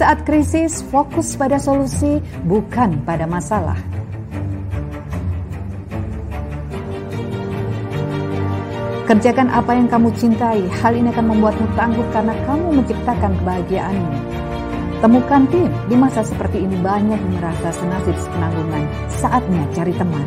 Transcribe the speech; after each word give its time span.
Saat 0.00 0.24
krisis, 0.24 0.80
fokus 0.88 1.36
pada 1.36 1.60
solusi, 1.60 2.24
bukan 2.48 3.04
pada 3.04 3.28
masalah. 3.28 3.76
Kerjakan 9.04 9.52
apa 9.52 9.76
yang 9.76 9.92
kamu 9.92 10.08
cintai, 10.16 10.64
hal 10.80 10.96
ini 10.96 11.12
akan 11.12 11.36
membuatmu 11.36 11.68
tangguh 11.76 12.06
karena 12.16 12.32
kamu 12.48 12.80
menciptakan 12.80 13.32
kebahagiaanmu. 13.44 14.12
Temukan 15.04 15.44
tim, 15.52 15.68
di 15.92 15.96
masa 16.00 16.24
seperti 16.24 16.64
ini 16.64 16.80
banyak 16.80 17.20
merasa 17.36 17.68
senasib 17.68 18.16
sepenanggungan, 18.24 18.88
saatnya 19.12 19.68
cari 19.76 19.92
teman. 20.00 20.24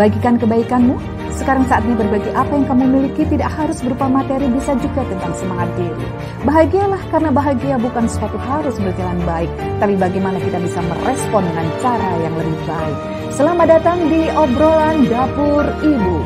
Bagikan 0.00 0.40
kebaikanmu, 0.40 0.96
sekarang 1.38 1.70
saatnya 1.70 1.94
berbagi 1.94 2.34
apa 2.34 2.50
yang 2.50 2.66
kamu 2.66 2.84
miliki 2.90 3.22
tidak 3.30 3.54
harus 3.54 3.78
berupa 3.78 4.10
materi, 4.10 4.50
bisa 4.50 4.74
juga 4.82 5.06
tentang 5.06 5.32
semangat 5.38 5.70
diri. 5.78 6.06
Bahagialah 6.42 7.02
karena 7.14 7.30
bahagia 7.30 7.76
bukan 7.78 8.10
suatu 8.10 8.34
harus 8.42 8.74
berjalan 8.82 9.22
baik, 9.22 9.50
tapi 9.78 9.94
bagaimana 9.94 10.42
kita 10.42 10.58
bisa 10.58 10.82
merespon 10.82 11.46
dengan 11.46 11.66
cara 11.78 12.10
yang 12.26 12.34
lebih 12.34 12.58
baik. 12.66 12.96
Selamat 13.30 13.66
datang 13.78 13.98
di 14.10 14.26
obrolan 14.34 15.06
dapur 15.06 15.62
ibu. 15.86 16.18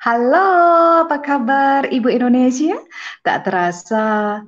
Halo, 0.00 0.48
apa 1.06 1.20
kabar 1.20 1.84
Ibu 1.86 2.08
Indonesia? 2.08 2.72
Tak 3.20 3.46
terasa 3.46 4.04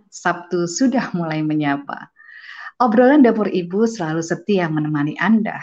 Sabtu 0.08 0.64
sudah 0.64 1.12
mulai 1.12 1.44
menyapa. 1.44 2.12
Obrolan 2.82 3.22
dapur 3.22 3.47
Ibu 3.47 3.87
selalu 3.87 4.26
setia 4.26 4.66
menemani 4.66 5.15
Anda. 5.15 5.62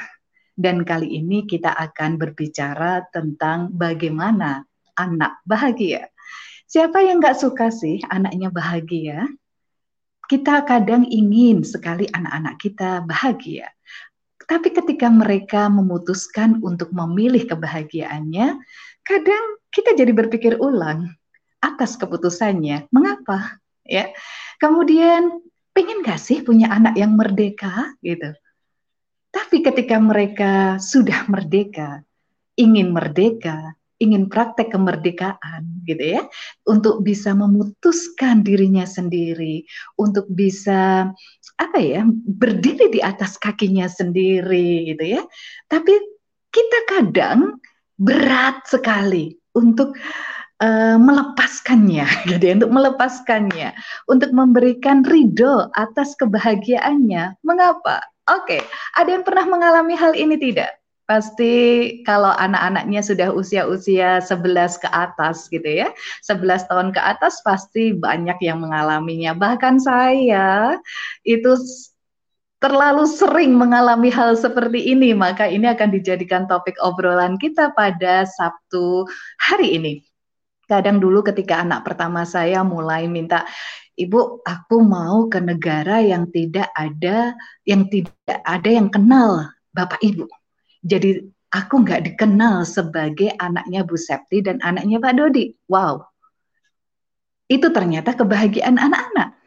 Dan 0.55 0.87
kali 0.87 1.19
ini 1.19 1.43
kita 1.43 1.75
akan 1.75 2.15
berbicara 2.15 3.11
tentang 3.11 3.75
bagaimana 3.75 4.63
anak 4.95 5.43
bahagia. 5.43 6.07
Siapa 6.63 7.03
yang 7.03 7.19
gak 7.19 7.35
suka 7.35 7.75
sih 7.75 7.99
anaknya 8.07 8.47
bahagia? 8.47 9.27
Kita 10.31 10.63
kadang 10.63 11.11
ingin 11.11 11.67
sekali 11.67 12.07
anak-anak 12.07 12.55
kita 12.55 13.03
bahagia. 13.03 13.67
Tapi 14.47 14.71
ketika 14.71 15.11
mereka 15.11 15.67
memutuskan 15.67 16.63
untuk 16.63 16.95
memilih 16.95 17.43
kebahagiaannya, 17.51 18.63
kadang 19.03 19.45
kita 19.75 19.91
jadi 19.91 20.15
berpikir 20.15 20.55
ulang 20.55 21.11
atas 21.59 21.99
keputusannya. 21.99 22.87
Mengapa? 22.95 23.59
Ya. 23.83 24.07
Kemudian 24.63 25.48
pengen 25.79 26.03
gak 26.03 26.19
sih 26.19 26.43
punya 26.43 26.67
anak 26.67 26.99
yang 26.99 27.15
merdeka 27.15 27.95
gitu. 28.03 28.35
Tapi 29.31 29.63
ketika 29.63 29.95
mereka 29.95 30.75
sudah 30.75 31.23
merdeka, 31.31 32.03
ingin 32.59 32.91
merdeka, 32.91 33.79
ingin 33.95 34.27
praktek 34.27 34.75
kemerdekaan 34.75 35.87
gitu 35.87 36.19
ya, 36.19 36.27
untuk 36.67 36.99
bisa 36.99 37.31
memutuskan 37.31 38.43
dirinya 38.43 38.83
sendiri, 38.83 39.63
untuk 39.95 40.27
bisa 40.27 41.07
apa 41.55 41.79
ya, 41.79 42.03
berdiri 42.11 42.91
di 42.91 42.99
atas 42.99 43.39
kakinya 43.39 43.87
sendiri 43.87 44.91
gitu 44.91 45.15
ya. 45.15 45.23
Tapi 45.71 45.95
kita 46.51 46.79
kadang 46.91 47.55
berat 47.95 48.67
sekali 48.67 49.31
untuk 49.55 49.95
uh, 50.63 50.97
melepaskannya, 50.99 52.07
gitu 52.29 52.43
ya, 52.43 52.53
untuk 52.59 52.71
melepaskannya, 52.71 53.69
untuk 54.07 54.31
memberikan 54.35 55.01
ridho 55.07 55.71
atas 55.75 56.13
kebahagiaannya. 56.19 57.39
Mengapa? 57.43 58.03
Oke, 58.29 58.59
okay. 58.59 58.61
ada 58.93 59.09
yang 59.09 59.25
pernah 59.25 59.45
mengalami 59.49 59.97
hal 59.97 60.13
ini 60.13 60.37
tidak? 60.37 60.77
Pasti 61.09 61.89
kalau 62.05 62.29
anak-anaknya 62.37 63.01
sudah 63.01 63.33
usia-usia 63.33 64.21
11 64.21 64.77
ke 64.77 64.89
atas 64.93 65.49
gitu 65.49 65.65
ya. 65.65 65.89
11 66.21 66.69
tahun 66.69 66.93
ke 66.93 67.01
atas 67.01 67.41
pasti 67.41 67.97
banyak 67.97 68.37
yang 68.45 68.61
mengalaminya. 68.61 69.33
Bahkan 69.33 69.81
saya 69.81 70.77
itu 71.25 71.57
terlalu 72.61 73.09
sering 73.09 73.57
mengalami 73.57 74.13
hal 74.13 74.37
seperti 74.37 74.93
ini, 74.93 75.17
maka 75.17 75.49
ini 75.49 75.65
akan 75.73 75.89
dijadikan 75.89 76.45
topik 76.45 76.77
obrolan 76.77 77.41
kita 77.41 77.73
pada 77.73 78.29
Sabtu 78.29 79.09
hari 79.41 79.81
ini. 79.81 80.08
Kadang 80.69 81.01
dulu 81.01 81.25
ketika 81.25 81.65
anak 81.65 81.81
pertama 81.81 82.21
saya 82.29 82.61
mulai 82.61 83.09
minta, 83.09 83.41
Ibu, 83.97 84.45
aku 84.45 84.77
mau 84.85 85.25
ke 85.25 85.41
negara 85.41 85.97
yang 85.99 86.29
tidak 86.29 86.69
ada, 86.77 87.33
yang 87.65 87.89
tidak 87.89 88.37
ada 88.45 88.69
yang 88.69 88.87
kenal 88.93 89.49
Bapak 89.73 89.97
Ibu. 89.99 90.29
Jadi 90.85 91.25
aku 91.49 91.81
nggak 91.81 92.13
dikenal 92.13 92.63
sebagai 92.69 93.33
anaknya 93.41 93.81
Bu 93.81 93.97
Septi 93.97 94.45
dan 94.45 94.61
anaknya 94.61 95.01
Pak 95.01 95.13
Dodi. 95.17 95.51
Wow, 95.67 96.05
itu 97.49 97.65
ternyata 97.73 98.13
kebahagiaan 98.13 98.77
anak-anak 98.77 99.38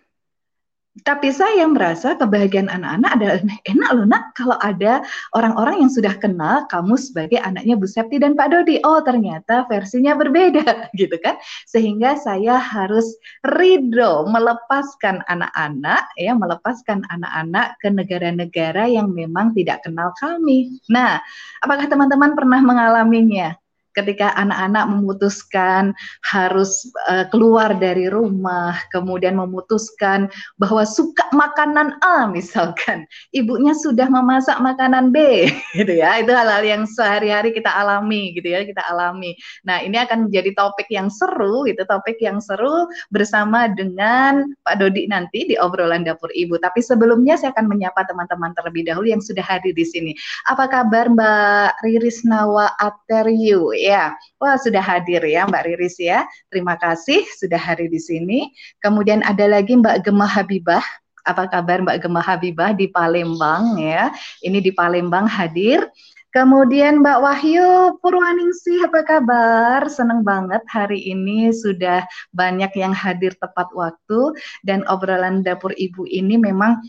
tapi 1.00 1.32
saya 1.32 1.64
merasa 1.64 2.12
kebahagiaan 2.20 2.68
anak-anak 2.68 3.10
adalah 3.16 3.38
enak 3.64 3.90
loh 3.96 4.04
nak 4.04 4.36
kalau 4.36 4.60
ada 4.60 5.00
orang-orang 5.32 5.80
yang 5.80 5.88
sudah 5.88 6.12
kenal 6.20 6.68
kamu 6.68 7.00
sebagai 7.00 7.40
anaknya 7.40 7.80
Bu 7.80 7.88
Septi 7.88 8.20
dan 8.20 8.36
Pak 8.36 8.52
Dodi. 8.52 8.76
Oh 8.84 9.00
ternyata 9.00 9.64
versinya 9.72 10.12
berbeda 10.12 10.60
gitu 11.00 11.16
kan. 11.24 11.40
Sehingga 11.64 12.20
saya 12.20 12.60
harus 12.60 13.08
ridho 13.56 14.28
melepaskan 14.28 15.24
anak-anak 15.32 16.12
ya 16.20 16.36
melepaskan 16.36 17.08
anak-anak 17.08 17.72
ke 17.80 17.88
negara-negara 17.88 18.84
yang 18.84 19.16
memang 19.16 19.56
tidak 19.56 19.80
kenal 19.88 20.12
kami. 20.20 20.76
Nah, 20.92 21.16
apakah 21.64 21.88
teman-teman 21.88 22.36
pernah 22.36 22.60
mengalaminya? 22.60 23.61
Ketika 23.92 24.32
anak-anak 24.36 24.84
memutuskan 24.88 25.92
harus 26.24 26.88
uh, 27.08 27.28
keluar 27.28 27.76
dari 27.76 28.08
rumah, 28.08 28.76
kemudian 28.92 29.36
memutuskan 29.36 30.28
bahwa 30.56 30.84
suka 30.84 31.24
makanan 31.32 31.96
A 32.00 32.28
misalkan, 32.28 33.04
ibunya 33.38 33.76
sudah 33.76 34.08
memasak 34.08 34.58
makanan 34.60 35.12
B, 35.12 35.48
gitu 35.78 35.92
ya. 35.92 36.20
Itu 36.20 36.32
hal-hal 36.32 36.64
yang 36.64 36.82
sehari-hari 36.88 37.52
kita 37.52 37.68
alami, 37.68 38.32
gitu 38.36 38.48
ya, 38.52 38.64
kita 38.64 38.82
alami. 38.88 39.36
Nah, 39.64 39.80
ini 39.84 40.00
akan 40.00 40.28
menjadi 40.28 40.52
topik 40.56 40.88
yang 40.88 41.12
seru, 41.12 41.68
itu 41.68 41.84
topik 41.88 42.18
yang 42.20 42.40
seru 42.40 42.88
bersama 43.12 43.68
dengan 43.70 44.48
Pak 44.64 44.80
Dodi 44.80 45.08
nanti 45.08 45.44
di 45.48 45.54
obrolan 45.60 46.04
dapur 46.04 46.32
ibu. 46.32 46.56
Tapi 46.56 46.80
sebelumnya 46.80 47.36
saya 47.36 47.52
akan 47.52 47.68
menyapa 47.68 48.04
teman-teman 48.08 48.56
terlebih 48.56 48.88
dahulu 48.88 49.12
yang 49.12 49.22
sudah 49.22 49.44
hadir 49.44 49.76
di 49.76 49.84
sini. 49.84 50.12
Apa 50.48 50.68
kabar 50.68 51.12
Mbak 51.12 51.84
Riris 51.84 52.24
Nawa 52.24 52.72
Ateriu? 52.80 53.74
Ya. 53.82 54.14
Wah, 54.38 54.54
sudah 54.54 54.80
hadir 54.80 55.20
ya 55.26 55.42
Mbak 55.50 55.62
Riris 55.66 55.98
ya. 55.98 56.24
Terima 56.48 56.78
kasih 56.78 57.26
sudah 57.36 57.58
hadir 57.58 57.90
di 57.90 57.98
sini. 57.98 58.48
Kemudian 58.78 59.26
ada 59.26 59.50
lagi 59.50 59.74
Mbak 59.74 60.06
Gemah 60.06 60.30
Habibah. 60.30 60.84
Apa 61.22 61.46
kabar 61.46 61.82
Mbak 61.82 62.02
Gemah 62.02 62.24
Habibah 62.24 62.70
di 62.74 62.90
Palembang 62.90 63.78
ya. 63.78 64.14
Ini 64.42 64.58
di 64.62 64.70
Palembang 64.70 65.26
hadir. 65.26 65.86
Kemudian 66.32 67.04
Mbak 67.04 67.18
Wahyu 67.20 68.00
Purwaningsih 68.00 68.88
apa 68.88 69.04
kabar? 69.04 69.84
Senang 69.92 70.24
banget 70.24 70.64
hari 70.64 70.96
ini 70.96 71.52
sudah 71.52 72.08
banyak 72.32 72.72
yang 72.72 72.96
hadir 72.96 73.36
tepat 73.36 73.68
waktu 73.76 74.32
dan 74.64 74.80
obrolan 74.88 75.44
dapur 75.44 75.76
ibu 75.76 76.08
ini 76.08 76.40
memang 76.40 76.80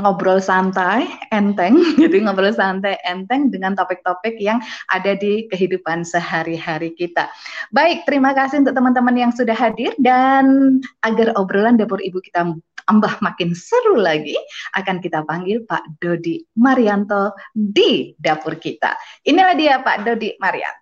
ngobrol 0.00 0.40
santai, 0.40 1.04
enteng, 1.28 1.76
gitu 2.00 2.24
ngobrol 2.24 2.52
santai, 2.54 2.96
enteng 3.04 3.52
dengan 3.52 3.76
topik-topik 3.76 4.40
yang 4.40 4.62
ada 4.88 5.12
di 5.12 5.44
kehidupan 5.52 6.06
sehari-hari 6.06 6.96
kita. 6.96 7.28
Baik, 7.74 8.08
terima 8.08 8.32
kasih 8.32 8.64
untuk 8.64 8.72
teman-teman 8.72 9.16
yang 9.16 9.32
sudah 9.32 9.54
hadir 9.56 9.92
dan 10.00 10.78
agar 11.04 11.36
obrolan 11.36 11.76
dapur 11.76 12.00
ibu 12.00 12.18
kita 12.24 12.56
tambah 12.88 13.14
makin 13.22 13.54
seru 13.54 13.94
lagi, 14.00 14.34
akan 14.74 14.98
kita 14.98 15.22
panggil 15.22 15.62
Pak 15.62 16.02
Dodi 16.02 16.42
Marianto 16.58 17.36
di 17.54 18.10
dapur 18.18 18.58
kita. 18.58 18.98
Inilah 19.28 19.54
dia 19.54 19.78
Pak 19.80 20.02
Dodi 20.02 20.34
Marianto 20.42 20.81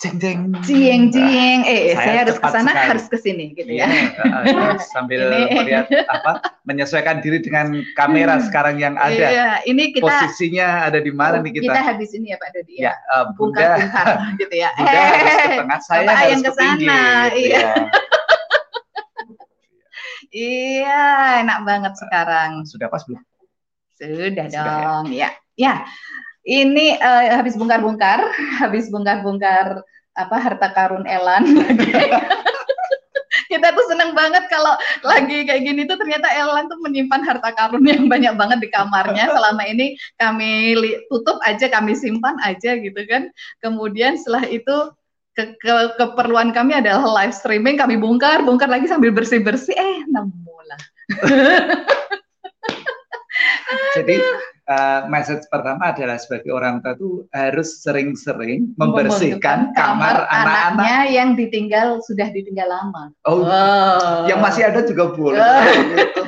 jeng 0.00 0.16
jeng 0.16 0.40
jeng 0.64 1.02
jeng 1.12 1.60
eh 1.68 1.92
saya, 1.92 2.00
saya 2.00 2.18
harus 2.24 2.36
ke 2.40 2.48
sana 2.48 2.72
harus 2.72 3.04
ke 3.04 3.20
sini 3.20 3.52
gitu 3.52 3.68
ya. 3.68 3.84
Iya, 3.84 4.80
sambil 4.96 5.28
melihat 5.28 5.92
apa 6.08 6.40
menyesuaikan 6.64 7.20
diri 7.20 7.44
dengan 7.44 7.84
kamera 7.92 8.40
hmm, 8.40 8.44
sekarang 8.48 8.80
yang 8.80 8.96
ada. 8.96 9.12
Iya, 9.12 9.48
ini 9.68 9.92
kita 9.92 10.08
posisinya 10.08 10.88
ada 10.88 11.04
di 11.04 11.12
mana 11.12 11.44
nih 11.44 11.52
kita? 11.60 11.68
Kita 11.68 11.80
habis 11.84 12.16
ini 12.16 12.32
ya 12.32 12.40
Pak 12.40 12.48
Dodi 12.56 12.74
ya, 12.80 12.82
ya 12.88 12.94
uh, 13.12 13.24
bunda. 13.36 13.76
bungkar, 13.76 14.06
gitu 14.40 14.54
ya. 14.56 14.70
Bunda 14.80 14.88
hey, 14.96 15.04
harus 15.04 15.36
ke 15.36 15.52
tengah 15.60 15.80
saya 15.84 16.00
Bapak 16.08 16.16
harus 16.16 16.40
ke 16.40 16.52
sana 16.56 17.00
gitu 17.36 17.44
iya. 17.44 17.60
ya. 17.60 17.74
iya 20.48 21.04
enak 21.44 21.58
banget 21.68 21.92
sekarang. 22.00 22.50
sudah 22.64 22.88
pas 22.88 23.04
belum? 23.04 23.20
Sudah, 24.00 24.48
sudah 24.48 24.48
ya? 24.48 24.64
dong 24.64 25.06
ya 25.12 25.28
ya, 25.60 25.84
ya 25.84 25.84
ini 26.44 26.96
uh, 26.96 27.36
habis 27.36 27.56
bongkar-bongkar, 27.56 28.20
habis 28.62 28.88
bongkar-bongkar 28.88 29.84
apa 30.16 30.36
harta 30.36 30.68
karun 30.74 31.06
Elan. 31.06 31.44
kita 33.50 33.74
tuh 33.74 33.86
seneng 33.90 34.14
banget 34.14 34.46
kalau 34.46 34.78
lagi 35.02 35.42
kayak 35.46 35.62
gini 35.62 35.82
tuh 35.86 35.98
ternyata 35.98 36.30
Elan 36.30 36.70
tuh 36.70 36.78
menyimpan 36.82 37.22
harta 37.22 37.50
karun 37.54 37.82
yang 37.86 38.06
banyak 38.06 38.34
banget 38.34 38.58
di 38.62 38.68
kamarnya. 38.70 39.30
Selama 39.30 39.62
ini 39.66 39.98
kami 40.18 40.74
tutup 41.10 41.38
aja, 41.46 41.70
kami 41.70 41.94
simpan 41.94 42.36
aja 42.42 42.78
gitu 42.78 43.00
kan. 43.06 43.30
Kemudian 43.62 44.18
setelah 44.18 44.46
itu 44.46 44.76
ke, 45.34 45.54
ke, 45.62 45.74
keperluan 45.98 46.50
kami 46.50 46.74
adalah 46.74 47.06
live 47.22 47.34
streaming, 47.34 47.78
kami 47.78 47.96
bongkar, 47.96 48.42
bongkar 48.42 48.66
lagi 48.66 48.90
sambil 48.90 49.14
bersih-bersih, 49.14 49.74
eh 49.78 50.02
nemu 50.10 50.58
lah. 50.66 50.80
Jadi 53.96 54.16
uh, 54.70 55.00
message 55.10 55.42
pertama 55.50 55.90
adalah 55.90 56.16
sebagai 56.16 56.54
orang 56.54 56.78
tua 56.80 56.94
itu 56.94 57.10
harus 57.34 57.82
sering-sering 57.82 58.72
membersihkan 58.78 59.74
kamar 59.74 60.24
anak-anaknya 60.30 60.98
yang 61.10 61.28
ditinggal 61.34 61.98
sudah 62.06 62.30
ditinggal 62.30 62.70
lama. 62.70 63.10
Oh, 63.26 63.42
wow. 63.42 64.24
yang 64.30 64.38
masih 64.38 64.70
ada 64.70 64.86
juga 64.86 65.10
boleh. 65.10 65.42
Gitu. 65.42 66.22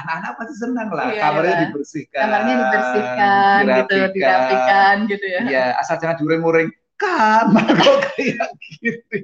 Anak-anak 0.00 0.32
pasti 0.38 0.54
senang 0.56 0.88
lah, 0.92 1.12
iya, 1.12 1.20
kamarnya 1.20 1.52
iya. 1.52 1.62
dibersihkan. 1.68 2.20
Kamarnya 2.24 2.54
dibersihkan, 2.56 3.60
gitu, 3.60 3.68
dirapikan, 3.68 4.06
gitu, 4.08 4.16
dirapikan 4.16 4.96
gitu 5.08 5.26
ya. 5.26 5.40
Iya, 5.44 5.64
asal 5.76 5.96
jangan 6.00 6.16
diuring-uring 6.20 6.68
kamar 7.00 7.64
kok 7.80 7.96
kayak 8.12 8.48
gitu. 8.80 9.16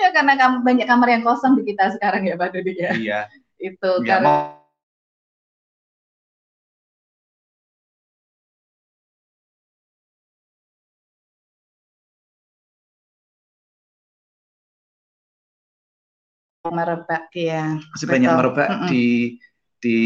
Iya, 0.00 0.08
karena 0.16 0.32
banyak 0.60 0.86
kamar 0.88 1.08
yang 1.12 1.24
kosong 1.24 1.60
di 1.60 1.68
kita 1.68 1.96
sekarang 1.96 2.28
ya, 2.28 2.34
Pak 2.36 2.48
Dodi 2.56 2.72
ya. 2.76 2.92
Iya. 2.96 3.20
Itu 3.60 4.04
ya, 4.04 4.16
karena 4.16 4.59
merebak 16.70 17.28
ya. 17.34 17.76
Masih 17.76 18.06
betul. 18.06 18.14
banyak 18.16 18.30
merebak 18.32 18.68
mm 18.68 18.78
-mm. 18.78 18.88
di 18.88 19.06
di 19.80 19.98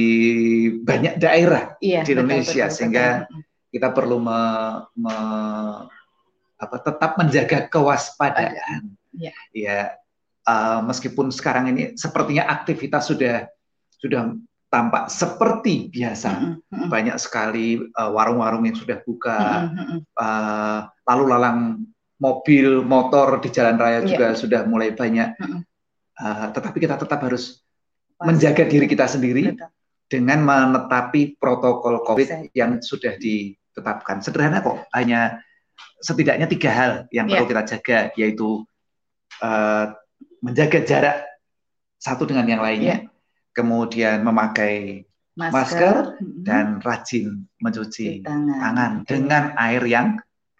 banyak 0.86 1.18
daerah 1.18 1.74
iya, 1.82 2.06
di 2.06 2.14
Indonesia 2.14 2.70
betul, 2.70 2.76
sehingga 2.78 3.26
betul. 3.26 3.42
kita 3.74 3.88
perlu 3.90 4.16
me, 4.22 4.40
me, 4.94 5.16
apa, 6.62 6.76
tetap 6.78 7.18
menjaga 7.18 7.66
kewaspadaan. 7.66 8.94
Ya, 9.18 9.34
ya 9.50 9.98
uh, 10.46 10.78
meskipun 10.86 11.34
sekarang 11.34 11.74
ini 11.74 11.98
sepertinya 11.98 12.46
aktivitas 12.46 13.10
sudah 13.10 13.50
sudah 13.98 14.38
tampak 14.70 15.10
seperti 15.10 15.90
biasa, 15.90 16.30
mm 16.34 16.54
-hmm. 16.66 16.88
banyak 16.90 17.14
sekali 17.22 17.78
eh, 17.78 18.10
warung-warung 18.10 18.66
uh, 18.66 18.66
yang 18.66 18.74
sudah 18.74 18.98
buka, 19.06 19.38
mm 19.38 19.70
-hmm. 19.70 19.98
uh, 20.18 20.78
lalu 21.06 21.24
lalang 21.30 21.58
mobil, 22.18 22.82
motor 22.82 23.38
di 23.38 23.54
jalan 23.54 23.78
raya 23.78 24.02
yeah. 24.02 24.06
juga 24.10 24.26
sudah 24.34 24.60
mulai 24.66 24.90
banyak. 24.90 25.34
Mm 25.38 25.46
-hmm 25.46 25.62
Uh, 26.14 26.46
tetapi 26.54 26.78
kita 26.78 26.94
tetap 26.94 27.18
harus 27.26 27.64
Pasti. 28.14 28.26
menjaga 28.30 28.64
diri 28.70 28.86
kita 28.86 29.06
sendiri 29.10 29.50
Betul. 29.50 29.70
dengan 30.06 30.38
menetapi 30.46 31.34
protokol 31.36 32.06
COVID 32.06 32.28
Pasti. 32.30 32.48
yang 32.54 32.78
sudah 32.78 33.18
ditetapkan. 33.18 34.22
Sederhana 34.22 34.62
kok, 34.62 34.86
hanya 34.94 35.42
setidaknya 35.98 36.46
tiga 36.46 36.70
hal 36.70 36.92
yang 37.10 37.26
yeah. 37.26 37.42
perlu 37.42 37.46
kita 37.50 37.62
jaga, 37.66 37.98
yaitu 38.14 38.62
uh, 39.42 39.90
menjaga 40.38 40.78
jarak 40.86 41.16
satu 41.98 42.28
dengan 42.30 42.46
yang 42.46 42.62
lainnya, 42.62 43.08
yeah. 43.08 43.52
kemudian 43.56 44.22
memakai 44.22 45.08
masker, 45.34 45.50
masker 45.50 45.96
dan 46.46 46.78
rajin 46.78 47.42
mencuci 47.58 48.22
tangan. 48.22 48.60
tangan 48.60 48.92
dengan 49.02 49.44
air 49.58 49.82
yang 49.82 50.06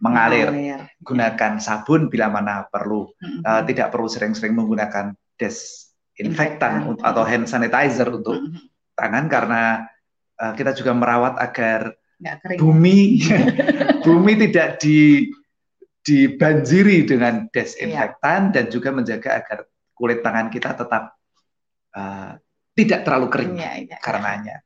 mengalir. 0.03 0.51
mengalir. 0.51 0.81
Gunakan 0.99 1.53
sabun 1.63 2.11
bila 2.11 2.27
mana 2.33 2.67
perlu. 2.67 3.13
Mm 3.23 3.27
-hmm. 3.29 3.41
uh, 3.47 3.63
tidak 3.63 3.95
perlu 3.95 4.11
sering-sering 4.11 4.57
menggunakan 4.57 5.15
desinfektan 5.37 6.99
atau 7.03 7.23
hand 7.27 7.47
sanitizer 7.51 8.09
untuk 8.11 8.39
mm 8.39 8.47
-hmm. 8.51 8.65
tangan 8.95 9.25
karena 9.27 9.63
uh, 10.39 10.53
kita 10.55 10.75
juga 10.75 10.95
merawat 10.95 11.39
agar 11.39 11.95
bumi 12.57 13.21
bumi 14.07 14.33
tidak 14.49 14.81
di 14.81 15.29
dibanjiri 16.05 17.09
dengan 17.09 17.49
desinfektan 17.49 18.53
yeah. 18.53 18.53
dan 18.53 18.65
juga 18.69 18.93
menjaga 18.93 19.41
agar 19.41 19.59
kulit 19.97 20.21
tangan 20.21 20.53
kita 20.53 20.77
tetap 20.77 21.17
uh, 21.97 22.37
tidak 22.77 23.01
terlalu 23.09 23.27
kering 23.33 23.55
yeah, 23.57 23.75
yeah, 23.81 24.01
karenanya. 24.03 24.61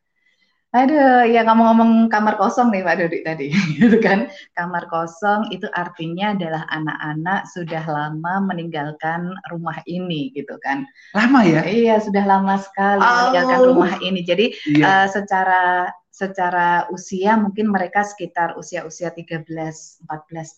Aduh, 0.68 1.24
ya 1.24 1.48
ngomong-ngomong 1.48 2.12
kamar 2.12 2.36
kosong 2.36 2.68
nih 2.68 2.84
Pak 2.84 2.96
Dodi 3.00 3.18
tadi, 3.24 3.48
gitu 3.80 3.96
kan? 4.04 4.28
Kamar 4.52 4.84
kosong 4.92 5.48
itu 5.48 5.64
artinya 5.72 6.36
adalah 6.36 6.68
anak-anak 6.68 7.48
sudah 7.48 7.80
lama 7.88 8.44
meninggalkan 8.44 9.32
rumah 9.48 9.80
ini, 9.88 10.28
gitu 10.36 10.60
kan? 10.60 10.84
Lama 11.16 11.40
ya? 11.48 11.64
Iya, 11.64 12.04
sudah 12.04 12.20
lama 12.20 12.60
sekali 12.60 13.00
oh. 13.00 13.08
meninggalkan 13.08 13.60
rumah 13.64 13.92
ini. 14.04 14.20
Jadi 14.20 14.52
iya. 14.68 14.84
uh, 14.84 15.06
secara 15.08 15.88
secara 16.12 16.84
usia 16.92 17.38
mungkin 17.38 17.70
mereka 17.70 18.02
sekitar 18.04 18.58
usia-usia 18.58 19.14
13 19.14 19.46
14 19.48 20.04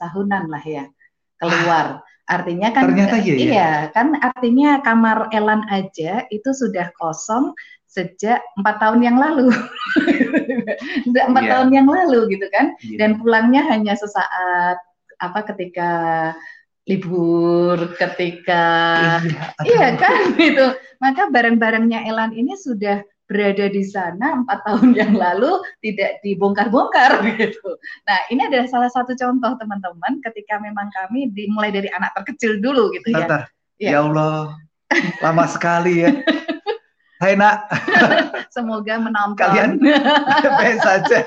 tahunan 0.02 0.48
lah 0.50 0.64
ya 0.64 0.84
keluar. 1.38 2.02
Artinya 2.24 2.70
kan 2.70 2.88
Ternyata 2.88 3.16
iya, 3.20 3.34
iya, 3.34 3.36
iya 3.36 3.70
kan 3.92 4.14
artinya 4.16 4.80
kamar 4.80 5.28
Elan 5.34 5.66
aja 5.68 6.24
itu 6.32 6.50
sudah 6.54 6.88
kosong 6.96 7.52
sejak 7.90 8.38
empat 8.54 8.78
tahun 8.78 9.02
yang 9.02 9.18
lalu, 9.18 9.50
sejak 11.10 11.24
empat 11.26 11.42
yeah. 11.42 11.52
tahun 11.58 11.68
yang 11.74 11.88
lalu 11.90 12.30
gitu 12.30 12.46
kan, 12.54 12.78
yeah. 12.86 12.98
dan 13.02 13.18
pulangnya 13.18 13.66
hanya 13.66 13.98
sesaat 13.98 14.78
apa 15.18 15.40
ketika 15.50 15.90
libur, 16.86 17.76
ketika 17.98 18.64
iya, 19.22 19.42
iya 19.66 19.88
kan 19.98 20.32
gitu, 20.38 20.74
maka 21.02 21.28
barang-barangnya 21.28 22.06
Elan 22.06 22.30
ini 22.32 22.54
sudah 22.54 23.02
berada 23.30 23.70
di 23.70 23.86
sana 23.86 24.42
empat 24.42 24.58
tahun 24.66 24.94
yang 24.98 25.14
lalu 25.14 25.62
tidak 25.82 26.18
dibongkar-bongkar 26.26 27.22
gitu. 27.38 27.78
Nah 28.06 28.18
ini 28.30 28.46
adalah 28.46 28.66
salah 28.66 28.90
satu 28.90 29.14
contoh 29.14 29.54
teman-teman 29.54 30.18
ketika 30.30 30.58
memang 30.58 30.90
kami 30.90 31.30
dimulai 31.30 31.70
dari 31.70 31.86
anak 31.94 32.10
terkecil 32.18 32.58
dulu 32.58 32.90
gitu 32.94 33.14
ya. 33.14 33.46
Ya. 33.78 33.96
ya 33.96 33.98
Allah, 34.04 34.58
lama 35.22 35.46
sekali 35.46 36.04
ya. 36.04 36.10
Hai 37.20 37.36
nak. 37.36 37.68
Semoga 38.56 38.96
menonton. 38.96 39.36
Kalian 39.36 39.76
baik 40.58 40.78
saja. 40.80 41.20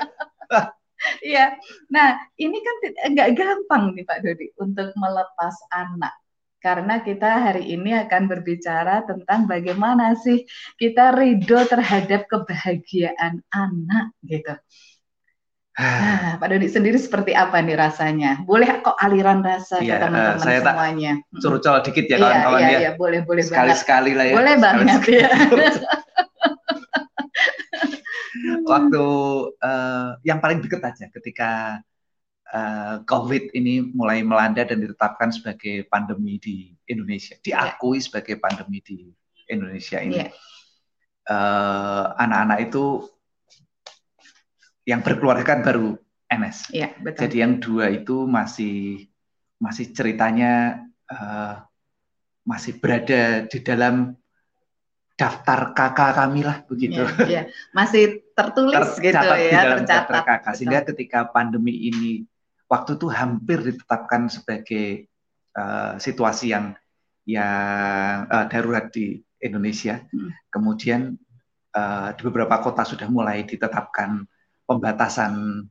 Iya. 1.20 1.52
Nah, 1.92 2.16
ini 2.40 2.64
kan 2.64 2.76
nggak 3.12 3.36
gampang 3.36 3.92
nih 3.92 4.08
Pak 4.08 4.24
Dodi 4.24 4.48
untuk 4.56 4.88
melepas 4.96 5.52
anak. 5.68 6.16
Karena 6.56 7.04
kita 7.04 7.44
hari 7.44 7.76
ini 7.76 7.92
akan 7.92 8.24
berbicara 8.24 9.04
tentang 9.04 9.44
bagaimana 9.44 10.16
sih 10.16 10.48
kita 10.80 11.12
ridho 11.12 11.60
terhadap 11.68 12.24
kebahagiaan 12.24 13.44
anak 13.52 14.16
gitu. 14.24 14.56
Nah, 15.74 16.36
Pak 16.40 16.46
Dodi 16.54 16.70
sendiri 16.70 16.98
seperti 16.98 17.34
apa 17.34 17.58
nih 17.58 17.74
rasanya? 17.74 18.46
Boleh 18.46 18.78
kok 18.78 18.94
aliran 19.02 19.42
rasa 19.42 19.82
ya, 19.82 19.98
ke 19.98 20.06
teman-teman 20.06 20.38
uh, 20.38 20.42
saya 20.42 20.60
semuanya? 20.62 21.12
Suruh 21.42 21.58
colok 21.58 21.82
dikit 21.90 22.06
ya 22.06 22.16
kawan-kawan 22.22 22.60
iya, 22.62 22.68
iya, 22.70 22.78
iya, 22.78 22.90
boleh, 22.94 23.20
boleh 23.26 23.42
Sekali-sekali 23.42 24.14
lah 24.14 24.26
ya. 24.30 24.34
Boleh 24.38 24.54
banget 24.62 25.02
ya. 25.10 25.28
Waktu 28.70 29.04
uh, 29.58 30.08
yang 30.22 30.38
paling 30.38 30.62
dekat 30.62 30.82
aja 30.82 31.06
ketika 31.10 31.82
uh, 32.54 33.02
COVID 33.02 33.50
ini 33.58 33.82
mulai 33.82 34.22
melanda 34.22 34.62
dan 34.62 34.78
ditetapkan 34.78 35.34
sebagai 35.34 35.90
pandemi 35.90 36.38
di 36.38 36.70
Indonesia, 36.86 37.34
diakui 37.42 37.98
yeah. 37.98 38.04
sebagai 38.04 38.38
pandemi 38.38 38.78
di 38.84 39.10
Indonesia 39.50 39.98
ini. 39.98 40.22
Yeah. 40.22 40.30
Uh, 41.24 42.12
anak-anak 42.20 42.68
itu 42.68 43.08
yang 44.84 45.00
berkeluarga 45.00 45.44
kan 45.44 45.60
baru 45.64 45.96
NS. 46.28 46.58
Iya, 46.72 46.88
betul. 47.00 47.20
Jadi 47.28 47.36
yang 47.40 47.52
dua 47.60 47.92
itu 47.92 48.28
masih 48.28 49.08
masih 49.60 49.92
ceritanya 49.96 50.84
uh, 51.08 51.64
masih 52.44 52.76
berada 52.76 53.48
di 53.48 53.58
dalam 53.64 54.12
daftar 55.14 55.72
kakak 55.72 56.12
kami 56.18 56.44
lah 56.44 56.66
begitu. 56.66 57.06
Iya, 57.06 57.24
iya. 57.30 57.42
masih 57.70 58.26
tertulis 58.34 58.98
Tercatat 58.98 59.00
gitu 59.00 59.26
ya, 59.30 59.38
di 59.38 59.48
dalam 59.54 59.78
tercatat. 59.82 59.88
daftar 59.88 60.20
kakak. 60.26 60.52
Sehingga 60.58 60.80
ketika 60.92 61.20
pandemi 61.30 61.74
ini 61.88 62.26
waktu 62.66 62.98
itu 62.98 63.06
hampir 63.08 63.62
ditetapkan 63.62 64.26
sebagai 64.26 65.06
uh, 65.54 65.96
situasi 65.96 66.52
yang 66.52 66.74
yang 67.24 68.28
uh, 68.28 68.46
darurat 68.50 68.92
di 68.92 69.22
Indonesia. 69.40 70.04
Hmm. 70.12 70.34
Kemudian 70.52 71.16
uh, 71.72 72.08
di 72.12 72.20
beberapa 72.26 72.60
kota 72.60 72.84
sudah 72.84 73.08
mulai 73.08 73.46
ditetapkan 73.48 74.28
pembatasan 74.64 75.64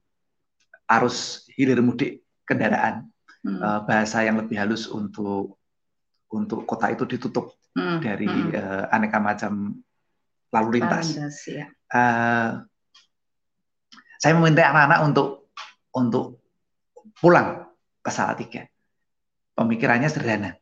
arus 0.89 1.49
hilir 1.53 1.81
mudik 1.81 2.21
kendaraan 2.45 3.09
hmm. 3.43 3.59
uh, 3.59 3.79
bahasa 3.87 4.23
yang 4.25 4.37
lebih 4.39 4.59
halus 4.59 4.85
untuk 4.89 5.57
untuk 6.33 6.65
kota 6.65 6.89
itu 6.89 7.05
ditutup 7.05 7.53
hmm. 7.77 7.99
dari 8.01 8.25
hmm. 8.25 8.49
Uh, 8.53 8.83
aneka 8.89 9.17
macam 9.21 9.77
lalu 10.53 10.81
lintas. 10.81 11.17
Lindas, 11.17 11.37
ya. 11.49 11.65
uh, 11.93 12.61
saya 14.21 14.33
meminta 14.37 14.65
anak-anak 14.65 14.99
untuk 15.09 15.27
untuk 15.93 16.25
pulang 17.17 17.69
ke 18.01 18.09
Salatiga. 18.13 18.63
Pemikirannya 19.53 20.09
sederhana. 20.09 20.57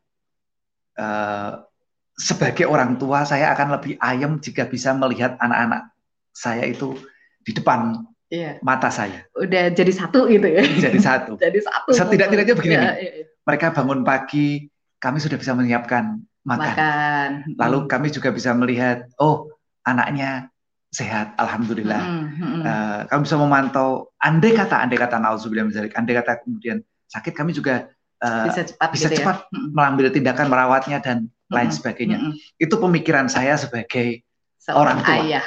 Uh, 0.92 1.64
sebagai 2.12 2.68
orang 2.68 3.00
tua 3.00 3.24
saya 3.24 3.56
akan 3.56 3.80
lebih 3.80 3.96
ayam 3.96 4.36
jika 4.36 4.68
bisa 4.68 4.92
melihat 4.92 5.40
anak-anak 5.40 5.88
saya 6.36 6.68
itu 6.68 6.92
di 7.40 7.56
depan 7.56 8.04
iya. 8.32 8.56
mata 8.64 8.88
saya. 8.88 9.28
Udah 9.36 9.68
jadi 9.68 9.92
satu 9.92 10.24
gitu 10.32 10.48
ya. 10.48 10.64
Jadi 10.64 10.98
satu. 10.98 11.36
jadi 11.44 11.60
satu. 11.60 11.90
Setidak-tidaknya 11.92 12.54
begini. 12.56 12.74
Ya, 12.80 12.96
iya, 12.96 13.10
iya. 13.22 13.26
Mereka 13.44 13.76
bangun 13.76 14.00
pagi, 14.00 14.72
kami 14.96 15.20
sudah 15.20 15.36
bisa 15.36 15.52
menyiapkan 15.52 16.24
makan. 16.48 16.72
makan. 16.72 17.28
Lalu 17.60 17.78
hmm. 17.84 17.88
kami 17.92 18.08
juga 18.08 18.32
bisa 18.32 18.56
melihat, 18.56 19.04
oh 19.20 19.52
anaknya 19.84 20.48
sehat, 20.92 21.36
alhamdulillah. 21.36 22.00
Hmm, 22.00 22.26
hmm. 22.36 22.60
Uh, 22.62 23.00
kami 23.08 23.20
bisa 23.28 23.36
memantau, 23.36 24.12
andai 24.20 24.52
kata, 24.52 24.76
andai 24.80 25.00
kata 25.00 25.16
nauzubillah 25.20 25.68
misalnya, 25.68 25.92
andai 25.96 26.14
kata 26.20 26.32
kemudian 26.44 26.84
sakit, 27.08 27.32
kami 27.32 27.56
juga 27.56 27.88
uh, 28.20 28.46
bisa 28.48 28.62
cepat, 28.68 28.88
bisa 28.92 29.08
gitu 29.08 29.14
ya? 29.16 29.18
cepat 29.24 29.36
ya? 29.48 29.58
mengambil 29.72 30.06
tindakan 30.12 30.46
merawatnya 30.52 31.00
dan 31.00 31.32
lain 31.48 31.68
hmm, 31.72 31.76
sebagainya. 31.80 32.18
Hmm. 32.20 32.32
Itu 32.60 32.76
pemikiran 32.76 33.32
saya 33.32 33.56
sebagai 33.56 34.20
Seorang 34.62 34.78
orang 34.78 34.98
tua, 35.02 35.14
ayah. 35.26 35.44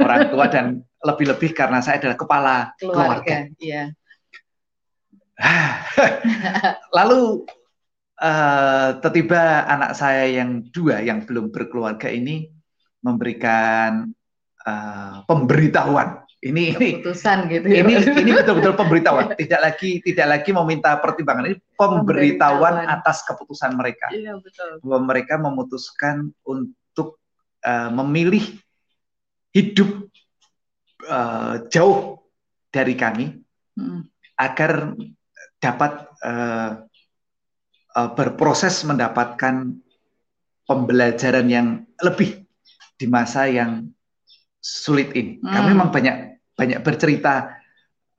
orang 0.00 0.20
tua 0.32 0.44
dan 0.48 0.66
lebih-lebih 1.06 1.54
karena 1.54 1.78
saya 1.78 2.02
adalah 2.02 2.18
kepala 2.18 2.56
keluarga. 2.76 2.98
keluarga. 3.22 3.36
Iya. 3.62 3.82
Lalu 6.96 7.46
uh, 8.18 8.88
tiba 9.12 9.68
anak 9.68 9.92
saya 9.94 10.26
yang 10.26 10.66
dua 10.72 11.04
yang 11.04 11.22
belum 11.28 11.52
berkeluarga 11.52 12.08
ini 12.08 12.48
memberikan 13.04 14.10
uh, 14.64 15.22
pemberitahuan 15.28 16.26
ini 16.46 16.76
ini 16.76 16.88
keputusan 17.00 17.48
gitu 17.48 17.66
ya. 17.66 17.80
Ini 17.82 17.92
ini 18.22 18.30
betul-betul 18.38 18.74
pemberitahuan, 18.76 19.34
tidak 19.34 19.60
lagi 19.60 19.90
tidak 20.04 20.26
lagi 20.30 20.50
meminta 20.52 20.94
pertimbangan. 21.00 21.48
Ini 21.48 21.56
pemberitahuan, 21.74 22.74
pemberitahuan. 22.84 22.96
atas 23.00 23.24
keputusan 23.26 23.72
mereka. 23.74 24.06
Iya, 24.14 24.38
betul. 24.38 24.78
Bahwa 24.84 24.98
mereka 25.10 25.40
memutuskan 25.40 26.30
untuk 26.44 27.18
uh, 27.64 27.90
memilih 27.90 28.44
hidup 29.56 30.06
uh, 31.08 31.54
jauh 31.70 32.20
dari 32.70 32.94
kami 32.98 33.32
hmm. 33.78 34.00
agar 34.36 34.92
dapat 35.62 35.92
uh, 36.20 36.84
uh, 37.96 38.10
berproses 38.12 38.84
mendapatkan 38.84 39.72
pembelajaran 40.66 41.46
yang 41.48 41.68
lebih 42.02 42.44
di 42.98 43.06
masa 43.08 43.48
yang 43.48 43.88
sulit 44.60 45.14
ini. 45.14 45.38
Hmm. 45.40 45.52
Kami 45.54 45.66
memang 45.72 45.90
banyak 45.94 46.16
banyak 46.56 46.80
bercerita 46.82 47.56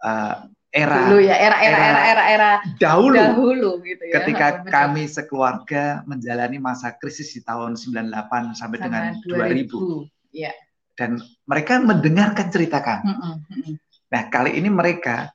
uh, 0.01 0.47
era 0.67 1.09
dulu 1.09 1.23
ya 1.23 1.35
era 1.35 1.57
era 1.63 1.77
era 1.79 2.01
era, 2.05 2.23
era 2.29 2.51
dahulu, 2.77 3.17
dahulu 3.17 3.69
gitu 3.81 4.03
ya. 4.07 4.13
Ketika 4.21 4.47
Betul. 4.61 4.69
kami 4.71 5.03
sekeluarga 5.09 5.83
menjalani 6.05 6.57
masa 6.61 6.93
krisis 6.95 7.33
di 7.33 7.41
tahun 7.41 7.79
98 7.79 8.59
sampai 8.59 8.77
dengan 8.77 9.03
2000. 9.25 9.73
2000. 9.73 10.35
Ya. 10.35 10.53
Dan 10.97 11.21
mereka 11.45 11.77
mendengarkan 11.77 12.49
cerita 12.49 12.81
kami. 12.81 13.13
Mm 13.13 13.17
-hmm. 13.21 13.73
Nah, 14.07 14.21
kali 14.33 14.57
ini 14.57 14.67
mereka 14.73 15.29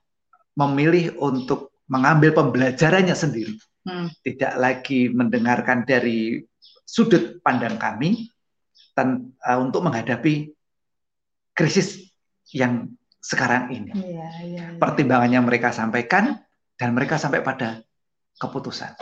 memilih 0.59 1.15
untuk 1.23 1.73
mengambil 1.87 2.35
pembelajarannya 2.35 3.15
sendiri. 3.15 3.55
Mm. 3.87 4.11
Tidak 4.27 4.53
lagi 4.59 5.07
mendengarkan 5.13 5.87
dari 5.87 6.43
sudut 6.83 7.39
pandang 7.41 7.79
kami 7.79 8.27
dan, 8.93 9.33
uh, 9.45 9.59
untuk 9.63 9.87
menghadapi 9.87 10.51
krisis 11.55 12.11
yang 12.53 12.91
sekarang 13.23 13.71
ini. 13.71 13.93
Iya, 13.95 14.03
iya, 14.03 14.29
iya. 14.45 14.65
Pertimbangannya 14.83 15.41
mereka 15.47 15.71
sampaikan 15.71 16.43
dan 16.75 16.91
mereka 16.93 17.17
sampai 17.17 17.45
pada 17.45 17.81
keputusan. 18.41 18.99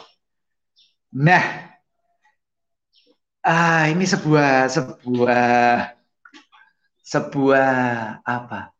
Nah, 1.17 1.45
ah, 3.43 3.89
ini 3.89 4.05
sebuah 4.05 4.69
sebuah 4.69 5.49
sebuah 7.11 7.71
apa? 8.23 8.71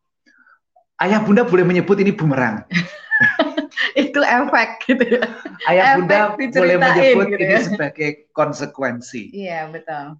Ayah 1.03 1.19
bunda 1.19 1.43
boleh 1.43 1.67
menyebut 1.67 1.99
ini 1.99 2.15
bumerang. 2.15 2.63
itu 3.99 4.19
efek 4.23 4.69
gitu 4.87 5.03
ya. 5.19 5.23
Ayah 5.67 5.83
efek 5.83 5.97
bunda 5.99 6.19
boleh 6.39 6.77
menyebut 6.79 7.25
gitu 7.27 7.43
ini 7.43 7.51
ya. 7.51 7.59
sebagai 7.67 8.09
konsekuensi. 8.31 9.35
Iya 9.35 9.67
betul 9.67 10.15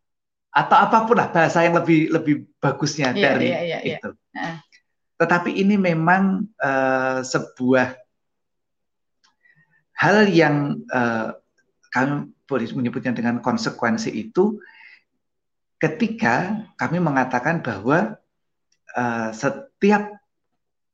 atau 0.52 0.78
apa 0.78 1.08
pun 1.08 1.16
lah 1.16 1.32
bahasa 1.32 1.64
yang 1.64 1.80
lebih 1.80 2.12
lebih 2.12 2.44
bagusnya 2.60 3.16
yeah, 3.16 3.24
dari 3.24 3.48
yeah, 3.50 3.64
yeah, 3.64 3.82
itu. 3.96 4.10
Yeah. 4.36 4.56
Tetapi 5.16 5.52
ini 5.56 5.80
memang 5.80 6.52
uh, 6.60 7.24
sebuah 7.24 7.96
hal 9.96 10.28
yang 10.28 10.84
uh, 10.92 11.32
kami 11.96 12.36
boleh 12.44 12.68
menyebutnya 12.76 13.16
dengan 13.16 13.40
konsekuensi 13.40 14.12
itu 14.12 14.60
ketika 15.82 16.62
kami 16.78 17.02
mengatakan 17.02 17.66
bahwa 17.66 18.22
uh, 18.94 19.30
setiap 19.34 20.14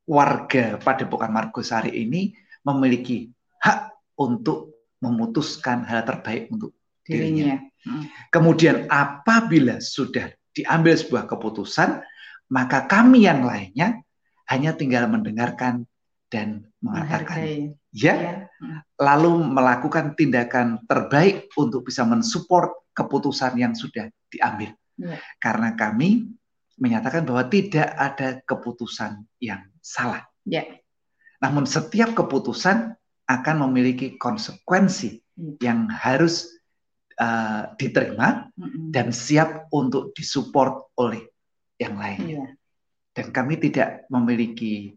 warga 0.08 0.80
pada 0.80 1.04
Padepokan 1.04 1.36
Margosari 1.36 1.92
ini 1.92 2.32
memiliki 2.64 3.28
hak 3.60 3.92
untuk 4.16 4.88
memutuskan 5.04 5.84
hal 5.84 6.08
terbaik 6.08 6.48
untuk 6.48 6.72
dirinya. 7.04 7.60
Hmm. 7.84 8.08
Kemudian 8.32 8.88
apabila 8.88 9.84
sudah 9.84 10.32
diambil 10.56 10.96
sebuah 10.96 11.28
keputusan, 11.28 12.02
maka 12.48 12.88
kami 12.88 13.28
yang 13.28 13.44
lainnya 13.44 14.00
hanya 14.48 14.72
tinggal 14.74 15.12
mendengarkan 15.12 15.84
dan 16.32 16.68
mengatakan 16.80 17.76
ya, 17.92 18.16
ya, 18.16 18.36
lalu 19.00 19.44
melakukan 19.48 20.16
tindakan 20.16 20.80
terbaik 20.88 21.52
untuk 21.60 21.88
bisa 21.88 22.08
mensupport 22.08 22.72
keputusan 22.96 23.60
yang 23.60 23.76
sudah 23.76 24.08
diambil. 24.32 24.76
Ya. 24.98 25.18
Karena 25.38 25.78
kami 25.78 26.32
menyatakan 26.78 27.26
bahwa 27.26 27.46
tidak 27.50 27.90
ada 27.98 28.42
keputusan 28.46 29.26
yang 29.42 29.66
salah. 29.82 30.26
Ya. 30.46 30.66
Namun 31.42 31.66
setiap 31.70 32.14
keputusan 32.18 32.98
akan 33.28 33.56
memiliki 33.68 34.16
konsekuensi 34.16 35.22
ya. 35.60 35.74
yang 35.74 35.90
harus 35.92 36.58
uh, 37.20 37.74
diterima 37.76 38.50
mm-hmm. 38.54 38.94
dan 38.94 39.10
siap 39.12 39.70
untuk 39.74 40.14
disupport 40.14 40.94
oleh 40.98 41.28
yang 41.82 41.98
lain. 41.98 42.22
Yeah. 42.26 42.50
Dan 43.18 43.34
kami 43.34 43.58
tidak 43.58 44.06
memiliki 44.14 44.94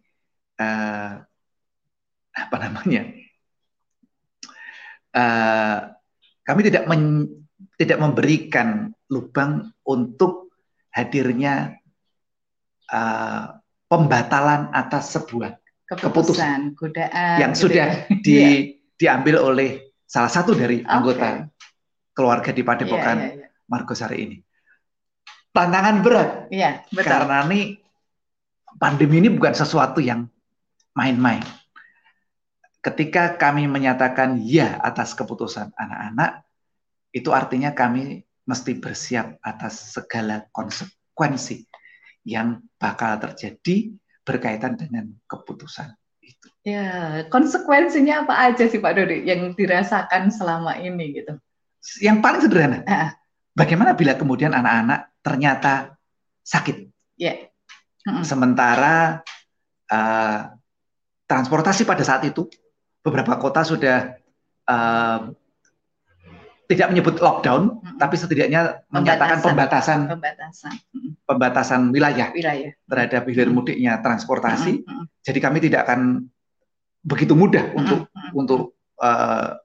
uh, 0.61 1.25
apa 2.31 2.57
namanya, 2.61 3.03
uh, 5.17 5.79
kami 6.45 6.61
tidak 6.69 6.85
men, 6.85 7.27
tidak 7.81 7.99
memberikan 7.99 8.93
lubang 9.11 9.75
untuk 9.85 10.55
hadirnya 10.95 11.77
uh, 12.91 13.59
pembatalan 13.91 14.71
atas 14.71 15.19
sebuah 15.19 15.59
keputusan, 15.91 15.99
keputusan 15.99 16.61
godaan 16.79 17.39
yang 17.43 17.53
gitu 17.55 17.63
sudah 17.67 17.89
ya. 18.07 18.19
di, 18.23 18.35
yeah. 18.39 18.59
diambil 18.95 19.43
oleh 19.43 19.91
salah 20.07 20.31
satu 20.31 20.55
dari 20.55 20.87
anggota 20.87 21.51
keluarga 22.15 22.55
di 22.55 22.63
Padepokan 22.63 23.19
yeah, 23.19 23.31
yeah, 23.35 23.41
yeah. 23.47 23.67
Margosari 23.67 24.19
ini. 24.23 24.37
Tantangan 25.51 25.97
berat. 26.07 26.31
Iya, 26.55 26.87
betul. 26.95 27.11
Karena 27.11 27.43
ini 27.51 27.75
pandemi 28.79 29.19
ini 29.19 29.29
bukan 29.35 29.55
sesuatu 29.55 29.99
yang 29.99 30.31
main-main. 30.95 31.43
Ketika 32.81 33.35
kami 33.35 33.67
menyatakan 33.67 34.41
ya 34.41 34.79
atas 34.79 35.13
keputusan 35.19 35.75
anak-anak, 35.75 36.47
itu 37.11 37.35
artinya 37.35 37.75
kami 37.75 38.23
mesti 38.51 38.83
bersiap 38.83 39.39
atas 39.47 39.95
segala 39.95 40.51
konsekuensi 40.51 41.63
yang 42.27 42.59
bakal 42.77 43.17
terjadi 43.23 43.95
berkaitan 44.27 44.75
dengan 44.75 45.15
keputusan 45.31 45.95
itu. 46.21 46.47
Ya, 46.67 47.25
konsekuensinya 47.31 48.27
apa 48.27 48.35
aja 48.51 48.67
sih 48.67 48.83
Pak 48.83 48.93
Dodi 48.99 49.25
yang 49.25 49.55
dirasakan 49.55 50.29
selama 50.35 50.77
ini 50.83 51.23
gitu? 51.23 51.39
yang 52.05 52.21
paling 52.21 52.45
sederhana. 52.45 52.85
Uh. 52.85 53.11
Bagaimana 53.57 53.97
bila 53.97 54.15
kemudian 54.15 54.53
anak-anak 54.55 55.11
ternyata 55.25 55.97
sakit? 56.45 56.87
Yeah. 57.17 57.51
Uh 58.07 58.21
-uh. 58.21 58.25
Sementara 58.25 59.25
uh, 59.91 60.41
transportasi 61.27 61.89
pada 61.89 62.05
saat 62.05 62.25
itu 62.29 62.47
beberapa 63.01 63.37
kota 63.41 63.65
sudah 63.65 64.17
uh, 64.69 65.33
tidak 66.71 66.87
menyebut 66.95 67.19
lockdown, 67.19 67.83
uh 67.83 67.89
tapi 68.01 68.17
setidaknya 68.17 68.81
pembatasan. 68.89 68.97
menyatakan 68.97 69.39
pembatasan 69.45 70.01
pembatasan, 70.09 70.73
pembatasan 71.29 71.81
wilayah, 71.93 72.33
wilayah 72.33 72.73
terhadap 72.89 73.29
hilir 73.29 73.51
mudiknya 73.53 74.01
transportasi. 74.01 74.87
Uh 74.87 75.05
Jadi 75.21 75.39
kami 75.43 75.59
tidak 75.61 75.85
akan 75.85 76.31
begitu 77.05 77.37
mudah 77.37 77.75
untuk 77.77 78.09
uh 78.09 78.31
untuk 78.33 78.79
uh, 79.03 79.59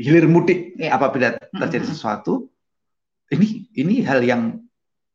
hilir 0.00 0.26
mudik 0.26 0.74
ya. 0.80 0.96
apabila 0.96 1.36
terjadi 1.52 1.84
mm 1.84 1.92
-hmm. 1.92 1.92
sesuatu 1.92 2.48
ini 3.30 3.68
ini 3.76 4.02
hal 4.02 4.24
yang 4.24 4.58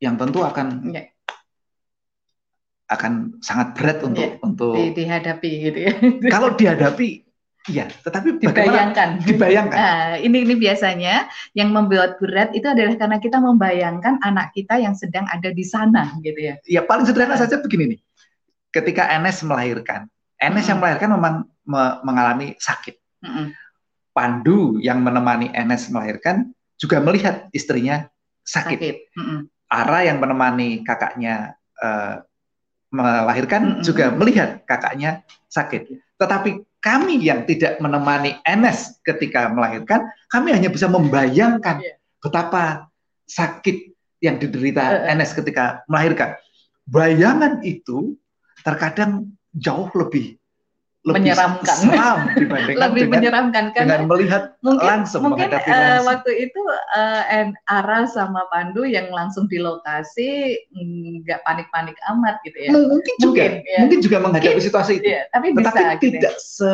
yang 0.02 0.14
tentu 0.18 0.42
akan 0.42 0.92
ya. 0.94 1.10
akan 2.90 3.42
sangat 3.42 3.74
berat 3.78 3.98
untuk 4.04 4.22
ya. 4.22 4.30
untuk 4.42 4.74
Di, 4.74 4.84
dihadapi 4.92 5.50
gitu 5.70 5.78
ya. 5.78 5.92
Kalau 6.34 6.54
dihadapi 6.54 7.31
Iya, 7.70 7.86
tetapi 8.02 8.42
dibayangkan. 8.42 9.22
Dibayangkan. 9.22 9.78
Nah, 9.78 10.18
ini 10.18 10.42
ini 10.42 10.54
biasanya 10.58 11.30
yang 11.54 11.70
membuat 11.70 12.18
berat 12.18 12.50
itu 12.58 12.66
adalah 12.66 12.98
karena 12.98 13.22
kita 13.22 13.38
membayangkan 13.38 14.18
anak 14.18 14.50
kita 14.50 14.82
yang 14.82 14.98
sedang 14.98 15.22
ada 15.30 15.54
di 15.54 15.62
sana, 15.62 16.10
gitu 16.26 16.38
ya. 16.42 16.54
Ya 16.66 16.82
paling 16.82 17.06
sederhana 17.06 17.38
nah. 17.38 17.42
saja 17.46 17.62
begini 17.62 17.94
nih. 17.94 18.00
Ketika 18.74 19.06
Enes 19.14 19.46
melahirkan, 19.46 20.10
Enes 20.42 20.66
hmm. 20.66 20.70
yang 20.74 20.78
melahirkan 20.82 21.08
memang 21.14 21.34
me 21.62 21.82
mengalami 22.02 22.58
sakit. 22.58 22.98
Hmm. 23.22 23.54
Pandu 24.10 24.82
yang 24.82 24.98
menemani 24.98 25.54
Enes 25.54 25.86
melahirkan 25.86 26.50
juga 26.74 26.98
melihat 26.98 27.46
istrinya 27.54 28.10
sakit. 28.42 28.78
sakit. 28.82 28.96
Hmm. 29.14 29.46
Ara 29.70 30.02
yang 30.02 30.18
menemani 30.18 30.82
kakaknya 30.82 31.54
uh, 31.78 32.26
melahirkan 32.90 33.78
hmm. 33.78 33.82
juga 33.86 34.10
melihat 34.10 34.66
kakaknya 34.66 35.22
sakit. 35.46 35.88
Tetapi 36.18 36.71
kami 36.82 37.22
yang 37.22 37.46
tidak 37.46 37.78
menemani 37.78 38.42
Enes 38.42 38.98
ketika 39.06 39.46
melahirkan, 39.46 40.02
kami 40.26 40.50
hanya 40.50 40.66
bisa 40.66 40.90
membayangkan 40.90 41.78
yeah. 41.78 41.94
betapa 42.18 42.90
sakit 43.30 43.94
yang 44.18 44.42
diderita 44.42 45.06
uh, 45.06 45.06
Enes 45.06 45.30
ketika 45.30 45.86
melahirkan. 45.86 46.34
Bayangan 46.90 47.62
itu 47.62 48.18
terkadang 48.66 49.30
jauh 49.54 49.86
lebih 49.94 50.41
lebih 51.02 51.34
menyeramkan 51.34 51.76
seram 51.82 52.18
dibandingkan 52.38 52.78
lebih 52.78 53.02
dengan, 53.02 53.14
menyeramkan 53.18 53.64
kan 53.74 53.84
dengan 53.90 54.02
melihat 54.06 54.42
mungkin, 54.62 54.86
langsung 54.86 55.20
mungkin 55.26 55.50
uh, 55.50 55.58
langsung. 55.58 56.06
waktu 56.06 56.32
itu 56.46 56.62
uh, 56.94 57.50
Ara 57.66 58.06
sama 58.06 58.46
Pandu 58.54 58.86
yang 58.86 59.10
langsung 59.10 59.50
di 59.50 59.58
lokasi 59.58 60.54
nggak 61.26 61.42
panik-panik 61.42 61.98
amat 62.14 62.38
gitu 62.46 62.54
ya 62.54 62.70
mungkin 62.70 63.14
juga 63.18 63.50
mungkin, 63.50 63.50
ya. 63.66 63.78
mungkin 63.82 63.98
juga 63.98 64.16
menghadapi 64.22 64.54
mungkin, 64.54 64.68
situasi 64.70 64.92
itu 65.02 65.08
ya, 65.10 65.22
tapi 65.34 65.46
bisa 65.50 65.74
tetapi 65.74 65.94
gitu 65.98 66.04
tidak 66.22 66.34
ya. 66.38 66.42
se 66.42 66.70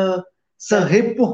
seheboh 0.61 1.31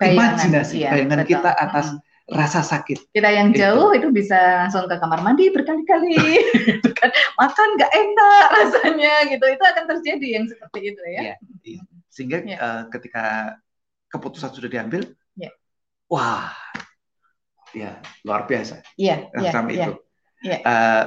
imajinasi 0.00 0.74
iya, 0.80 0.90
bayangan 0.94 1.20
betul. 1.20 1.30
kita 1.36 1.50
atas 1.52 1.86
hmm 1.92 2.06
rasa 2.28 2.60
sakit. 2.60 3.08
Kita 3.16 3.28
yang 3.32 3.56
jauh 3.56 3.96
itu, 3.96 4.04
itu 4.04 4.08
bisa 4.12 4.36
langsung 4.64 4.84
ke 4.84 5.00
kamar 5.00 5.24
mandi 5.24 5.48
berkali-kali, 5.48 6.20
gitu 6.76 6.90
kan. 7.00 7.08
makan 7.40 7.68
nggak 7.80 7.92
enak 7.92 8.46
rasanya 8.52 9.14
gitu. 9.32 9.44
Itu 9.48 9.64
akan 9.64 9.84
terjadi 9.96 10.26
yang 10.36 10.44
seperti 10.44 10.92
itu 10.92 11.02
ya. 11.08 11.20
Iya. 11.32 11.34
Sehingga 12.18 12.42
yeah. 12.42 12.50
Ya. 12.50 12.58
uh, 12.58 12.82
ketika 12.90 13.24
keputusan 14.10 14.50
sudah 14.50 14.66
diambil, 14.66 15.06
yeah. 15.38 15.54
wah, 16.10 16.50
ya 17.70 18.02
luar 18.26 18.50
biasa. 18.50 18.82
Iya. 18.98 19.30
Yeah, 19.30 19.54
yeah, 19.54 19.70
itu. 19.70 19.92
Yeah. 20.42 20.60
Uh, 20.66 21.02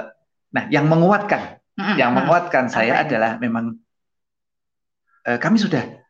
nah, 0.56 0.64
yang 0.72 0.88
menguatkan, 0.88 1.60
mm 1.76 1.82
-hmm. 1.84 1.96
yang 2.00 2.16
menguatkan 2.16 2.72
saya 2.72 3.04
Apa 3.04 3.12
adalah 3.12 3.36
memang 3.36 3.76
uh, 5.28 5.36
kami 5.36 5.60
sudah 5.60 6.00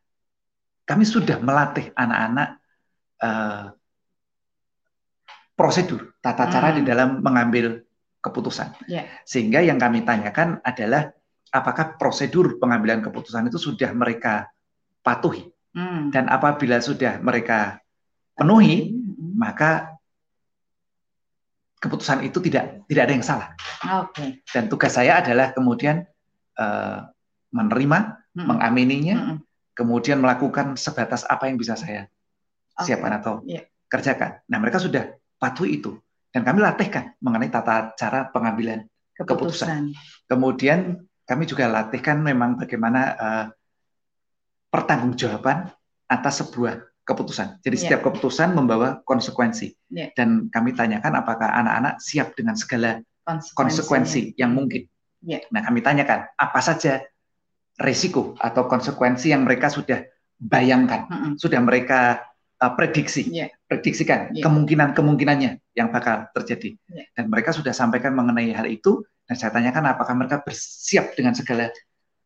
kami 0.86 1.02
sudah 1.02 1.42
melatih 1.42 1.90
anak-anak 1.98 2.48
uh, 3.26 3.74
prosedur 5.58 6.14
tata 6.22 6.46
cara 6.46 6.70
mm. 6.70 6.76
di 6.78 6.82
dalam 6.86 7.08
mengambil 7.18 7.82
keputusan. 8.22 8.86
Yeah. 8.86 9.10
Sehingga 9.26 9.66
yang 9.66 9.82
kami 9.82 10.06
tanyakan 10.06 10.62
adalah 10.62 11.10
apakah 11.50 11.98
prosedur 11.98 12.62
pengambilan 12.62 13.02
keputusan 13.02 13.50
itu 13.50 13.58
sudah 13.58 13.90
mereka 13.90 14.46
patuhi. 15.02 15.50
Hmm. 15.72 16.08
Dan 16.14 16.30
apabila 16.30 16.78
sudah 16.78 17.18
mereka 17.20 17.82
penuhi, 18.38 18.94
hmm. 18.94 19.34
maka 19.36 19.92
keputusan 21.82 22.22
itu 22.22 22.38
tidak 22.38 22.86
tidak 22.86 23.02
ada 23.10 23.12
yang 23.12 23.26
salah. 23.26 23.48
Okay. 23.82 24.38
Dan 24.46 24.70
tugas 24.70 24.94
saya 24.94 25.18
adalah 25.18 25.50
kemudian 25.50 26.06
uh, 26.56 27.10
menerima, 27.50 27.98
hmm. 28.38 28.46
mengamininya, 28.46 29.16
hmm. 29.18 29.38
kemudian 29.74 30.22
melakukan 30.22 30.78
sebatas 30.78 31.26
apa 31.26 31.50
yang 31.50 31.58
bisa 31.58 31.74
saya 31.74 32.06
okay. 32.78 32.94
siapkan 32.94 33.18
atau 33.18 33.42
yeah. 33.44 33.66
kerjakan. 33.90 34.38
Nah, 34.46 34.62
mereka 34.62 34.78
sudah 34.78 35.10
patuh 35.42 35.66
itu 35.66 35.98
dan 36.30 36.46
kami 36.46 36.62
latihkan 36.64 37.12
mengenai 37.20 37.50
tata 37.50 37.92
cara 37.98 38.30
pengambilan 38.30 38.86
keputusan. 39.18 39.26
keputusan. 39.26 39.82
Kemudian 40.30 40.80
kami 41.26 41.44
juga 41.44 41.68
latihkan 41.68 42.22
memang 42.24 42.56
bagaimana 42.56 43.00
uh, 43.18 43.44
pertanggungjawaban 44.72 45.68
atas 46.08 46.40
sebuah 46.40 46.80
keputusan. 47.04 47.60
Jadi 47.60 47.76
yeah. 47.76 47.84
setiap 47.84 48.00
keputusan 48.08 48.56
membawa 48.56 49.04
konsekuensi. 49.04 49.76
Yeah. 49.92 50.14
Dan 50.16 50.48
kami 50.48 50.72
tanyakan 50.72 51.18
apakah 51.18 51.50
anak-anak 51.50 52.00
siap 52.00 52.32
dengan 52.38 52.56
segala 52.56 53.04
konsekuensi, 53.28 53.54
konsekuensi 53.58 54.20
yang 54.40 54.56
mungkin. 54.56 54.88
Yeah. 55.20 55.44
Nah, 55.50 55.66
kami 55.66 55.84
tanyakan 55.84 56.30
apa 56.34 56.60
saja 56.64 57.04
risiko 57.78 58.38
atau 58.38 58.64
konsekuensi 58.64 59.34
yang 59.34 59.44
mereka 59.44 59.68
sudah 59.70 60.06
bayangkan, 60.38 61.06
mm 61.06 61.18
-hmm. 61.18 61.32
sudah 61.38 61.60
mereka 61.62 62.22
uh, 62.62 62.72
prediksi, 62.74 63.26
yeah. 63.30 63.50
prediksikan 63.66 64.34
yeah. 64.34 64.42
kemungkinan-kemungkinannya 64.46 65.58
yang 65.74 65.88
bakal 65.90 66.30
terjadi. 66.38 66.78
Yeah. 66.86 67.06
Dan 67.18 67.34
mereka 67.34 67.50
sudah 67.50 67.74
sampaikan 67.74 68.14
mengenai 68.14 68.54
hal 68.54 68.66
itu. 68.70 69.02
Dan 69.22 69.38
saya 69.38 69.54
tanyakan 69.54 69.86
apakah 69.86 70.14
mereka 70.18 70.42
bersiap 70.42 71.14
dengan 71.14 71.34
segala 71.34 71.70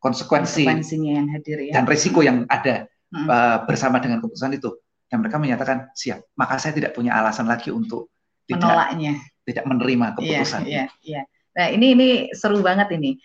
konsekuensi 0.01 0.65
yang 0.97 1.29
hadir 1.33 1.59
ya. 1.67 1.73
dan 1.81 1.85
risiko 1.89 2.21
yang 2.21 2.45
ada 2.47 2.87
hmm. 3.13 3.27
uh, 3.27 3.59
bersama 3.65 3.99
dengan 3.99 4.21
keputusan 4.23 4.57
itu 4.57 4.77
dan 5.07 5.23
mereka 5.23 5.39
menyatakan 5.39 5.91
siap 5.95 6.27
maka 6.35 6.59
saya 6.59 6.75
tidak 6.77 6.93
punya 6.93 7.15
alasan 7.17 7.47
lagi 7.47 7.71
untuk 7.71 8.11
menolaknya 8.47 9.19
tidak, 9.43 9.47
tidak 9.47 9.65
menerima 9.67 10.07
iya, 10.07 10.15
keputusan 10.15 10.63
iya, 10.67 10.71
iya, 10.75 10.85
iya. 11.03 11.23
nah 11.57 11.67
ini 11.71 11.87
ini 11.97 12.09
seru 12.35 12.61
banget 12.63 12.93
ini 12.95 13.17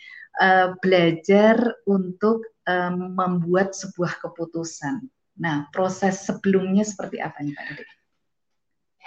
uh, 0.42 0.74
belajar 0.80 1.58
untuk 1.90 2.46
um, 2.66 3.18
membuat 3.18 3.74
sebuah 3.74 4.22
keputusan 4.22 5.06
nah 5.42 5.66
proses 5.74 6.22
sebelumnya 6.28 6.86
seperti 6.86 7.18
apa 7.18 7.42
nih 7.42 7.54
Pak 7.56 7.64
Dede? 7.74 8.01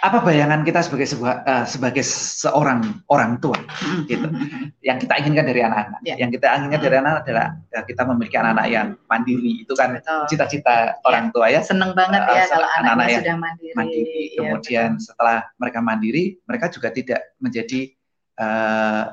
Apa 0.03 0.19
bayangan 0.19 0.67
kita 0.67 0.83
sebagai 0.83 1.07
sebuah 1.07 1.33
uh, 1.47 1.63
sebagai 1.63 2.03
seorang 2.03 2.99
orang 3.07 3.39
tua 3.39 3.55
mm-hmm. 3.55 4.03
gitu 4.11 4.27
yang 4.83 4.99
kita 4.99 5.13
inginkan 5.23 5.47
dari 5.47 5.61
anak-anak 5.63 5.99
yeah. 6.03 6.17
yang 6.19 6.29
kita 6.35 6.51
inginkan 6.51 6.81
dari 6.83 6.95
anak 6.99 7.23
adalah 7.23 7.47
ya, 7.71 7.79
kita 7.87 8.01
memiliki 8.03 8.35
anak-anak 8.35 8.67
yang 8.67 8.87
mandiri 9.07 9.63
itu 9.63 9.73
kan 9.73 9.95
cita-cita 10.27 10.99
yeah. 10.99 11.07
orang 11.07 11.31
tua 11.31 11.47
ya 11.47 11.63
seneng 11.63 11.95
banget 11.95 12.21
ya 12.27 12.43
uh, 12.43 12.47
kalau 12.51 12.67
anak-anak 12.83 13.07
yang 13.07 13.21
sudah 13.23 13.37
mandiri, 13.39 13.73
mandiri. 13.79 14.23
Ya, 14.35 14.39
kemudian 14.43 14.89
betul. 14.99 15.05
setelah 15.07 15.37
mereka 15.55 15.79
mandiri 15.79 16.23
mereka 16.43 16.65
juga 16.67 16.87
tidak 16.91 17.21
menjadi 17.39 17.81
uh, 18.35 19.03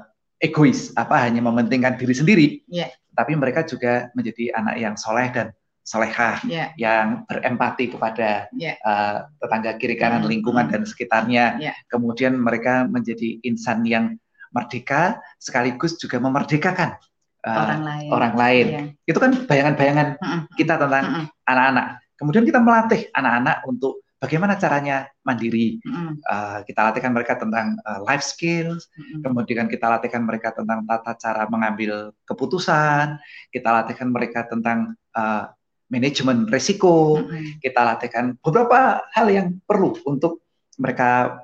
egois 0.43 0.91
apa 0.99 1.15
hanya 1.23 1.47
mementingkan 1.47 1.95
diri 1.95 2.15
sendiri 2.15 2.47
yeah. 2.67 2.91
tapi 3.15 3.39
mereka 3.39 3.63
juga 3.63 4.11
menjadi 4.19 4.51
anak 4.59 4.77
yang 4.83 4.95
soleh 4.99 5.31
dan 5.31 5.55
solehah 5.83 6.39
yeah. 6.47 6.71
yang 6.79 7.27
berempati 7.27 7.91
kepada 7.91 8.47
yeah. 8.55 8.79
uh, 8.87 9.27
tetangga 9.43 9.75
kiri 9.77 9.99
kanan 9.99 10.23
mm-hmm. 10.23 10.31
lingkungan 10.31 10.67
dan 10.71 10.83
sekitarnya. 10.87 11.59
Yeah. 11.59 11.75
Kemudian 11.91 12.39
mereka 12.39 12.87
menjadi 12.87 13.43
insan 13.43 13.83
yang 13.83 14.17
merdeka 14.55 15.19
sekaligus 15.43 15.99
juga 15.99 16.23
memerdekakan 16.23 16.97
uh, 17.43 17.59
orang 17.67 17.83
lain. 17.83 18.09
Orang 18.15 18.35
lain. 18.39 18.67
Yeah. 18.71 18.87
Itu 19.11 19.19
kan 19.19 19.35
bayangan-bayangan 19.45 20.09
mm-hmm. 20.23 20.41
kita 20.55 20.75
tentang 20.79 21.05
mm-hmm. 21.05 21.27
anak-anak. 21.51 21.87
Kemudian 22.15 22.45
kita 22.47 22.61
melatih 22.63 23.11
anak-anak 23.11 23.57
untuk 23.67 24.07
bagaimana 24.23 24.55
caranya 24.55 25.11
mandiri. 25.27 25.83
Mm-hmm. 25.83 26.23
Uh, 26.23 26.59
kita 26.63 26.81
latihkan 26.87 27.11
mereka 27.11 27.35
tentang 27.35 27.75
uh, 27.83 28.07
life 28.07 28.23
skills, 28.23 28.87
mm-hmm. 28.95 29.27
kemudian 29.27 29.67
kita 29.67 29.91
latihkan 29.91 30.23
mereka 30.23 30.55
tentang 30.55 30.87
tata 30.87 31.19
cara 31.19 31.51
mengambil 31.51 32.15
keputusan, 32.23 33.19
kita 33.51 33.69
latihkan 33.83 34.15
mereka 34.15 34.47
tentang 34.47 34.95
uh, 35.19 35.51
manajemen 35.93 36.49
risiko, 36.49 37.21
mm-hmm. 37.21 37.61
kita 37.61 37.81
latihkan 37.85 38.41
beberapa 38.41 39.05
hal 39.13 39.29
yang 39.29 39.61
perlu 39.69 39.93
untuk 40.09 40.41
mereka 40.81 41.37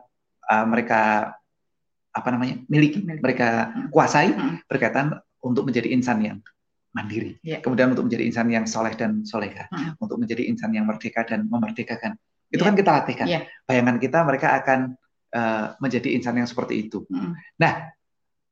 uh, 0.48 0.64
mereka 0.64 1.36
apa 2.08 2.28
namanya 2.32 2.64
miliki, 2.72 3.04
mereka 3.04 3.76
kuasai 3.92 4.32
mm-hmm. 4.32 4.64
berkaitan 4.64 5.20
untuk 5.44 5.68
menjadi 5.68 5.92
insan 5.92 6.24
yang 6.24 6.40
mandiri, 6.96 7.36
yeah. 7.44 7.60
kemudian 7.60 7.92
untuk 7.92 8.08
menjadi 8.08 8.24
insan 8.24 8.48
yang 8.48 8.64
soleh 8.64 8.96
dan 8.96 9.22
soleha, 9.28 9.68
mm-hmm. 9.68 10.00
untuk 10.00 10.16
menjadi 10.16 10.48
insan 10.48 10.72
yang 10.72 10.88
merdeka 10.88 11.28
dan 11.28 11.44
memerdekakan. 11.44 12.16
Itu 12.48 12.64
yeah. 12.64 12.68
kan 12.72 12.74
kita 12.74 12.90
latihkan. 12.90 13.26
Yeah. 13.28 13.42
Bayangan 13.68 14.00
kita 14.00 14.18
mereka 14.24 14.56
akan 14.64 14.96
uh, 15.36 15.76
menjadi 15.78 16.08
insan 16.16 16.40
yang 16.40 16.48
seperti 16.48 16.88
itu. 16.88 17.04
Mm-hmm. 17.04 17.32
Nah, 17.60 17.92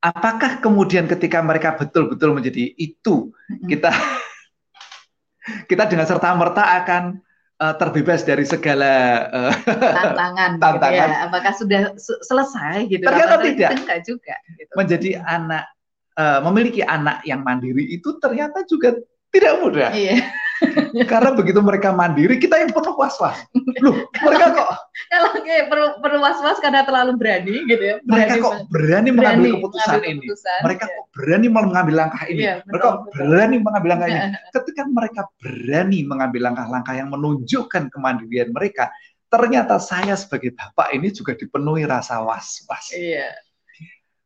apakah 0.04 0.61
kemudian 0.61 1.09
ketika 1.09 1.40
mereka 1.40 1.72
betul-betul 1.74 2.37
menjadi 2.37 2.76
itu, 2.76 3.32
mm-hmm. 3.32 3.66
kita 3.72 3.90
kita 5.70 5.87
dengan 5.87 6.06
serta 6.06 6.35
merta 6.35 6.64
akan 6.82 7.22
uh, 7.61 7.74
terbebas 7.78 8.22
dari 8.22 8.44
segala 8.44 8.92
uh, 9.32 9.54
tantangan, 9.64 10.50
tantangan. 10.61 11.09
Gitu 11.09 11.16
ya. 11.16 11.24
apakah 11.28 11.52
sudah 11.56 11.82
selesai 12.24 12.76
gitu? 12.90 13.04
Ternyata 13.04 13.35
tidak. 13.40 13.70
Enggak 13.80 14.00
juga. 14.04 14.35
Gitu. 14.56 14.72
Menjadi 14.76 15.11
anak, 15.24 15.64
uh, 16.18 16.40
memiliki 16.50 16.82
anak 16.85 17.24
yang 17.24 17.40
mandiri 17.40 17.85
itu 17.88 18.16
ternyata 18.20 18.64
juga 18.68 18.96
tidak 19.37 19.55
mudah. 19.61 19.90
Iya. 19.92 20.16
Karena 21.12 21.37
begitu 21.37 21.61
mereka 21.61 21.92
mandiri, 21.92 22.40
kita 22.40 22.57
yang 22.57 22.72
penuh 22.72 22.96
was-was. 22.96 23.37
Loh, 23.85 24.09
mereka 24.25 24.57
kok 24.57 24.70
kalau 25.12 25.31
kayak 25.44 25.68
perlu 25.68 25.88
perlu 26.01 26.18
was-was 26.25 26.59
karena 26.64 26.81
terlalu 26.88 27.12
berani 27.20 27.68
gitu 27.68 27.85
ya. 27.85 27.96
Berani, 28.01 28.09
mereka 28.09 28.35
kok 28.40 28.55
berani, 28.72 29.09
mengambil 29.12 29.51
keputusan 29.61 29.85
mengambil 29.85 30.09
ini. 30.09 30.25
Keputusan, 30.25 30.61
mereka 30.64 30.85
ya. 30.85 30.94
kok 30.96 31.05
berani 31.12 31.46
mengambil 31.53 31.94
langkah 31.94 32.22
ini. 32.25 32.40
Ya, 32.40 32.55
betul, 32.57 32.68
mereka 32.72 32.88
betul. 32.88 33.12
berani 33.12 33.57
mengambil 33.61 33.88
langkah 33.92 34.09
ini. 34.09 34.20
Ketika 34.57 34.83
mereka 34.88 35.20
berani 35.37 35.99
mengambil 36.09 36.40
langkah-langkah 36.49 36.94
yang 36.96 37.09
menunjukkan 37.12 37.83
kemandirian 37.92 38.49
mereka, 38.57 38.85
ternyata 39.29 39.75
saya 39.77 40.14
sebagai 40.16 40.57
bapak 40.57 40.88
ini 40.96 41.12
juga 41.12 41.37
dipenuhi 41.37 41.85
rasa 41.85 42.25
was-was. 42.25 42.96
Iya. 42.96 43.37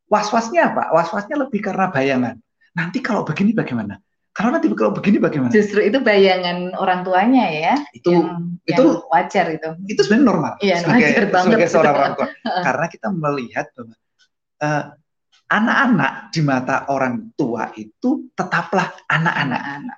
Was-wasnya 0.07 0.71
apa? 0.71 0.91
Was-wasnya 0.95 1.35
lebih 1.39 1.59
karena 1.63 1.91
bayangan. 1.91 2.35
Nanti 2.71 3.03
kalau 3.03 3.27
begini 3.27 3.51
bagaimana? 3.51 3.99
Karena 4.31 4.57
nanti 4.57 4.71
kalau 4.71 4.95
begini 4.95 5.19
bagaimana? 5.19 5.51
Justru 5.51 5.83
itu 5.83 5.99
bayangan 5.99 6.71
orang 6.79 7.03
tuanya 7.03 7.45
ya. 7.51 7.75
Itu 7.91 8.15
yang, 8.15 8.55
itu 8.63 8.79
yang 8.79 9.11
wajar 9.11 9.45
itu. 9.51 9.69
Itu 9.91 9.99
sebenarnya 10.07 10.27
normal. 10.31 10.53
Iya, 10.63 10.75
sebagai, 10.79 11.03
wajar 11.03 11.25
banget. 11.27 11.47
Sebagai 11.51 11.67
seorang 11.67 11.95
orang 11.99 12.13
tua. 12.15 12.27
Karena 12.67 12.85
kita 12.87 13.07
melihat 13.11 13.65
bahwa 13.75 13.95
uh, 14.63 14.83
anak-anak 15.51 16.13
di 16.31 16.41
mata 16.47 16.77
orang 16.87 17.15
tua 17.35 17.75
itu 17.75 18.31
tetaplah 18.31 18.95
anak-anak. 19.11 19.61
Anak. 19.83 19.97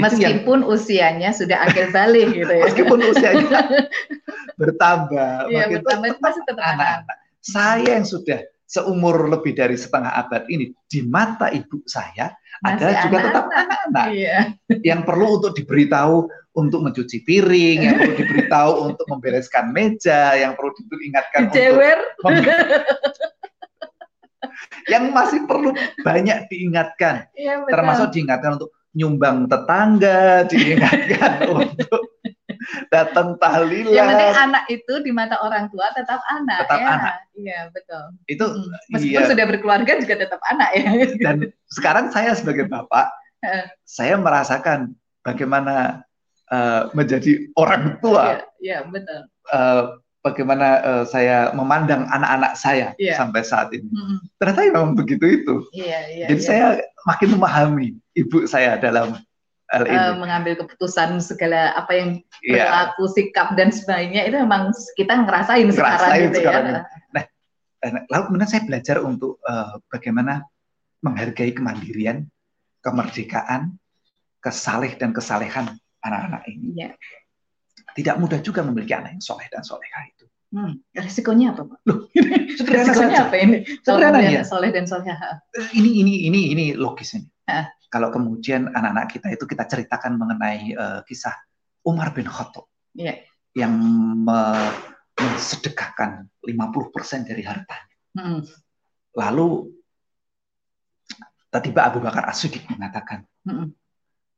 Meskipun 0.00 0.64
yang... 0.64 0.72
usianya 0.72 1.30
sudah 1.36 1.68
akhir 1.68 1.92
balik 1.92 2.32
gitu 2.32 2.48
ya. 2.52 2.64
Meskipun 2.72 2.98
usianya 3.04 3.60
bertambah, 4.60 5.52
iya, 5.52 5.68
bertambah 5.76 6.16
masih 6.24 6.42
tetap 6.48 6.64
anak-anak. 6.64 7.16
Saya 7.44 8.00
yang 8.00 8.08
sudah 8.08 8.40
seumur 8.68 9.32
lebih 9.32 9.56
dari 9.56 9.80
setengah 9.80 10.12
abad 10.12 10.44
ini 10.52 10.68
di 10.84 11.00
mata 11.08 11.48
ibu 11.48 11.80
saya 11.88 12.36
Masih 12.60 12.76
adalah 12.76 12.94
juga 13.00 13.18
tetap 13.24 13.44
anak-anak 13.48 14.06
iya. 14.12 14.38
yang 14.84 15.00
perlu 15.08 15.40
untuk 15.40 15.56
diberitahu 15.56 16.28
untuk 16.52 16.80
mencuci 16.84 17.22
piring, 17.24 17.78
yang 17.86 17.96
perlu 17.96 18.14
diberitahu 18.18 18.70
untuk 18.92 19.06
membereskan 19.08 19.70
meja, 19.72 20.36
yang 20.36 20.52
perlu 20.58 20.74
diingatkan 20.74 21.48
Jewer. 21.54 21.98
untuk 22.20 22.44
yang 24.92 25.14
masih 25.14 25.48
perlu 25.48 25.72
banyak 26.02 26.50
diingatkan, 26.50 27.30
ya, 27.38 27.62
termasuk 27.68 28.10
diingatkan 28.12 28.58
untuk 28.60 28.70
nyumbang 28.92 29.46
tetangga, 29.46 30.44
diingatkan 30.50 31.32
untuk 31.62 32.17
datang 32.92 33.36
tahlilan. 33.40 33.92
Yang 33.92 34.08
penting 34.12 34.34
anak 34.36 34.64
itu 34.68 34.94
di 35.04 35.10
mata 35.14 35.36
orang 35.40 35.68
tua 35.72 35.88
tetap 35.96 36.20
anak. 36.28 36.68
Tetap 36.68 36.80
ya. 36.80 36.88
anak. 36.94 37.14
Iya 37.38 37.60
betul. 37.72 38.04
Itu 38.28 38.44
meskipun 38.92 39.22
iya. 39.24 39.30
sudah 39.30 39.44
berkeluarga 39.48 39.92
juga 40.00 40.14
tetap 40.18 40.40
anak 40.48 40.70
ya. 40.76 40.90
Dan 41.24 41.36
sekarang 41.72 42.12
saya 42.12 42.36
sebagai 42.36 42.68
bapak, 42.68 43.08
saya 43.88 44.18
merasakan 44.20 44.92
bagaimana 45.24 46.04
uh, 46.52 46.92
menjadi 46.92 47.48
orang 47.56 48.00
tua. 48.00 48.44
Iya, 48.60 48.84
ya, 48.84 48.88
betul. 48.88 49.20
Uh, 49.48 49.82
bagaimana 50.24 50.68
uh, 50.82 51.04
saya 51.06 51.54
memandang 51.54 52.04
anak-anak 52.10 52.52
saya 52.58 52.92
yeah. 53.00 53.16
sampai 53.16 53.40
saat 53.46 53.70
ini. 53.72 53.88
Mm-hmm. 53.88 54.18
Ternyata 54.36 54.60
memang 54.74 54.94
begitu 54.98 55.24
itu. 55.24 55.54
Yeah, 55.72 56.04
yeah, 56.10 56.28
Jadi 56.28 56.40
yeah. 56.42 56.48
saya 56.48 56.66
makin 57.06 57.28
memahami 57.38 57.88
ibu 58.18 58.44
saya 58.44 58.76
dalam 58.76 59.16
uh, 59.72 60.16
mengambil 60.16 60.56
keputusan 60.64 61.20
segala 61.20 61.76
apa 61.76 61.92
yang 61.92 62.10
yeah. 62.40 62.64
berlaku 62.64 63.04
sikap 63.12 63.52
dan 63.54 63.68
sebagainya 63.68 64.24
itu 64.24 64.36
memang 64.40 64.72
kita 64.96 65.12
ngerasain, 65.12 65.68
ngerasain 65.68 65.74
sekarang 65.76 66.18
gitu 66.32 66.38
sekarang 66.40 66.64
ya. 66.64 66.82
Nah, 67.78 68.02
lalu 68.10 68.22
kemudian 68.26 68.50
saya 68.50 68.62
belajar 68.66 68.96
untuk 69.06 69.38
uh, 69.46 69.78
bagaimana 69.86 70.42
menghargai 70.98 71.54
kemandirian, 71.54 72.26
kemerdekaan, 72.82 73.78
kesaleh 74.42 74.98
dan 74.98 75.14
kesalehan 75.14 75.78
anak-anak 76.02 76.42
ini. 76.50 76.74
Yeah. 76.74 76.92
Tidak 77.94 78.18
mudah 78.18 78.42
juga 78.42 78.66
memiliki 78.66 78.94
anak 78.94 79.18
yang 79.18 79.22
soleh 79.22 79.46
dan 79.50 79.62
soleha 79.62 80.00
itu. 80.10 80.26
Hmm, 80.48 80.80
resikonya 80.96 81.52
apa, 81.52 81.68
Pak? 81.68 81.78
Loh, 81.86 82.08
ini 82.16 82.30
resikonya 82.56 82.94
saja. 82.96 83.26
apa 83.28 83.36
ini? 83.36 83.58
Sederhana 83.84 84.18
ya. 84.24 84.42
Soleh 84.42 84.70
dan 84.72 84.88
soleha. 84.88 85.44
Ini 85.76 85.90
ini 86.02 86.14
ini 86.26 86.40
ini 86.56 86.64
logis 86.72 87.14
ini 87.14 87.28
kalau 87.88 88.12
kemudian 88.12 88.68
anak-anak 88.72 89.08
kita 89.08 89.28
itu 89.32 89.44
kita 89.48 89.64
ceritakan 89.64 90.20
mengenai 90.20 90.76
uh, 90.76 91.00
kisah 91.08 91.32
Umar 91.84 92.12
bin 92.12 92.28
Khattab 92.28 92.68
yeah. 92.92 93.16
yang 93.56 93.72
me 94.24 94.40
mensedekahkan 95.18 96.30
50% 96.46 97.26
dari 97.26 97.42
hartanya. 97.42 97.94
Mm. 98.14 98.46
Lalu 99.18 99.74
tiba 101.58 101.90
Abu 101.90 101.98
Bakar 101.98 102.30
As-Siddiq 102.30 102.70
mengatakan 102.70 103.26
mm. 103.42 103.66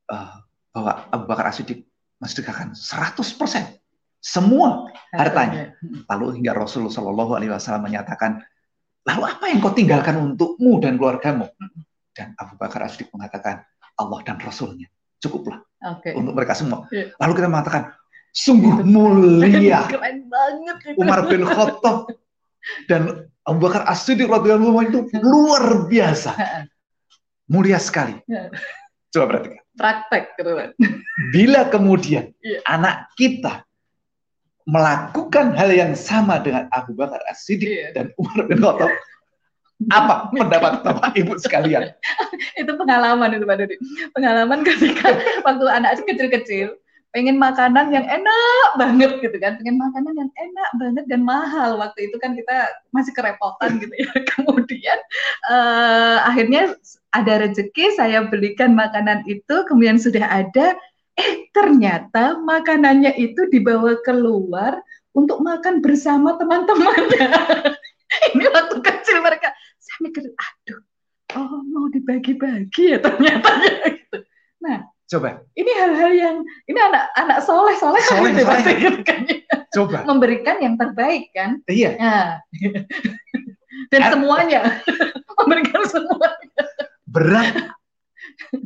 uh, 0.09 0.35
bahwa 0.73 0.91
Abu 1.13 1.29
Bakar 1.29 1.53
As-Siddiq 1.53 1.85
mensedekahkan 2.17 2.73
100% 2.73 3.77
semua 4.21 4.89
hartanya. 5.09 5.73
Lalu 6.09 6.41
hingga 6.41 6.53
Rasulullah 6.53 6.93
Shallallahu 6.93 7.31
Alaihi 7.33 7.51
Wasallam 7.53 7.89
menyatakan, 7.89 8.41
lalu 9.05 9.23
apa 9.25 9.49
yang 9.49 9.59
kau 9.59 9.73
tinggalkan 9.73 10.17
untukmu 10.17 10.77
dan 10.77 11.01
keluargamu? 11.01 11.49
Dan 12.11 12.35
Abu 12.35 12.59
Bakar 12.59 12.83
as 12.83 12.99
mengatakan 12.99 13.63
Allah 13.95 14.19
dan 14.27 14.37
Rasulnya 14.43 14.91
cukuplah 15.21 15.61
okay. 15.79 16.17
untuk 16.17 16.33
mereka 16.33 16.57
semua. 16.57 16.89
Yeah. 16.89 17.13
Lalu 17.21 17.31
kita 17.37 17.47
mengatakan 17.47 17.83
sungguh 18.33 18.81
mulia 18.83 19.85
Keren 19.93 20.27
banget 20.27 20.75
Umar 20.97 21.29
bin 21.29 21.45
Khattab 21.45 22.09
dan 22.89 23.29
Abu 23.45 23.57
Bakar 23.69 23.85
As-Siddiq 23.89 24.29
radhiyallahu 24.29 24.79
itu 24.85 24.99
luar 25.21 25.89
biasa. 25.89 26.33
Mulia 27.51 27.81
sekali. 27.81 28.15
Coba 29.11 29.25
perhatikan. 29.27 29.59
Praktek 29.75 30.23
keren. 30.39 30.71
Bila 31.35 31.67
kemudian 31.67 32.31
yeah. 32.39 32.61
anak 32.69 33.11
kita 33.19 33.65
melakukan 34.69 35.57
hal 35.57 35.73
yang 35.73 35.97
sama 35.97 36.39
dengan 36.39 36.69
Abu 36.71 36.93
Bakar 36.93 37.19
As-Siddiq 37.27 37.67
yeah. 37.67 37.91
dan 37.91 38.13
Umar 38.15 38.45
bin 38.45 38.61
Khattab, 38.61 38.93
apa 39.89 40.29
pendapat 40.29 40.85
Bapak 40.85 41.17
Ibu 41.17 41.41
sekalian? 41.41 41.89
itu 42.61 42.71
pengalaman 42.77 43.33
itu 43.33 43.45
Pak 43.47 43.57
Dodi. 43.57 43.75
Pengalaman 44.13 44.61
ketika 44.61 45.17
waktu 45.47 45.65
anak 45.65 46.03
kecil-kecil 46.05 46.77
pengen 47.11 47.35
makanan 47.35 47.91
yang 47.91 48.05
enak 48.05 48.69
banget 48.77 49.11
gitu 49.25 49.37
kan. 49.41 49.57
Pengen 49.57 49.81
makanan 49.81 50.13
yang 50.13 50.31
enak 50.31 50.69
banget 50.77 51.05
dan 51.09 51.21
mahal. 51.25 51.81
Waktu 51.81 52.11
itu 52.11 52.15
kan 52.21 52.37
kita 52.37 52.69
masih 52.93 53.11
kerepotan 53.17 53.81
gitu 53.81 53.93
ya. 53.97 54.11
Kemudian 54.37 54.99
uh, 55.49 56.27
akhirnya 56.29 56.77
ada 57.11 57.33
rezeki 57.47 57.97
saya 57.97 58.27
belikan 58.29 58.71
makanan 58.77 59.25
itu 59.27 59.65
kemudian 59.67 59.97
sudah 59.97 60.23
ada. 60.29 60.77
Eh 61.19 61.51
ternyata 61.51 62.39
makanannya 62.39 63.11
itu 63.19 63.49
dibawa 63.51 63.99
keluar 64.07 64.79
untuk 65.11 65.43
makan 65.43 65.83
bersama 65.83 66.39
teman-temannya. 66.39 67.27
Ini 68.31 68.45
waktu 68.47 68.75
kecil 68.79 69.19
mereka 69.19 69.51
saya 69.91 70.07
mikir 70.07 70.23
aduh 70.31 70.79
oh 71.35 71.59
mau 71.67 71.87
dibagi-bagi 71.91 72.95
ya 72.95 72.97
ternyata. 73.03 73.51
Gitu 73.91 74.17
nah 74.63 74.87
coba. 75.11 75.43
ini 75.59 75.71
hal-hal 75.75 76.11
yang 76.15 76.35
ini 76.71 76.79
anak-anak 76.79 77.39
soleh 77.43 77.75
soleh 77.75 77.99
soleh, 78.07 78.31
gitu, 78.31 78.47
soleh. 78.47 78.75
Gitu, 78.79 78.99
kan, 79.03 79.19
coba. 79.75 79.97
Memberikan 80.07 80.63
yang 80.63 80.79
terbaik 80.79 81.27
kan? 81.35 81.59
Iya. 81.67 81.99
Nah. 81.99 82.39
dan 83.91 84.01
Ar 84.07 84.11
semuanya. 84.15 84.79
Memberikan 85.43 85.83
semuanya. 85.91 86.63
Berat. 87.03 87.75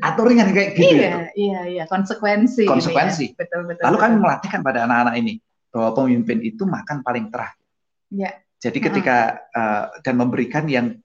Atau 0.05 0.29
ringan 0.29 0.53
kayak 0.53 0.77
gitu 0.77 0.85
iya 0.85 1.09
itu. 1.09 1.19
iya 1.49 1.59
iya. 1.65 1.83
Konsekuensi 1.89 2.69
konsekuensi 2.69 3.33
ya. 3.33 3.37
betul 3.41 3.65
betul 3.65 3.83
lalu 3.89 3.97
betul. 3.97 4.05
kami 4.05 4.15
melatihkan 4.21 4.61
pada 4.61 4.79
anak-anak 4.85 5.15
ini 5.17 5.33
bahwa 5.73 5.89
pemimpin 5.97 6.39
itu 6.45 6.63
makan 6.69 7.01
paling 7.01 7.33
terakhir. 7.33 7.65
Ya 8.13 8.45
jadi 8.65 8.77
ketika 8.81 9.17
uh, 9.53 9.93
dan 10.01 10.15
memberikan 10.17 10.65
yang 10.65 10.97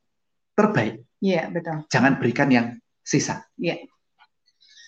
terbaik. 0.55 1.05
Iya, 1.21 1.53
betul. 1.53 1.85
Jangan 1.93 2.17
berikan 2.17 2.49
yang 2.49 2.67
sisa. 3.05 3.45
Iya. 3.61 3.85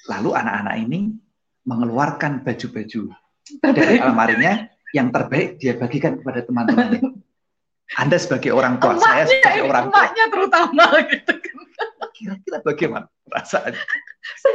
Lalu 0.09 0.31
anak-anak 0.35 0.75
ini 0.83 1.15
mengeluarkan 1.63 2.43
baju-baju 2.43 3.03
dari 3.63 3.97
almarinya 4.03 4.67
yang 4.93 5.09
terbaik 5.15 5.63
dia 5.63 5.79
bagikan 5.79 6.19
kepada 6.19 6.43
teman-temannya. 6.43 7.01
Anda 8.01 8.17
sebagai 8.17 8.57
orang 8.57 8.81
tua, 8.81 8.97
emaknya, 8.97 9.05
saya 9.05 9.25
sebagai 9.29 9.63
orang 9.69 9.85
tua. 9.93 10.01
Emaknya 10.01 10.25
terutama 10.33 10.85
gitu 11.13 11.33
kan. 11.37 11.57
Kira-kira 12.17 12.59
bagaimana 12.65 13.07
perasaan? 13.29 13.73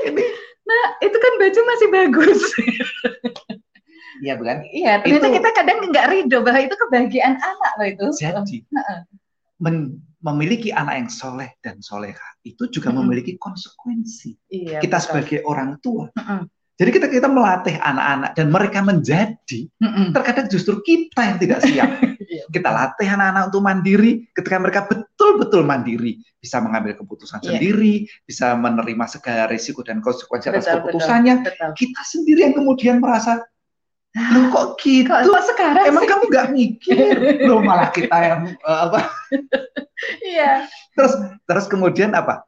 ini. 0.10 0.24
Nah, 0.68 0.84
itu 1.06 1.18
kan 1.18 1.34
baju 1.38 1.60
masih 1.64 1.88
bagus. 1.92 2.42
Iya 4.18 4.34
bukan? 4.34 4.66
Iya, 4.74 4.94
ternyata 5.06 5.28
itu, 5.30 5.36
kita 5.38 5.50
kadang 5.54 5.78
nggak 5.94 6.08
ridho 6.10 6.42
bahwa 6.42 6.60
itu 6.66 6.74
kebahagiaan 6.74 7.38
anak 7.38 7.72
loh 7.78 7.86
itu. 7.86 8.08
Jadi 8.18 8.66
men, 9.62 10.02
memiliki 10.18 10.74
anak 10.74 10.96
yang 10.98 11.10
soleh 11.14 11.50
dan 11.62 11.78
soleha 11.80 12.30
itu 12.42 12.66
juga 12.70 12.90
mm 12.90 12.96
-hmm. 12.96 13.06
memiliki 13.06 13.34
konsekuensi. 13.38 14.32
Iya, 14.50 14.82
kita 14.82 14.98
betul. 14.98 15.06
sebagai 15.06 15.40
orang 15.46 15.78
tua, 15.84 16.10
mm 16.10 16.24
-hmm. 16.24 16.42
Jadi 16.78 16.90
kita 16.94 17.08
kita 17.10 17.26
melatih 17.26 17.74
anak-anak 17.82 18.32
dan 18.38 18.48
mereka 18.54 18.80
menjadi, 18.86 19.60
mm-hmm. 19.82 20.14
terkadang 20.14 20.46
justru 20.46 20.78
kita 20.86 21.22
yang 21.26 21.38
tidak 21.42 21.60
siap. 21.66 21.90
Iya. 22.28 22.44
kita 22.52 22.70
latih 22.76 23.08
anak-anak 23.08 23.44
untuk 23.48 23.64
mandiri, 23.64 24.28
ketika 24.36 24.60
mereka 24.60 24.84
betul-betul 24.84 25.64
mandiri, 25.64 26.20
bisa 26.44 26.60
mengambil 26.60 27.00
keputusan 27.00 27.40
yeah. 27.40 27.56
sendiri, 27.56 28.04
bisa 28.28 28.52
menerima 28.52 29.06
segala 29.08 29.48
risiko 29.48 29.80
dan 29.80 30.04
konsekuensi 30.04 30.52
atas 30.52 30.68
keputusannya. 30.68 31.48
Betul, 31.48 31.56
betul. 31.56 31.72
Kita 31.80 32.02
sendiri 32.04 32.40
yang 32.52 32.52
kemudian 32.52 33.00
merasa, 33.00 33.48
lo 34.18 34.42
kok 34.50 34.68
gitu? 34.82 35.14
Kok 35.14 35.44
sekarang 35.54 35.86
Emang 35.86 36.04
sih? 36.06 36.10
kamu 36.10 36.24
nggak 36.30 36.48
mikir? 36.54 37.16
lo 37.46 37.62
malah 37.62 37.90
kita 37.94 38.18
yang 38.18 38.42
uh, 38.66 38.90
apa? 38.90 39.00
Iya. 40.22 40.70
terus 40.94 41.14
terus 41.46 41.66
kemudian 41.66 42.14
apa? 42.14 42.46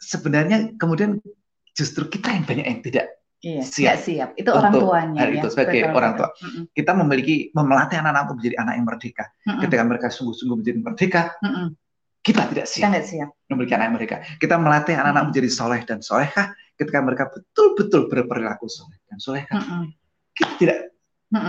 Sebenarnya 0.00 0.76
kemudian 0.76 1.20
justru 1.76 2.08
kita 2.08 2.32
yang 2.32 2.44
banyak 2.44 2.66
yang 2.66 2.80
tidak 2.84 3.06
Iya, 3.38 3.62
siap. 3.62 4.02
siap. 4.02 4.28
Itu 4.34 4.50
orang 4.50 4.74
tuanya. 4.74 5.18
Hari 5.22 5.38
ya. 5.38 5.40
itu 5.46 5.48
sebagai 5.54 5.80
betul, 5.86 5.94
orang 5.94 6.12
tua. 6.18 6.28
Betul. 6.34 6.62
Kita 6.74 6.92
memiliki 6.98 7.36
memelatih 7.54 7.96
anak-anak 8.02 8.22
untuk 8.26 8.36
menjadi 8.42 8.56
anak 8.58 8.74
yang 8.74 8.86
merdeka. 8.90 9.24
Mm 9.30 9.30
-mm. 9.46 9.60
Ketika 9.62 9.82
mereka 9.86 10.06
sungguh-sungguh 10.10 10.56
menjadi 10.58 10.78
merdeka, 10.82 11.22
mm 11.38 11.50
-mm. 11.54 11.66
kita 12.26 12.42
tidak 12.50 12.66
siap. 12.66 12.90
Kita 12.90 13.02
siap. 13.06 13.28
Memiliki 13.46 13.72
anak 13.78 13.90
mereka. 13.94 14.16
Kita 14.42 14.54
melatih 14.58 14.94
anak-anak 14.98 15.24
menjadi 15.30 15.48
soleh 15.54 15.80
dan 15.86 15.98
solehah 16.02 16.46
ketika 16.74 16.98
mereka 16.98 17.24
betul-betul 17.30 18.10
berperilaku 18.10 18.66
soleh 18.66 18.98
dan 19.06 19.18
solehah. 19.22 19.54
Mm 19.54 19.62
-mm. 19.70 19.84
Kita 20.38 20.52
tidak 20.56 20.78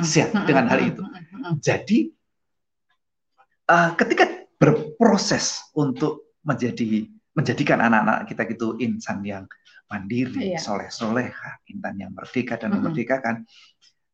siap 0.03 0.33
dengan 0.43 0.65
hal 0.67 0.79
itu. 0.81 1.01
Jadi 1.61 2.09
uh, 3.69 3.93
ketika 3.95 4.25
berproses 4.59 5.63
untuk 5.77 6.35
menjadi 6.43 7.07
menjadikan 7.37 7.79
anak-anak 7.79 8.27
kita 8.27 8.43
itu 8.51 8.75
insan 8.83 9.23
yang 9.23 9.47
mandiri, 9.87 10.53
iya. 10.53 10.59
soleh-soleh, 10.59 11.31
intan 11.71 11.95
yang 11.95 12.11
merdeka 12.11 12.59
dan 12.59 12.75
memerdekakan. 12.75 13.47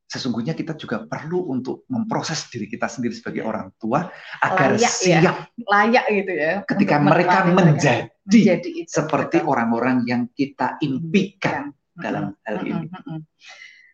Sesungguhnya 0.06 0.54
kita 0.54 0.78
juga 0.78 1.02
perlu 1.10 1.50
untuk 1.50 1.90
memproses 1.90 2.46
diri 2.54 2.70
kita 2.70 2.86
sendiri 2.86 3.18
sebagai 3.18 3.42
iya. 3.42 3.50
orang 3.50 3.68
tua 3.82 4.06
agar 4.38 4.78
layak, 4.78 4.86
ya. 4.86 4.92
siap, 4.94 5.36
ya. 5.58 5.66
layak 5.66 6.06
gitu 6.14 6.34
ya. 6.38 6.54
Ketika 6.70 6.96
mereka 7.02 7.38
menjadi, 7.50 8.14
menjadi 8.24 8.72
seperti 8.86 9.38
orang-orang 9.42 10.06
yang 10.06 10.30
kita 10.30 10.78
impikan 10.86 11.74
mm-hmm. 11.74 12.02
dalam 12.06 12.38
hal 12.46 12.58
ini. 12.62 12.86
Mm-hmm. 12.86 13.20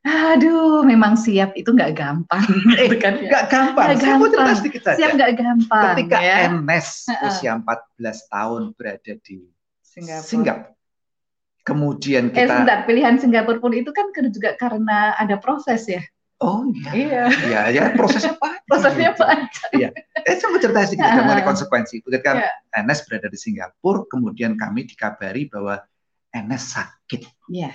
Aduh, 0.01 0.81
memang 0.81 1.13
siap 1.13 1.53
itu 1.53 1.69
nggak 1.69 1.93
gampang. 1.93 2.41
Eh, 2.81 2.89
kan? 2.97 3.21
Nggak 3.21 3.45
gampang. 3.53 3.87
Gak 3.93 4.01
gampang. 4.01 4.57
sedikit 4.57 4.81
saja. 4.81 4.97
Siap 4.97 5.11
nggak 5.13 5.33
gampang. 5.37 5.93
Ketika 5.93 6.17
ya. 6.17 6.49
Enes 6.49 7.05
usia 7.29 7.53
14 7.61 8.33
tahun 8.33 8.61
berada 8.73 9.13
di 9.21 9.45
Singapura, 9.85 10.25
Singapura 10.25 10.79
Kemudian 11.61 12.33
kita. 12.33 12.41
Eh, 12.41 12.47
sebentar, 12.49 12.79
pilihan 12.89 13.15
Singapura 13.21 13.61
pun 13.61 13.73
itu 13.77 13.93
kan 13.93 14.09
juga 14.33 14.57
karena 14.57 15.13
ada 15.21 15.37
proses 15.37 15.85
ya. 15.85 16.01
Oh 16.41 16.65
iya. 16.73 16.89
Iya. 16.89 17.23
Iya, 17.29 17.61
ya 17.69 17.83
prosesnya 17.99 18.33
apa? 18.33 18.57
prosesnya 18.65 19.13
apa? 19.13 19.45
Iya. 19.77 19.93
Eh 20.25 20.35
saya 20.41 20.49
mau 20.49 20.57
cerita 20.57 20.89
sedikit 20.89 21.05
uh, 21.05 21.21
mengenai 21.21 21.45
konsekuensi. 21.45 22.01
Ketika 22.01 22.49
yeah. 22.49 22.81
Enes 22.81 23.05
berada 23.05 23.29
di 23.29 23.37
Singapura, 23.37 24.09
kemudian 24.09 24.57
kami 24.57 24.89
dikabari 24.89 25.45
bahwa 25.53 25.85
Enes 26.33 26.73
sakit. 26.73 27.29
Iya. 27.53 27.69
Yeah. 27.69 27.73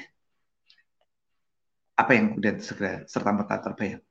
Apa 1.97 2.13
yang 2.13 2.37
kemudian 2.37 2.61
segera 2.61 3.03
serta 3.09 3.33
merta 3.33 3.57
terbayang? 3.61 4.05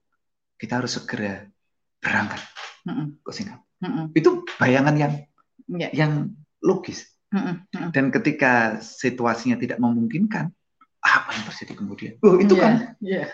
Kita 0.57 0.81
harus 0.81 0.97
segera 0.97 1.45
berangkat 2.01 2.41
mm 2.85 2.93
-mm. 2.93 3.07
ke 3.21 3.31
Singapura. 3.31 3.65
Mm 3.85 3.91
-mm. 3.91 4.05
Itu 4.17 4.29
bayangan 4.57 4.95
yang 4.97 5.13
yeah. 5.69 5.91
yang 5.93 6.33
logis. 6.65 7.15
Dan 7.91 8.15
ketika 8.15 8.79
situasinya 8.79 9.59
tidak 9.59 9.75
memungkinkan, 9.75 10.55
apa 11.03 11.29
yang 11.35 11.43
terjadi 11.51 11.73
kemudian? 11.75 12.13
Oh, 12.23 12.39
itu 12.39 12.55
yeah, 12.55 12.63
kan 12.63 12.73
yeah. 13.03 13.27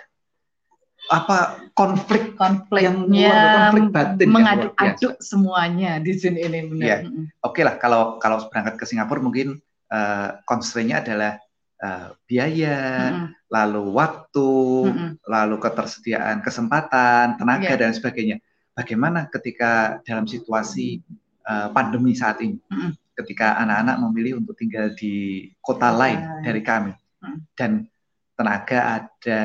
apa 1.10 1.70
konflik 1.74 2.38
konflik 2.38 2.86
yang 2.86 3.10
luar 3.10 3.74
konflik 3.74 3.90
batin 3.90 4.28
mengaduk-aduk 4.30 5.14
semuanya 5.22 5.98
di 6.02 6.14
sini 6.18 6.46
ini 6.46 6.60
benar. 6.66 6.86
Yeah. 6.88 7.00
Oke 7.42 7.62
okay 7.62 7.64
lah 7.66 7.76
kalau 7.78 8.18
kalau 8.18 8.42
berangkat 8.50 8.82
ke 8.82 8.86
Singapura 8.90 9.22
mungkin 9.22 9.62
uh, 9.94 10.42
constraint-nya 10.46 11.02
adalah 11.02 11.38
uh, 11.82 12.14
biaya, 12.30 12.80
mm-hmm. 13.12 13.28
lalu 13.50 13.84
waktu, 13.92 14.52
mm-hmm. 14.88 15.10
lalu 15.28 15.56
ketersediaan 15.60 16.40
kesempatan, 16.46 17.36
tenaga 17.36 17.74
yeah. 17.74 17.80
dan 17.82 17.92
sebagainya. 17.92 18.38
Bagaimana 18.72 19.28
ketika 19.28 20.00
dalam 20.08 20.24
situasi 20.30 21.04
uh, 21.44 21.74
pandemi 21.76 22.16
saat 22.16 22.40
ini? 22.40 22.62
Mm-hmm 22.70 23.02
ketika 23.22 23.60
anak-anak 23.62 23.98
memilih 24.08 24.42
untuk 24.42 24.58
tinggal 24.58 24.92
di 24.96 25.48
kota 25.60 25.92
lain 25.92 26.20
hmm. 26.20 26.44
dari 26.44 26.62
kami 26.64 26.94
hmm. 27.22 27.40
dan 27.54 27.86
tenaga 28.34 28.80
ada 29.04 29.42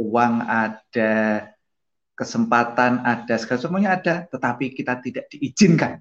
uang 0.00 0.34
ada 0.46 1.12
kesempatan 2.16 3.04
ada 3.04 3.34
segala 3.36 3.60
semuanya 3.60 3.90
ada 3.98 4.14
tetapi 4.28 4.72
kita 4.72 5.00
tidak 5.04 5.28
diizinkan 5.28 6.00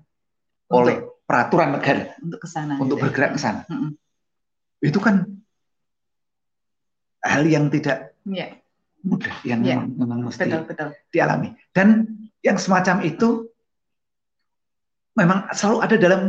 untuk, 0.69 0.77
oleh 0.79 0.95
peraturan 1.27 1.75
negara 1.75 2.15
untuk 2.23 2.39
ke 2.39 2.47
sana 2.47 2.79
untuk 2.79 2.95
gitu 2.99 3.01
ya. 3.01 3.03
bergerak 3.09 3.31
ke 3.35 3.39
sana 3.41 3.61
hmm. 3.67 3.91
itu 4.85 4.99
kan 5.01 5.15
hal 7.23 7.43
yang 7.47 7.67
tidak 7.67 8.15
yeah. 8.27 8.55
mudah 9.03 9.33
yang 9.43 9.61
yeah. 9.63 9.79
memang, 9.79 9.95
memang 9.97 10.19
mesti 10.31 10.47
betul, 10.47 10.63
betul. 10.67 10.89
dialami 11.11 11.55
dan 11.75 12.07
yang 12.43 12.55
semacam 12.55 13.03
itu 13.03 13.47
memang 15.19 15.51
selalu 15.51 15.77
ada 15.83 15.95
dalam 15.99 16.21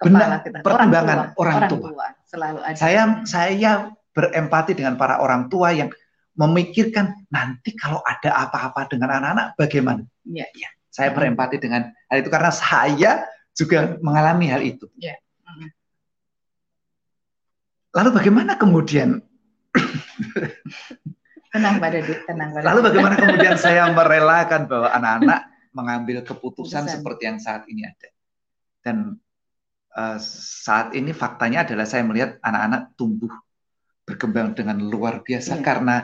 benar 0.00 0.40
kita. 0.40 0.58
pertimbangan 0.62 1.16
orang 1.34 1.34
tua, 1.34 1.42
orang 1.42 1.56
tua. 1.66 1.78
Orang 1.78 1.92
tua. 1.92 2.06
Selalu 2.24 2.58
ada. 2.62 2.76
Saya 2.78 3.02
saya 3.26 3.72
berempati 4.14 4.72
dengan 4.78 4.94
para 4.94 5.18
orang 5.18 5.50
tua 5.50 5.74
yang 5.74 5.90
memikirkan 6.38 7.26
nanti 7.28 7.76
kalau 7.76 8.00
ada 8.06 8.48
apa-apa 8.48 8.88
dengan 8.88 9.12
anak-anak 9.20 9.58
bagaimana. 9.58 10.02
Ya. 10.24 10.46
ya. 10.56 10.70
Saya 10.90 11.12
berempati 11.14 11.60
dengan 11.60 11.90
hal 12.10 12.16
itu 12.22 12.30
karena 12.32 12.50
saya 12.54 13.26
juga 13.52 13.98
mengalami 14.00 14.46
hal 14.48 14.62
itu. 14.64 14.86
Ya. 14.96 15.18
Lalu 17.90 18.10
bagaimana 18.14 18.54
kemudian 18.54 19.18
tenang 21.54 21.76
pada 21.82 21.98
tenang 22.02 22.50
pada 22.54 22.64
Lalu 22.70 22.80
bagaimana 22.92 23.14
kemudian 23.18 23.56
saya 23.64 23.90
merelakan 23.90 24.70
bahwa 24.70 24.88
anak-anak 24.94 25.40
mengambil 25.70 26.18
keputusan 26.22 26.86
Keputusan. 26.86 26.94
seperti 26.98 27.22
yang 27.26 27.38
saat 27.38 27.62
ini 27.70 27.86
ada. 27.86 28.08
Dan 28.80 29.18
uh, 29.94 30.18
saat 30.64 30.94
ini 30.94 31.10
faktanya 31.10 31.66
adalah 31.66 31.86
saya 31.86 32.02
melihat 32.06 32.38
anak-anak 32.42 32.94
tumbuh 32.94 33.30
berkembang 34.06 34.58
dengan 34.58 34.82
luar 34.82 35.22
biasa 35.22 35.58
iya. 35.58 35.62
karena 35.62 35.96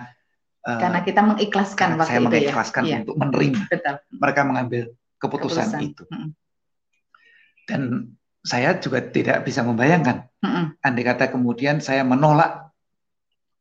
uh, 0.63 0.79
karena 0.79 1.01
kita 1.03 1.21
mengikhlaskan 1.27 1.89
karena 1.99 2.05
saya 2.07 2.19
ya. 2.19 2.25
mengikhlaskan 2.27 2.83
ya. 2.87 2.97
untuk 3.03 3.17
menerima 3.19 3.63
Betul. 3.73 3.95
mereka 4.15 4.41
mengambil 4.47 4.83
keputusan, 5.19 5.67
keputusan. 5.75 5.81
itu 5.83 6.03
hmm. 6.07 6.29
dan 7.67 7.81
saya 8.47 8.79
juga 8.79 9.03
tidak 9.03 9.43
bisa 9.43 9.67
membayangkan 9.67 10.31
hmm. 10.39 10.79
andai 10.87 11.03
kata 11.03 11.35
kemudian 11.35 11.83
saya 11.83 12.07
menolak 12.07 12.66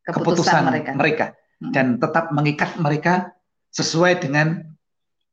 keputusan, 0.06 0.22
keputusan 0.46 0.62
mereka, 0.70 0.92
mereka 0.94 1.26
hmm. 1.60 1.72
dan 1.74 1.86
tetap 1.98 2.26
mengikat 2.32 2.72
mereka 2.78 3.34
sesuai 3.74 4.22
dengan 4.22 4.76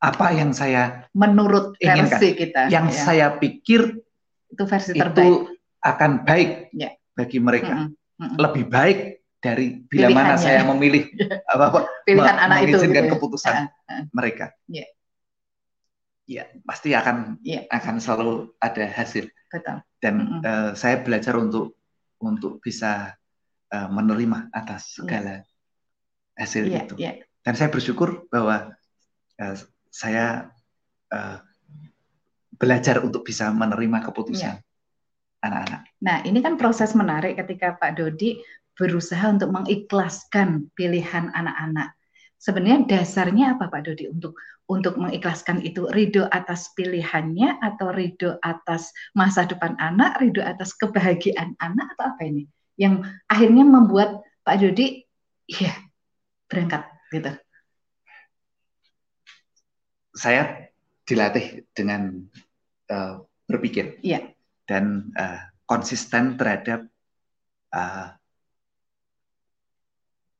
apa 0.02 0.34
yang 0.34 0.50
saya 0.50 1.06
menurut 1.14 1.78
inginkan, 1.78 2.18
versi 2.18 2.28
kita 2.34 2.66
yang 2.74 2.90
ya. 2.90 2.98
saya 3.06 3.26
pikir 3.38 4.02
itu 4.50 4.62
versi 4.66 4.90
terbaik. 4.98 5.22
Itu 5.22 5.54
akan 5.82 6.10
baik 6.26 6.74
ya. 6.74 6.90
bagi 7.14 7.38
mereka. 7.38 7.86
Mm 7.86 7.94
-hmm. 8.18 8.36
Lebih 8.38 8.64
baik 8.66 8.98
dari 9.42 9.82
bila 9.86 10.08
mana 10.10 10.34
saya 10.38 10.62
memilih 10.66 11.06
apa, 11.54 11.64
apa 11.70 11.80
pilihan 12.06 12.38
anak 12.38 12.66
itu 12.66 12.76
gitu 12.82 12.94
ya. 12.94 13.10
keputusan 13.14 13.54
uh. 13.70 14.02
mereka. 14.10 14.50
Ya. 14.66 14.86
Ya, 16.22 16.46
pasti 16.62 16.94
akan 16.94 17.42
ya. 17.42 17.66
akan 17.66 17.98
selalu 17.98 18.54
ada 18.62 18.86
hasil. 18.86 19.26
Betul. 19.50 19.82
Dan 19.98 20.14
mm 20.18 20.26
-hmm. 20.26 20.40
uh, 20.42 20.70
saya 20.78 21.02
belajar 21.02 21.34
untuk 21.38 21.78
untuk 22.22 22.62
bisa 22.62 23.14
uh, 23.72 23.88
menerima 23.88 24.52
atas 24.52 25.00
segala 25.00 25.42
ya. 25.42 25.48
hasil 26.38 26.64
ya, 26.68 26.84
itu. 26.84 26.94
Ya. 27.00 27.12
Dan 27.42 27.58
saya 27.58 27.72
bersyukur 27.72 28.28
bahwa 28.28 28.76
uh, 29.40 29.56
saya 29.88 30.52
uh, 31.10 31.40
belajar 32.60 33.02
untuk 33.02 33.26
bisa 33.26 33.50
menerima 33.50 34.06
keputusan 34.06 34.60
iya. 34.60 35.42
anak-anak. 35.42 35.80
Ya. 35.82 35.92
Nah, 36.04 36.16
ini 36.22 36.38
kan 36.44 36.54
proses 36.60 36.94
menarik 36.94 37.40
ketika 37.40 37.74
Pak 37.80 37.98
Dodi 37.98 38.38
berusaha 38.78 39.26
untuk 39.28 39.50
mengikhlaskan 39.50 40.70
pilihan 40.78 41.32
anak-anak. 41.34 41.92
Sebenarnya 42.38 42.86
dasarnya 42.86 43.54
apa 43.58 43.70
Pak 43.70 43.82
Dodi 43.86 44.10
untuk 44.10 44.34
untuk 44.70 44.94
mengikhlaskan 44.96 45.60
itu 45.66 45.84
ridho 45.90 46.26
atas 46.30 46.72
pilihannya 46.72 47.60
atau 47.60 47.92
ridho 47.92 48.40
atas 48.40 48.94
masa 49.12 49.44
depan 49.44 49.76
anak, 49.82 50.16
ridho 50.22 50.40
atas 50.40 50.72
kebahagiaan 50.78 51.58
anak 51.60 51.92
atau 51.98 52.14
apa 52.14 52.22
ini? 52.24 52.46
Yang 52.82 53.06
akhirnya 53.30 53.62
membuat 53.62 54.26
Pak 54.42 54.58
Dodi 54.58 55.06
ya 55.46 55.70
berangkat 56.50 56.82
gitu. 57.14 57.30
Saya 60.12 60.68
dilatih 61.06 61.62
dengan 61.72 62.26
uh, 62.90 63.22
berpikir 63.48 64.02
yeah. 64.02 64.34
dan 64.66 65.14
uh, 65.14 65.40
konsisten 65.64 66.36
terhadap 66.36 66.84
uh, 67.72 68.12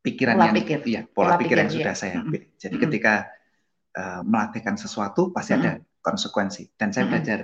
pikiran 0.03 0.37
pola 0.37 0.45
yang 0.51 0.55
pikir. 0.59 0.79
ya 0.85 1.01
pola, 1.07 1.35
pola 1.35 1.41
pikir, 1.41 1.47
pikir 1.47 1.57
yang 1.57 1.71
iya. 1.71 1.77
sudah 1.79 1.95
saya 1.95 2.17
pilih. 2.27 2.43
Jadi 2.59 2.77
ketika 2.77 3.15
uh, 3.97 4.21
melatihkan 4.27 4.77
sesuatu 4.77 5.33
pasti 5.33 5.57
hmm. 5.57 5.61
ada 5.63 5.73
konsekuensi 6.03 6.75
dan 6.77 6.91
saya 6.91 7.07
hmm. 7.07 7.13
belajar 7.15 7.39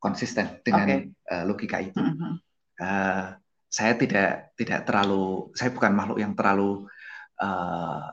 konsisten 0.00 0.64
dengan 0.64 0.86
okay. 0.88 1.28
uh, 1.28 1.44
logika 1.44 1.76
itu. 1.82 2.00
Hmm. 2.00 2.40
Uh, 2.80 3.36
saya 3.70 3.94
tidak 3.94 4.50
tidak 4.58 4.82
terlalu 4.82 5.54
saya 5.54 5.70
bukan 5.70 5.94
makhluk 5.94 6.18
yang 6.18 6.34
terlalu 6.34 6.90
uh, 7.38 8.10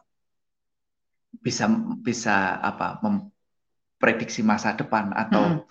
bisa 1.42 1.66
bisa 2.06 2.62
apa 2.62 3.02
memprediksi 3.02 4.46
masa 4.46 4.78
depan 4.78 5.10
atau 5.18 5.44
hmm. 5.44 5.62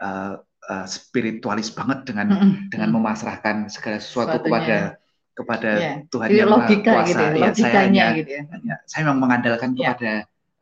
uh, 0.00 0.34
uh, 0.40 0.86
spiritualis 0.88 1.68
banget 1.76 2.08
dengan 2.08 2.40
hmm. 2.40 2.72
dengan 2.72 2.88
memasrahkan 2.96 3.68
segala 3.68 4.00
sesuatu 4.00 4.40
Suatunya. 4.40 4.48
kepada 4.48 4.78
kepada 5.34 5.70
yeah. 5.76 5.96
Tuhan 6.08 6.28
Jadi 6.30 6.38
yang 6.40 6.50
logika 6.54 6.90
Maha 6.94 7.04
Kuasa. 7.04 7.10
Gitu 7.10 7.20
ya, 7.20 7.50
ya 7.50 7.50
saya 7.52 7.78
hanya, 7.84 8.06
gitu 8.14 8.30
ya. 8.30 8.42
hanya 8.48 8.74
saya 8.86 9.00
memang 9.04 9.20
mengandalkan 9.20 9.70
yeah. 9.74 9.92
kepada 9.92 10.12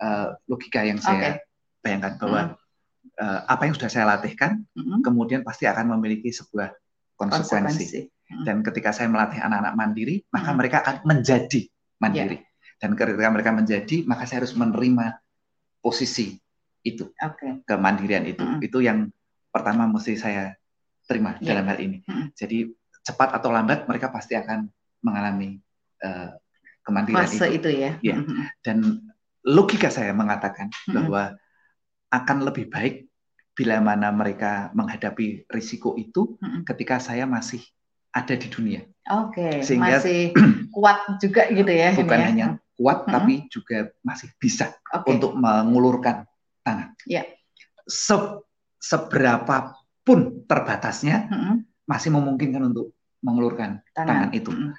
uh, 0.01 0.27
logika 0.49 0.81
yang 0.83 0.99
saya 0.99 1.39
okay. 1.39 1.85
bayangkan 1.85 2.13
bahwa 2.17 2.41
mm. 2.43 3.21
uh, 3.21 3.41
apa 3.47 3.63
yang 3.69 3.75
sudah 3.77 3.91
saya 3.93 4.05
latihkan 4.09 4.65
mm. 4.73 5.05
kemudian 5.05 5.45
pasti 5.45 5.69
akan 5.69 5.93
memiliki 5.99 6.33
sebuah 6.33 6.73
konsekuensi. 7.21 7.85
konsekuensi. 7.85 8.01
Mm. 8.33 8.45
Dan 8.49 8.57
ketika 8.65 8.91
saya 8.97 9.13
melatih 9.13 9.39
anak-anak 9.45 9.75
mandiri, 9.77 10.25
maka 10.33 10.51
mm. 10.51 10.57
mereka 10.57 10.77
akan 10.81 10.97
menjadi 11.05 11.61
mandiri. 12.01 12.39
Yeah. 12.41 12.81
Dan 12.81 12.99
ketika 12.99 13.29
mereka 13.31 13.51
menjadi, 13.53 13.97
maka 14.09 14.27
saya 14.27 14.43
harus 14.43 14.57
menerima 14.57 15.21
posisi 15.79 16.35
itu, 16.83 17.13
okay. 17.15 17.63
kemandirian 17.69 18.25
itu. 18.27 18.43
Mm. 18.43 18.59
Itu 18.65 18.81
yang 18.81 19.13
pertama 19.53 19.85
mesti 19.87 20.17
saya 20.17 20.57
terima 21.07 21.37
yeah. 21.39 21.55
dalam 21.55 21.69
hal 21.69 21.79
ini. 21.79 22.01
Mm. 22.09 22.33
Jadi 22.35 22.59
cepat 23.03 23.35
atau 23.37 23.51
lambat 23.51 23.85
mereka 23.91 24.09
pasti 24.09 24.39
akan 24.39 24.71
mengalami 25.03 25.59
uh, 26.07 26.31
kemandirian 26.87 27.27
Fase 27.27 27.51
itu. 27.51 27.69
itu 27.69 27.71
ya. 27.83 27.93
ya. 28.03 28.17
Mm-hmm. 28.19 28.43
Dan 28.63 28.79
logika 29.47 29.91
saya 29.91 30.15
mengatakan 30.15 30.71
mm-hmm. 30.71 30.95
bahwa 30.95 31.23
akan 32.13 32.39
lebih 32.47 32.71
baik 32.71 33.11
bila 33.53 33.83
mana 33.83 34.09
mereka 34.15 34.71
menghadapi 34.73 35.51
risiko 35.51 35.99
itu 35.99 36.39
mm-hmm. 36.39 36.63
ketika 36.67 37.03
saya 37.03 37.27
masih 37.27 37.61
ada 38.13 38.35
di 38.37 38.49
dunia. 38.49 38.81
Oke, 39.11 39.43
okay. 39.43 39.55
Sehingga, 39.67 39.99
masih 39.99 40.21
kuat 40.77 40.99
juga 41.19 41.49
gitu 41.51 41.73
ya. 41.73 41.91
Bukan 41.97 42.19
ya? 42.21 42.27
hanya 42.29 42.47
kuat, 42.79 43.05
mm-hmm. 43.05 43.15
tapi 43.15 43.33
juga 43.51 43.79
masih 44.05 44.29
bisa 44.39 44.77
okay. 44.93 45.17
untuk 45.17 45.35
mengulurkan 45.35 46.29
tangan. 46.63 46.95
Yeah. 47.09 47.27
Se- 47.89 48.45
seberapa 48.79 49.75
pun 50.07 50.47
terbatasnya, 50.47 51.27
mm-hmm 51.27 51.73
masih 51.87 52.11
memungkinkan 52.15 52.63
untuk 52.73 52.95
mengelurkan 53.23 53.83
tangan, 53.95 54.09
tangan 54.09 54.31
itu. 54.35 54.51
Mm 54.51 54.61
-hmm. 54.63 54.75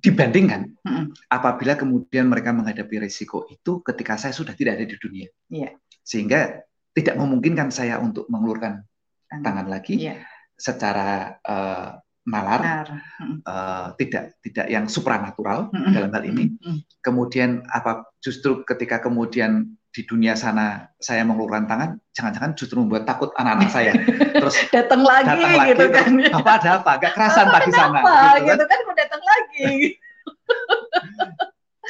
Dibandingkan 0.00 0.60
mm 0.80 0.90
-hmm. 0.90 1.04
apabila 1.28 1.76
kemudian 1.76 2.28
mereka 2.28 2.56
menghadapi 2.56 3.04
risiko 3.04 3.44
itu 3.52 3.84
ketika 3.84 4.16
saya 4.16 4.32
sudah 4.32 4.56
tidak 4.56 4.80
ada 4.80 4.86
di 4.88 4.96
dunia. 4.96 5.28
Yeah. 5.48 5.72
Sehingga 6.04 6.64
tidak 6.96 7.16
memungkinkan 7.20 7.70
saya 7.70 8.00
untuk 8.00 8.26
mengelurkan 8.32 8.84
tangan, 9.28 9.44
tangan 9.44 9.66
lagi 9.68 9.94
yeah. 10.00 10.18
secara 10.56 11.38
uh, 11.44 12.00
nalar, 12.28 13.00
uh, 13.48 13.96
tidak 13.96 14.36
tidak 14.44 14.68
yang 14.68 14.84
supranatural 14.86 15.72
mm 15.72 15.80
-hmm. 15.80 15.92
dalam 15.96 16.10
hal 16.12 16.24
ini. 16.28 16.44
-hmm. 16.52 16.76
Kemudian 17.00 17.64
apa 17.72 18.04
justru 18.20 18.60
ketika 18.68 19.00
kemudian 19.00 19.80
di 19.90 20.06
dunia 20.06 20.38
sana 20.38 20.86
saya 21.02 21.26
mengeluarkan 21.26 21.66
tangan, 21.66 21.90
jangan-jangan 22.14 22.54
justru 22.54 22.78
membuat 22.78 23.10
takut 23.10 23.34
anak-anak 23.34 23.70
saya. 23.74 23.92
Terus 24.38 24.54
datang 24.70 25.02
lagi, 25.02 25.34
datang 25.34 25.58
lagi 25.58 25.70
gitu 25.74 25.86
kan. 25.90 26.10
Apa 26.30 26.50
ada 26.62 26.70
apa? 26.78 26.92
Gak 27.02 27.12
kerasan 27.18 27.46
oh, 27.50 27.58
di 27.58 27.72
sana. 27.74 27.98
Gitu, 27.98 28.06
kan. 28.06 28.46
gitu 28.46 28.64
kan, 28.70 28.78
kan 28.78 28.94
datang 28.94 29.22
lagi. 29.26 29.66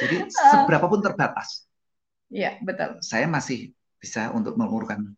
Jadi 0.00 0.16
seberapa 0.32 0.88
pun 0.88 1.04
terbatas. 1.04 1.68
Iya, 2.32 2.56
betul. 2.64 3.04
Saya 3.04 3.28
masih 3.28 3.76
bisa 4.00 4.32
untuk 4.32 4.56
mengeluarkan 4.56 5.12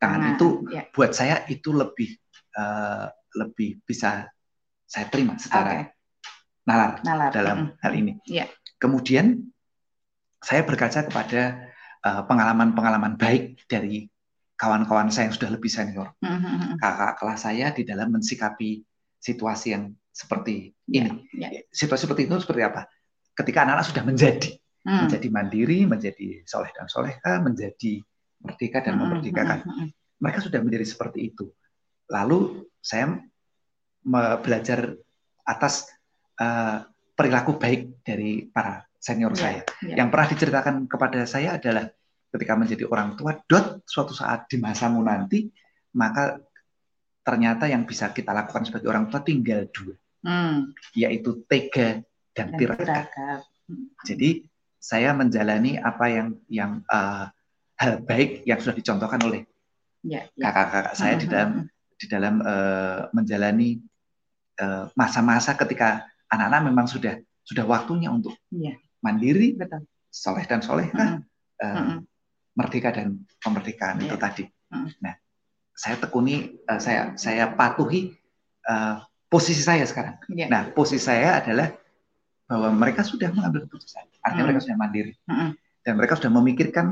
tangan 0.00 0.20
nah, 0.20 0.32
itu 0.32 0.64
ya. 0.72 0.88
buat 0.96 1.12
saya 1.12 1.44
itu 1.52 1.76
lebih 1.76 2.16
uh, 2.56 3.12
lebih 3.36 3.84
bisa 3.84 4.32
saya 4.84 5.08
terima 5.08 5.40
secara 5.40 5.70
okay. 5.70 5.84
nalar, 6.68 7.00
nalar 7.02 7.30
dalam 7.32 7.56
mm 7.56 7.66
-hmm. 7.72 7.80
hal 7.82 7.92
ini. 7.96 8.12
Yeah. 8.28 8.48
Kemudian 8.78 9.52
saya 10.44 10.62
berkaca 10.64 11.08
kepada 11.08 11.72
Eh, 12.04 12.22
pengalaman-pengalaman 12.28 13.16
uh, 13.16 13.18
baik 13.18 13.64
dari 13.64 14.04
kawan-kawan 14.60 15.08
saya 15.08 15.32
yang 15.32 15.36
sudah 15.40 15.56
lebih 15.56 15.72
senior, 15.72 16.12
mm-hmm. 16.20 16.76
kakak 16.76 17.16
kelas 17.16 17.40
saya 17.48 17.72
di 17.72 17.80
dalam 17.80 18.12
mensikapi 18.12 18.84
situasi 19.16 19.72
yang 19.72 19.88
seperti 20.12 20.76
yeah, 20.84 21.08
ini. 21.08 21.24
Yeah. 21.32 21.64
Situasi 21.72 22.04
seperti 22.04 22.28
itu 22.28 22.36
seperti 22.44 22.60
apa? 22.60 22.84
Ketika 23.32 23.64
anak-anak 23.64 23.88
sudah 23.88 24.04
menjadi, 24.04 24.52
mm. 24.84 25.08
menjadi 25.08 25.28
mandiri, 25.32 25.78
menjadi 25.88 26.44
soleh 26.44 26.68
dan 26.76 26.92
soleha, 26.92 27.40
menjadi 27.40 28.04
merdeka 28.44 28.84
dan 28.84 29.00
mm-hmm. 29.00 29.08
memerdekakan, 29.08 29.58
mm-hmm. 29.64 29.88
mereka 30.20 30.38
sudah 30.44 30.60
menjadi 30.60 30.84
seperti 30.84 31.32
itu. 31.32 31.48
Lalu 32.12 32.68
saya 32.84 33.16
belajar 34.40 34.94
atas 35.44 35.88
uh, 36.40 36.84
perilaku 37.16 37.56
baik 37.56 38.04
dari 38.04 38.46
para 38.48 38.84
senior 39.00 39.32
yeah, 39.36 39.40
saya. 39.40 39.60
Yeah. 39.84 39.96
Yang 40.04 40.08
pernah 40.12 40.28
diceritakan 40.32 40.74
kepada 40.88 41.20
saya 41.28 41.56
adalah 41.56 41.88
ketika 42.34 42.52
menjadi 42.58 42.84
orang 42.90 43.14
tua, 43.14 43.38
dot 43.46 43.86
suatu 43.86 44.16
saat 44.16 44.50
di 44.50 44.58
masamu 44.58 45.04
nanti, 45.04 45.46
maka 45.94 46.40
ternyata 47.24 47.70
yang 47.70 47.86
bisa 47.86 48.10
kita 48.10 48.34
lakukan 48.34 48.66
sebagai 48.66 48.90
orang 48.90 49.08
tua 49.08 49.22
tinggal 49.22 49.64
dua, 49.70 49.94
hmm. 50.26 50.74
yaitu 50.98 51.46
tega 51.46 52.02
dan, 52.34 52.52
dan 52.52 52.58
tirakat. 52.58 53.06
Hmm. 53.70 53.94
Jadi 54.02 54.44
saya 54.76 55.16
menjalani 55.16 55.80
apa 55.80 56.04
yang 56.12 56.28
yang 56.50 56.72
uh, 56.90 57.30
hal 57.80 58.04
baik 58.04 58.44
yang 58.44 58.60
sudah 58.60 58.76
dicontohkan 58.76 59.16
oleh 59.24 59.48
ya, 60.04 60.28
ya. 60.36 60.52
kakak-kakak 60.52 60.94
saya 60.94 61.14
di 61.16 61.26
hmm, 61.26 61.32
dalam 61.32 61.50
hmm, 61.56 61.66
di 61.96 62.06
dalam 62.10 62.34
uh, 62.44 63.00
menjalani 63.16 63.68
masa-masa 64.94 65.54
uh, 65.54 65.58
ketika 65.66 66.06
anak-anak 66.30 66.60
memang 66.70 66.86
sudah 66.86 67.18
sudah 67.44 67.64
waktunya 67.68 68.08
untuk 68.08 68.32
ya 68.48 68.74
mandiri, 69.04 69.52
Betul. 69.52 69.84
soleh 70.08 70.44
dan 70.48 70.64
soleh, 70.64 70.88
mm 70.88 70.96
-hmm. 70.96 71.18
uh, 71.60 72.00
merdeka 72.56 72.94
dan 72.96 73.20
kemerdekaan 73.44 74.00
yeah. 74.00 74.06
itu 74.08 74.16
iya. 74.16 74.22
tadi. 74.24 74.44
Mm. 74.72 74.88
Nah, 75.04 75.14
saya 75.76 75.96
tekuni, 76.00 76.56
uh, 76.64 76.80
saya 76.80 77.12
saya 77.20 77.52
patuhi 77.52 78.16
uh, 78.64 79.04
posisi 79.28 79.60
saya 79.60 79.84
sekarang. 79.84 80.16
Yeah. 80.32 80.48
Nah, 80.48 80.72
posisi 80.72 81.04
saya 81.04 81.44
adalah 81.44 81.74
bahwa 82.48 82.72
mereka 82.72 83.04
sudah 83.04 83.28
mengambil 83.34 83.68
keputusan, 83.68 84.08
artinya 84.24 84.40
mm. 84.40 84.48
mereka 84.48 84.60
sudah 84.64 84.78
mandiri 84.80 85.12
mm. 85.28 85.50
dan 85.84 85.92
mereka 86.00 86.14
sudah 86.16 86.32
memikirkan 86.32 86.86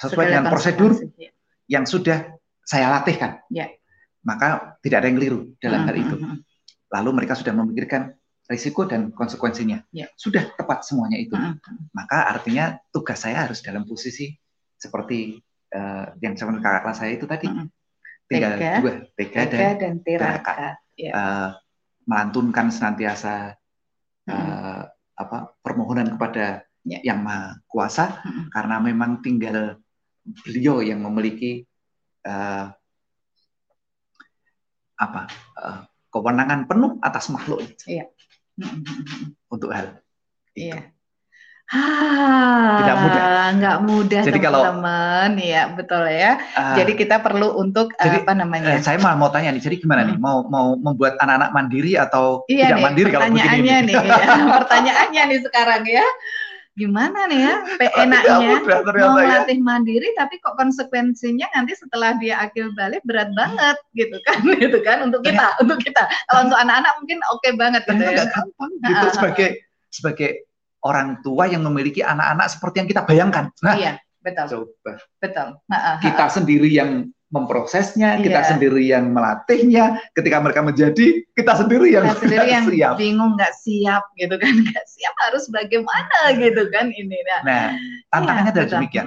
sesuai 0.00 0.24
Segala 0.24 0.32
dengan 0.32 0.44
prosedur 0.48 0.92
yeah. 1.20 1.32
yang 1.68 1.84
sudah 1.84 2.32
saya 2.64 2.88
latihkan. 2.88 3.42
Yeah. 3.52 3.68
Maka 4.22 4.78
tidak 4.80 5.02
ada 5.02 5.06
yang 5.10 5.18
keliru 5.18 5.40
dalam 5.58 5.84
mm. 5.84 5.86
hal 5.90 5.96
itu. 5.98 6.16
Lalu 6.92 7.10
mereka 7.22 7.32
sudah 7.32 7.56
memikirkan 7.56 8.12
risiko 8.46 8.84
dan 8.84 9.10
konsekuensinya. 9.16 9.80
Ya. 9.94 10.12
Sudah 10.14 10.52
tepat 10.52 10.84
semuanya 10.84 11.16
itu. 11.16 11.32
Uh 11.32 11.56
-huh. 11.56 11.76
Maka 11.96 12.28
artinya 12.28 12.76
tugas 12.92 13.24
saya 13.24 13.48
harus 13.48 13.64
dalam 13.64 13.88
posisi 13.88 14.28
seperti 14.76 15.40
uh, 15.72 16.12
yang 16.20 16.36
sama 16.36 16.60
kakak 16.60 16.82
kelas 16.84 16.98
saya 17.00 17.12
itu 17.16 17.24
tadi. 17.24 17.46
Uh 17.48 17.64
-huh. 17.64 17.66
Tinggal 18.28 18.52
tega, 18.56 18.72
dua, 18.80 18.92
tega, 19.16 19.40
tega 19.48 19.56
dan, 19.56 19.74
dan 19.80 19.94
tirakat. 20.04 20.56
Ya. 21.00 21.12
Uh, 21.16 21.48
melantunkan 22.04 22.68
senantiasa 22.68 23.56
uh, 24.28 24.34
uh 24.34 24.82
apa 25.12 25.54
permohonan 25.60 26.08
kepada 26.16 26.64
ya. 26.88 26.98
yang 27.04 27.20
maha 27.20 27.60
kuasa 27.68 28.10
uh 28.10 28.26
-huh. 28.26 28.44
karena 28.50 28.80
memang 28.80 29.20
tinggal 29.20 29.76
beliau 30.24 30.80
yang 30.82 31.04
memiliki 31.04 31.68
uh, 32.26 32.72
apa 34.98 35.22
uh, 35.60 35.84
kewenangan 36.12 36.68
penuh 36.68 37.00
atas 37.00 37.32
makhluk. 37.32 37.64
Iya 37.88 38.12
untuk 39.48 39.70
hal 39.72 39.92
itu. 39.92 40.00
Iya. 40.52 40.80
Ah, 41.72 42.84
tidak 42.84 42.96
mudah. 43.00 43.24
Nggak 43.56 43.78
mudah 43.88 44.22
jadi 44.28 44.38
teman-teman, 44.44 45.30
kalau, 45.40 45.52
ya 45.56 45.62
betul 45.72 46.04
ya. 46.04 46.32
Uh, 46.52 46.76
jadi 46.76 46.92
kita 47.00 47.16
perlu 47.24 47.48
untuk 47.56 47.96
jadi, 47.96 48.20
apa 48.20 48.32
namanya? 48.36 48.76
Uh, 48.76 48.84
saya 48.84 49.00
malah 49.00 49.16
mau 49.16 49.32
tanya 49.32 49.56
nih, 49.56 49.62
jadi 49.64 49.76
gimana 49.80 50.04
hmm. 50.04 50.08
nih? 50.12 50.16
Mau 50.20 50.44
mau 50.52 50.76
membuat 50.76 51.16
anak-anak 51.16 51.56
mandiri 51.56 51.96
atau 51.96 52.44
iya 52.52 52.68
tidak 52.68 52.76
nih, 52.76 52.84
mandiri 52.84 53.08
kalau 53.08 53.24
begini? 53.32 53.40
Pertanyaannya 53.40 53.76
nih, 53.88 53.94
ya, 53.96 54.26
pertanyaannya 54.60 55.22
nih 55.32 55.40
sekarang 55.48 55.82
ya 55.88 56.06
gimana 56.72 57.28
nih 57.28 57.40
ya? 57.44 57.54
Enaknya 58.00 58.36
mau 59.04 59.16
melatih 59.20 59.58
ya. 59.60 59.64
mandiri 59.64 60.08
tapi 60.16 60.40
kok 60.40 60.56
konsekuensinya 60.56 61.44
nanti 61.52 61.76
setelah 61.76 62.16
dia 62.16 62.40
akil 62.40 62.72
balik 62.72 63.04
berat 63.04 63.28
banget 63.36 63.76
gitu 63.92 64.16
kan? 64.24 64.40
Gitu 64.62 64.78
kan? 64.80 65.04
Untuk 65.04 65.20
kita 65.20 65.60
untuk 65.60 65.78
kita. 65.84 66.08
Kalau 66.30 66.48
untuk 66.48 66.58
anak-anak 66.58 66.92
mungkin 67.02 67.18
oke 67.28 67.40
okay 67.44 67.52
banget 67.56 67.82
gitu 67.84 68.04
ya. 68.04 68.24
gampang. 68.30 68.70
Gitu 68.80 69.06
sebagai 69.12 69.48
sebagai 69.92 70.30
orang 70.82 71.20
tua 71.20 71.44
yang 71.46 71.62
memiliki 71.62 72.00
anak-anak 72.00 72.46
seperti 72.48 72.76
yang 72.82 72.88
kita 72.88 73.02
bayangkan. 73.04 73.44
Nah 73.60 73.74
iya 73.76 73.92
betul. 74.24 74.46
coba. 74.82 74.92
Betul. 75.20 75.48
Kita 76.00 76.24
sendiri 76.32 76.68
yang 76.72 77.10
memprosesnya, 77.32 78.20
yeah. 78.20 78.22
kita 78.22 78.40
sendiri 78.54 78.92
yang 78.92 79.08
melatihnya. 79.10 79.98
Ketika 80.12 80.38
mereka 80.44 80.60
menjadi, 80.60 81.24
kita 81.32 81.52
sendiri 81.64 81.96
yang 81.96 82.04
kita 82.12 82.20
sendiri 82.20 82.48
yang 82.52 82.64
siap. 82.68 82.94
bingung 83.00 83.32
nggak 83.40 83.54
siap 83.56 84.04
gitu 84.20 84.36
kan, 84.36 84.52
nggak 84.68 84.86
siap 84.86 85.14
harus 85.24 85.48
bagaimana 85.48 86.18
gitu 86.36 86.62
kan 86.68 86.92
ini. 86.92 87.16
Nah, 87.24 87.40
nah 87.42 87.64
tantangannya 88.12 88.52
ya, 88.52 88.54
adalah 88.54 88.70
demikian. 88.76 89.06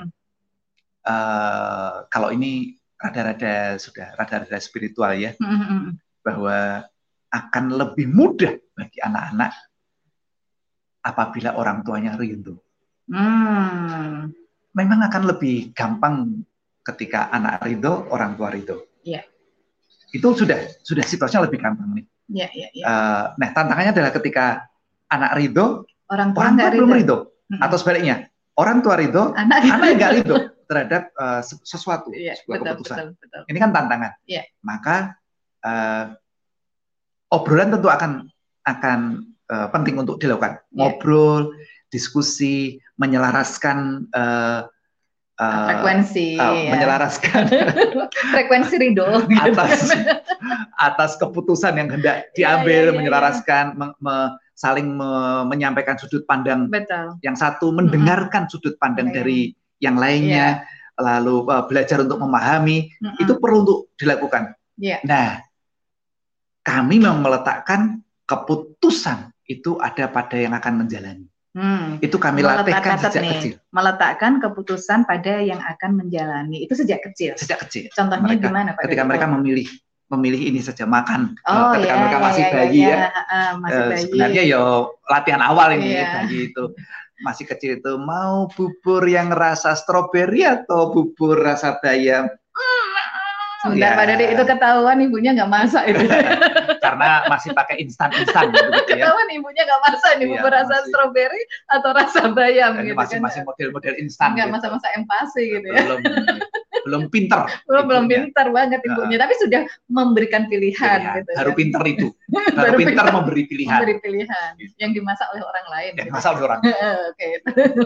Uh, 1.06 1.94
kalau 2.10 2.34
ini 2.34 2.82
rada-rada 2.98 3.78
sudah 3.78 4.18
rada-rada 4.18 4.58
spiritual 4.58 5.14
ya, 5.14 5.38
mm 5.38 5.46
-hmm. 5.46 5.82
bahwa 6.26 6.90
akan 7.30 7.66
lebih 7.78 8.10
mudah 8.10 8.58
bagi 8.74 9.00
anak-anak 9.06 9.54
apabila 11.06 11.54
orang 11.54 11.86
tuanya 11.86 12.18
rindu. 12.18 12.58
Hmm. 13.06 14.34
Memang 14.74 15.00
akan 15.06 15.24
lebih 15.30 15.72
gampang 15.78 16.42
ketika 16.86 17.34
anak 17.34 17.66
ridho, 17.66 18.06
orang 18.14 18.38
tua 18.38 18.54
ridho. 18.54 18.86
Iya. 19.02 19.26
Itu 20.14 20.38
sudah 20.38 20.70
sudah 20.86 21.02
situasinya 21.02 21.50
lebih 21.50 21.60
gampang 21.60 21.90
nih. 21.98 22.06
Iya, 22.30 22.48
iya, 22.54 22.68
iya. 22.74 22.86
Uh, 22.86 23.24
nah, 23.38 23.50
tantangannya 23.54 23.92
adalah 23.94 24.12
ketika 24.14 24.66
anak 25.10 25.32
ridho, 25.38 25.86
orang 26.10 26.34
tua, 26.34 26.42
orang 26.46 26.56
tua 26.58 26.70
belum 26.74 26.92
ridho. 26.94 27.18
Hmm. 27.46 27.62
Atau 27.62 27.78
sebaliknya, 27.78 28.30
orang 28.58 28.82
tua 28.82 28.96
ridho, 28.98 29.34
anak, 29.34 29.66
anak 29.66 29.90
nggak 29.98 30.12
ridho 30.22 30.36
terhadap 30.66 31.14
uh, 31.22 31.42
sesuatu, 31.46 32.10
iya, 32.14 32.34
sebuah 32.42 32.58
betul, 32.62 32.70
keputusan. 32.74 32.98
Betul, 33.14 33.22
betul. 33.22 33.42
Ini 33.54 33.58
kan 33.62 33.72
tantangan. 33.74 34.12
Iya. 34.26 34.44
Maka 34.66 34.96
uh, 35.62 36.06
obrolan 37.30 37.70
tentu 37.74 37.90
akan 37.90 38.12
akan 38.66 39.00
uh, 39.54 39.68
penting 39.70 39.96
untuk 40.02 40.18
dilakukan. 40.18 40.58
Yeah. 40.74 40.90
Ngobrol, 40.90 41.54
diskusi, 41.94 42.82
menyelaraskan 42.98 44.10
uh, 44.10 44.66
uh, 45.40 45.68
frekuensi, 45.72 46.40
uh, 46.40 46.54
ya. 46.56 46.72
menyelaraskan 46.76 47.44
frekuensi 48.34 48.76
ridho 48.80 49.08
atas 49.40 49.92
atas 50.80 51.12
keputusan 51.20 51.80
yang 51.80 51.90
hendak 51.92 52.32
iya, 52.32 52.56
diambil, 52.60 52.72
yeah, 52.72 52.88
yeah, 52.92 52.98
menyelaraskan, 52.98 53.66
me, 53.76 53.88
me, 54.00 54.16
saling 54.56 54.96
me, 54.96 55.10
menyampaikan 55.48 56.00
sudut 56.00 56.24
pandang 56.28 56.72
Betul. 56.72 57.20
yang 57.24 57.36
satu, 57.36 57.72
mendengarkan 57.76 58.48
mm 58.48 58.50
-hmm. 58.52 58.60
sudut 58.60 58.76
pandang 58.80 59.12
yeah. 59.12 59.16
dari 59.16 59.40
yang 59.84 59.96
lainnya, 60.00 60.64
yeah. 60.64 61.00
lalu 61.00 61.44
uh, 61.52 61.68
belajar 61.68 62.04
untuk 62.04 62.20
memahami, 62.20 62.92
mm 62.92 63.04
-hmm. 63.04 63.24
itu 63.24 63.34
perlu 63.40 63.58
untuk 63.68 63.80
dilakukan. 64.00 64.56
Yeah. 64.80 65.00
Nah, 65.04 65.44
kami 66.64 67.00
memang 67.00 67.24
meletakkan 67.24 68.02
keputusan 68.26 69.32
itu 69.46 69.78
ada 69.78 70.10
pada 70.10 70.36
yang 70.36 70.58
akan 70.58 70.82
menjalani. 70.82 71.30
Hmm. 71.56 72.04
Itu 72.04 72.20
kami 72.20 72.44
latihkan 72.44 73.00
sejak 73.00 73.24
nih, 73.24 73.32
kecil. 73.40 73.54
Meletakkan 73.72 74.44
keputusan 74.44 75.08
pada 75.08 75.40
yang 75.40 75.64
akan 75.64 76.04
menjalani. 76.04 76.68
Itu 76.68 76.76
sejak 76.76 77.00
kecil. 77.08 77.40
Sejak 77.40 77.64
kecil. 77.64 77.88
Contohnya 77.96 78.28
mereka, 78.28 78.52
gimana 78.52 78.70
Pak? 78.76 78.84
Ketika 78.84 79.04
mereka 79.08 79.26
memilih 79.32 79.68
memilih 80.12 80.42
ini 80.52 80.60
saja 80.62 80.84
makan. 80.86 81.34
Oh, 81.48 81.74
ketika 81.74 81.96
iya, 81.96 82.02
mereka 82.04 82.18
masih 82.22 82.44
iya, 82.44 82.54
bayi 82.54 82.78
iya, 82.78 82.92
ya. 82.92 83.08
Uh, 83.10 83.52
masih 83.64 83.80
uh, 83.80 83.88
bayi. 83.88 84.04
Sebenarnya 84.04 84.44
ya 84.44 84.62
latihan 85.08 85.42
awal 85.42 85.68
ini 85.80 85.88
iya. 85.96 86.08
bayi 86.22 86.40
itu 86.52 86.64
masih 87.24 87.46
kecil 87.48 87.80
itu 87.80 87.92
mau 87.96 88.52
bubur 88.52 89.02
yang 89.08 89.32
rasa 89.32 89.74
stroberi 89.74 90.44
atau 90.44 90.92
bubur 90.92 91.40
rasa 91.40 91.80
bayam. 91.80 92.28
Sebentar 93.64 93.96
ya. 93.96 93.98
Pak 93.98 94.06
Dede 94.12 94.26
itu 94.36 94.44
ketahuan 94.44 94.98
ibunya 95.02 95.32
nggak 95.34 95.50
masak 95.50 95.84
itu. 95.90 96.04
Karena 96.86 97.10
masih 97.26 97.50
pakai 97.58 97.76
instan-instan 97.82 98.54
gitu, 98.54 98.70
gitu 98.70 98.92
ya. 98.94 99.10
Ketahuan 99.10 99.30
ibunya 99.34 99.62
nggak 99.66 99.82
masak 99.82 100.12
nih, 100.22 100.28
iya, 100.30 100.42
rasa 100.46 100.76
stroberi 100.86 101.42
atau 101.74 101.90
rasa 101.92 102.22
bayam 102.32 102.72
gitu 102.86 102.94
masih, 102.94 103.18
kan. 103.18 103.26
Masih 103.26 103.42
model-model 103.42 103.94
instan. 103.98 104.30
Nggak 104.38 104.48
gitu. 104.48 104.56
masa-masa 104.56 104.88
empasi 104.94 105.42
gitu 105.58 105.68
ya. 105.68 105.82
Belum, 105.82 106.00
belum 106.86 107.04
pinter. 107.10 107.40
Belum, 107.66 107.84
belum 107.90 108.06
pinter 108.06 108.46
banget 108.54 108.80
ibunya, 108.86 109.18
tapi 109.18 109.34
sudah 109.42 109.62
memberikan 109.90 110.46
pilihan. 110.46 111.02
pilihan. 111.02 111.16
Gitu, 111.18 111.32
Baru 111.34 111.52
kan. 111.52 111.58
pinter 111.58 111.82
itu. 111.90 112.08
Baru, 112.34 112.50
Baru 112.54 112.78
pinter 112.78 113.06
memberi 113.10 113.44
pilihan. 113.50 113.80
Memberi 113.82 113.96
pilihan. 114.00 114.50
Gitu. 114.62 114.74
Yang 114.78 114.92
dimasak 115.02 115.28
oleh 115.34 115.44
orang 115.44 115.66
lain. 115.74 115.92
Yang 115.98 116.06
gitu. 116.06 116.10
dimasak 116.14 116.30
oleh 116.38 116.44
orang. 116.46 116.60
Oke. 117.10 117.30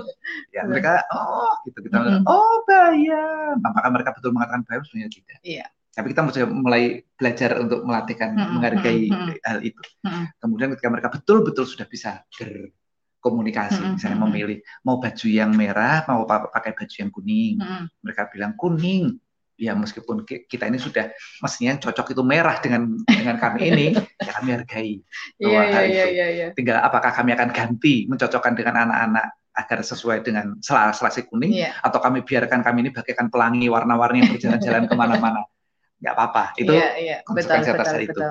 ya 0.56 0.62
mereka, 0.68 0.91
oh 1.16 1.52
gitu 1.64 1.80
kita, 1.88 1.97
mm 1.97 2.06
-hmm. 2.06 2.22
oh 2.28 2.56
bayam. 2.68 3.56
Apakah 3.64 3.89
mereka 3.95 4.10
betul 4.12 4.36
mengatakan 4.36 4.62
bayam? 4.68 4.84
Sebenarnya 4.84 5.12
tidak. 5.16 5.39
Iya 5.47 5.68
tapi 6.00 6.16
kita 6.16 6.24
mulai 6.47 7.04
belajar 7.20 7.60
untuk 7.60 7.84
melatihkan 7.84 8.32
hmm, 8.32 8.50
menghargai 8.56 9.12
hmm, 9.12 9.36
hal 9.43 9.60
itu. 9.60 9.84
Hmm. 10.00 10.32
Kemudian 10.39 10.72
ketika 10.72 10.88
mereka 10.88 11.12
betul-betul 11.12 11.68
sudah 11.68 11.84
bisa 11.91 12.24
berkomunikasi, 12.39 13.84
hmm, 13.84 13.93
misalnya 14.00 14.20
memilih 14.24 14.64
mau 14.88 15.04
baju 15.04 15.28
yang 15.28 15.52
merah, 15.52 16.08
mau 16.08 16.24
pakai 16.24 16.72
baju 16.72 16.95
yang 16.95 17.12
kuning, 17.12 17.60
hmm. 17.60 17.86
mereka 18.00 18.32
bilang 18.32 18.56
kuning. 18.56 19.20
Ya 19.60 19.76
meskipun 19.76 20.24
kita 20.24 20.72
ini 20.72 20.80
sudah 20.80 21.12
mestinya 21.43 21.76
cocok 21.84 22.16
itu 22.16 22.24
merah 22.24 22.64
dengan 22.64 22.95
dengan 23.04 23.36
kami 23.36 23.60
ini, 23.68 23.86
ya 24.24 24.32
kami 24.39 24.56
hargai 24.56 25.04
bahwa 25.36 25.52
yeah, 25.52 25.68
hal 25.68 25.84
yeah, 25.84 25.91
itu. 25.91 26.16
Yeah, 26.16 26.30
yeah. 26.32 26.50
Tinggal 26.56 26.80
apakah 26.80 27.12
kami 27.12 27.36
akan 27.36 27.52
ganti 27.52 28.08
mencocokkan 28.08 28.56
dengan 28.56 28.88
anak-anak 28.88 29.36
agar 29.52 29.84
sesuai 29.84 30.24
dengan 30.24 30.64
selasi 30.64 31.28
kuning, 31.28 31.60
yeah. 31.60 31.76
atau 31.84 32.00
kami 32.00 32.24
biarkan 32.24 32.64
kami 32.64 32.88
ini 32.88 32.95
bagaikan 32.95 33.28
pelangi 33.28 33.68
warna-warni 33.68 34.24
yang 34.24 34.32
berjalan-jalan 34.32 34.88
ke 34.91 34.95
mana-mana 34.95 35.43
nggak 36.00 36.14
apa-apa 36.16 36.43
itu 36.56 36.72
yeah, 36.72 36.91
yeah. 36.95 37.20
konsekuensi 37.28 37.70
atas 37.76 37.91
hal 37.91 38.02
itu 38.02 38.22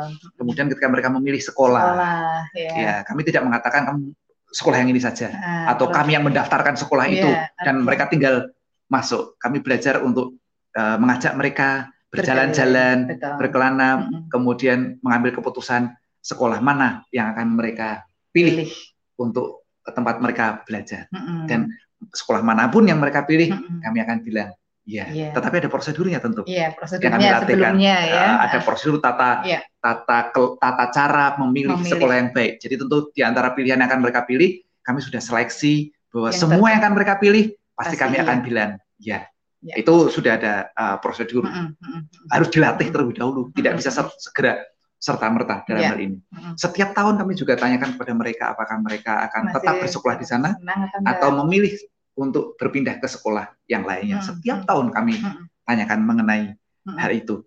kemudian 0.41 0.73
ketika 0.73 0.89
mereka 0.89 1.12
memilih 1.12 1.41
sekolah, 1.41 1.85
sekolah 1.85 2.19
yeah. 2.57 2.75
ya 2.77 2.95
kami 3.05 3.21
tidak 3.29 3.45
mengatakan 3.45 3.85
kamu 3.85 4.16
sekolah 4.49 4.77
yang 4.81 4.89
ini 4.89 5.01
saja 5.05 5.29
uh, 5.29 5.77
atau 5.77 5.93
kami 5.93 6.16
yang 6.16 6.25
mendaftarkan 6.25 6.81
sekolah 6.81 7.05
yeah, 7.12 7.16
itu 7.21 7.31
dan 7.61 7.85
mereka 7.85 8.09
tinggal 8.09 8.49
masuk 8.89 9.37
kami 9.37 9.61
belajar 9.61 10.01
untuk 10.01 10.41
uh, 10.81 10.97
mengajak 10.97 11.37
mereka 11.37 11.93
berjalan-jalan 12.09 13.21
berkelana 13.37 13.89
mm 13.93 14.01
-hmm. 14.01 14.21
kemudian 14.33 14.97
mengambil 15.05 15.37
keputusan 15.37 15.93
sekolah 16.25 16.64
mana 16.64 17.05
yang 17.12 17.37
akan 17.37 17.53
mereka 17.53 18.09
pilih, 18.33 18.64
pilih. 18.64 18.73
untuk 19.21 19.69
tempat 19.85 20.25
mereka 20.25 20.64
belajar 20.64 21.05
mm 21.12 21.21
-hmm. 21.21 21.41
dan 21.45 21.61
sekolah 22.01 22.41
mana 22.41 22.73
pun 22.73 22.89
yang 22.89 22.97
mereka 22.97 23.29
pilih 23.29 23.53
mm 23.53 23.61
-hmm. 23.61 23.79
kami 23.85 23.99
akan 24.01 24.19
bilang 24.25 24.51
Iya, 24.89 25.05
yeah. 25.12 25.32
tetapi 25.36 25.61
ada 25.61 25.68
prosedurnya 25.68 26.16
tentu. 26.16 26.49
Iya, 26.49 26.57
yeah, 26.57 26.70
prosedurnya 26.72 27.45
sebelumnya 27.45 27.97
ya. 28.09 28.24
Uh, 28.24 28.36
ada 28.49 28.59
prosedur 28.64 28.97
tata 29.05 29.45
yeah. 29.45 29.61
tata 29.84 30.32
tata 30.32 30.84
cara 30.89 31.36
memilih, 31.36 31.76
memilih 31.76 31.93
sekolah 31.93 32.14
yang 32.16 32.30
baik. 32.32 32.57
Jadi 32.57 32.74
tentu 32.80 32.97
di 33.12 33.20
antara 33.20 33.53
pilihan 33.53 33.76
yang 33.76 33.89
akan 33.93 34.01
mereka 34.01 34.24
pilih, 34.24 34.64
kami 34.80 35.05
sudah 35.05 35.20
seleksi 35.20 35.93
bahwa 36.09 36.32
yang 36.32 36.41
semua 36.41 36.66
yang 36.72 36.80
akan 36.80 36.93
mereka 36.97 37.20
pilih 37.20 37.53
pasti, 37.76 37.76
pasti 37.76 37.97
kami 38.01 38.16
iya. 38.16 38.24
akan 38.24 38.39
bilang 38.41 38.70
ya. 38.97 39.20
Yeah. 39.61 39.76
Itu 39.76 40.09
sudah 40.09 40.41
ada 40.41 40.72
uh, 40.72 40.97
prosedur. 41.05 41.45
Mm 41.45 41.76
-hmm. 41.76 42.01
Harus 42.32 42.49
dilatih 42.49 42.89
terlebih 42.89 43.20
dahulu, 43.20 43.53
tidak 43.53 43.76
mm 43.76 43.84
-hmm. 43.84 43.93
bisa 43.93 44.09
segera 44.16 44.64
serta 44.97 45.28
merta 45.28 45.68
dalam 45.68 45.84
yeah. 45.84 45.93
hal 45.93 46.01
ini. 46.01 46.16
Mm 46.16 46.32
-hmm. 46.32 46.53
Setiap 46.57 46.97
tahun 46.97 47.20
kami 47.20 47.36
juga 47.36 47.61
tanyakan 47.61 47.93
kepada 48.01 48.12
mereka 48.16 48.45
apakah 48.57 48.80
mereka 48.80 49.20
akan 49.28 49.53
Masih 49.53 49.55
tetap 49.61 49.74
bersekolah 49.84 50.16
di 50.16 50.24
sana 50.24 50.57
atau 51.05 51.28
memilih 51.45 51.76
untuk 52.19 52.59
berpindah 52.59 52.99
ke 52.99 53.07
sekolah 53.07 53.47
yang 53.71 53.87
lainnya. 53.87 54.19
Hmm. 54.19 54.27
Setiap 54.27 54.66
hmm. 54.66 54.69
tahun 54.69 54.87
kami 54.91 55.14
hmm. 55.23 55.45
tanyakan 55.62 56.01
mengenai 56.03 56.43
hmm. 56.59 56.99
hal 56.99 57.12
itu. 57.14 57.47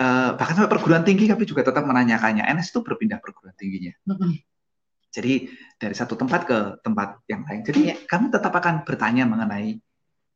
Uh, 0.00 0.32
bahkan 0.40 0.56
sampai 0.56 0.72
perguruan 0.72 1.04
tinggi 1.04 1.28
kami 1.28 1.44
juga 1.44 1.60
tetap 1.60 1.84
menanyakannya. 1.84 2.48
NS 2.48 2.72
itu 2.72 2.80
berpindah 2.80 3.20
perguruan 3.20 3.52
tingginya. 3.60 3.92
Hmm. 4.08 4.40
Jadi 5.12 5.52
dari 5.76 5.92
satu 5.92 6.16
tempat 6.16 6.48
ke 6.48 6.58
tempat 6.80 7.20
yang 7.28 7.44
lain. 7.44 7.60
Jadi 7.60 7.80
yeah. 7.92 7.98
kami 8.08 8.32
tetap 8.32 8.56
akan 8.56 8.88
bertanya 8.88 9.28
mengenai 9.28 9.76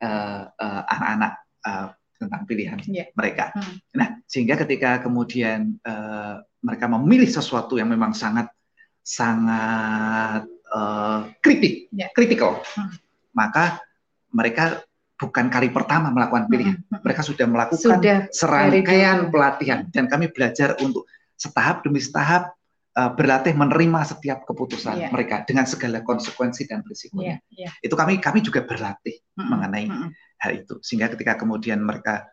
uh, 0.05 0.45
uh, 0.53 0.81
anak-anak 0.85 1.33
uh, 1.65 1.87
tentang 2.21 2.41
pilihan 2.45 2.77
yeah. 2.85 3.09
mereka. 3.17 3.49
Hmm. 3.57 3.81
Nah, 3.97 4.21
sehingga 4.29 4.61
ketika 4.61 5.01
kemudian 5.01 5.81
uh, 5.81 6.45
mereka 6.61 6.85
memilih 6.85 7.25
sesuatu 7.25 7.81
yang 7.81 7.89
memang 7.89 8.13
sangat 8.13 8.53
sangat 9.01 10.45
uh, 10.69 11.25
kritik, 11.41 11.89
yeah. 11.89 12.13
kritikal, 12.13 12.61
hmm 12.77 13.04
maka 13.35 13.83
mereka 14.31 14.81
bukan 15.15 15.47
kali 15.47 15.71
pertama 15.71 16.11
melakukan 16.11 16.47
pilihan. 16.51 16.77
Mereka 16.89 17.21
sudah 17.23 17.47
melakukan 17.47 17.99
sudah 17.99 18.17
serangkaian 18.31 19.29
pelatihan 19.31 19.87
dan 19.91 20.07
kami 20.07 20.31
belajar 20.31 20.75
untuk 20.81 21.07
setahap 21.35 21.83
demi 21.83 21.99
setahap 21.99 22.55
uh, 22.95 23.11
berlatih 23.11 23.55
menerima 23.55 23.99
setiap 24.07 24.47
keputusan 24.47 24.95
yeah. 25.07 25.11
mereka 25.11 25.43
dengan 25.43 25.67
segala 25.67 26.03
konsekuensi 26.03 26.67
dan 26.67 26.83
risikonya. 26.83 27.39
Yeah, 27.51 27.69
yeah. 27.69 27.71
Itu 27.83 27.99
kami 27.99 28.23
kami 28.23 28.43
juga 28.43 28.63
berlatih 28.63 29.19
mm 29.19 29.35
-hmm. 29.35 29.47
mengenai 29.51 29.85
mm 29.87 29.95
-hmm. 29.95 30.09
hal 30.41 30.51
itu 30.55 30.75
sehingga 30.83 31.11
ketika 31.11 31.39
kemudian 31.39 31.83
mereka 31.83 32.27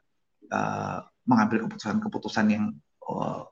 uh, 0.51 1.03
mengambil 1.27 1.67
keputusan-keputusan 1.67 2.47
yang 2.51 2.65
uh, 3.07 3.47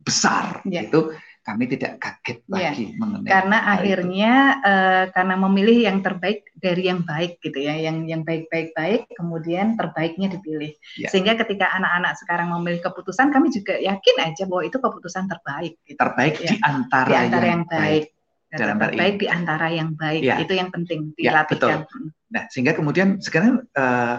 besar 0.00 0.64
yeah. 0.64 0.88
itu 0.88 1.12
kami 1.50 1.66
tidak 1.66 1.98
kaget 1.98 2.38
yeah. 2.46 2.70
lagi 2.70 2.84
mengenai 2.94 3.26
karena 3.26 3.58
akhirnya 3.74 4.32
uh, 4.62 5.04
karena 5.10 5.34
memilih 5.34 5.78
yang 5.90 5.98
terbaik 5.98 6.46
dari 6.54 6.86
yang 6.86 7.02
baik 7.02 7.42
gitu 7.42 7.58
ya 7.58 7.74
yang 7.74 8.06
yang 8.06 8.22
baik-baik 8.22 8.70
baik 8.78 9.10
kemudian 9.18 9.74
terbaiknya 9.74 10.30
dipilih 10.30 10.70
yeah. 10.94 11.10
sehingga 11.10 11.34
ketika 11.42 11.74
anak-anak 11.74 12.14
sekarang 12.22 12.54
memilih 12.54 12.78
keputusan 12.86 13.34
kami 13.34 13.50
juga 13.50 13.74
yakin 13.82 14.16
aja 14.22 14.46
bahwa 14.46 14.62
itu 14.62 14.78
keputusan 14.78 15.26
terbaik 15.26 15.74
gitu. 15.82 15.98
terbaik 15.98 16.34
ya. 16.38 16.48
di 16.54 16.56
antara, 16.62 17.10
di 17.10 17.14
antara 17.18 17.46
yang, 17.50 17.50
yang 17.50 17.64
baik, 17.66 18.04
baik. 18.06 18.54
dalam 18.54 18.76
terbaik 18.78 19.16
di 19.18 19.26
antara 19.26 19.66
yang 19.74 19.90
baik 19.98 20.22
ya. 20.22 20.36
itu 20.38 20.52
yang 20.54 20.70
penting 20.70 21.00
ya, 21.18 21.34
dilatihkan 21.34 21.66
ya, 21.66 21.76
betul. 21.82 22.02
nah 22.30 22.42
sehingga 22.46 22.72
kemudian 22.78 23.18
sekarang 23.18 23.66
uh, 23.74 24.16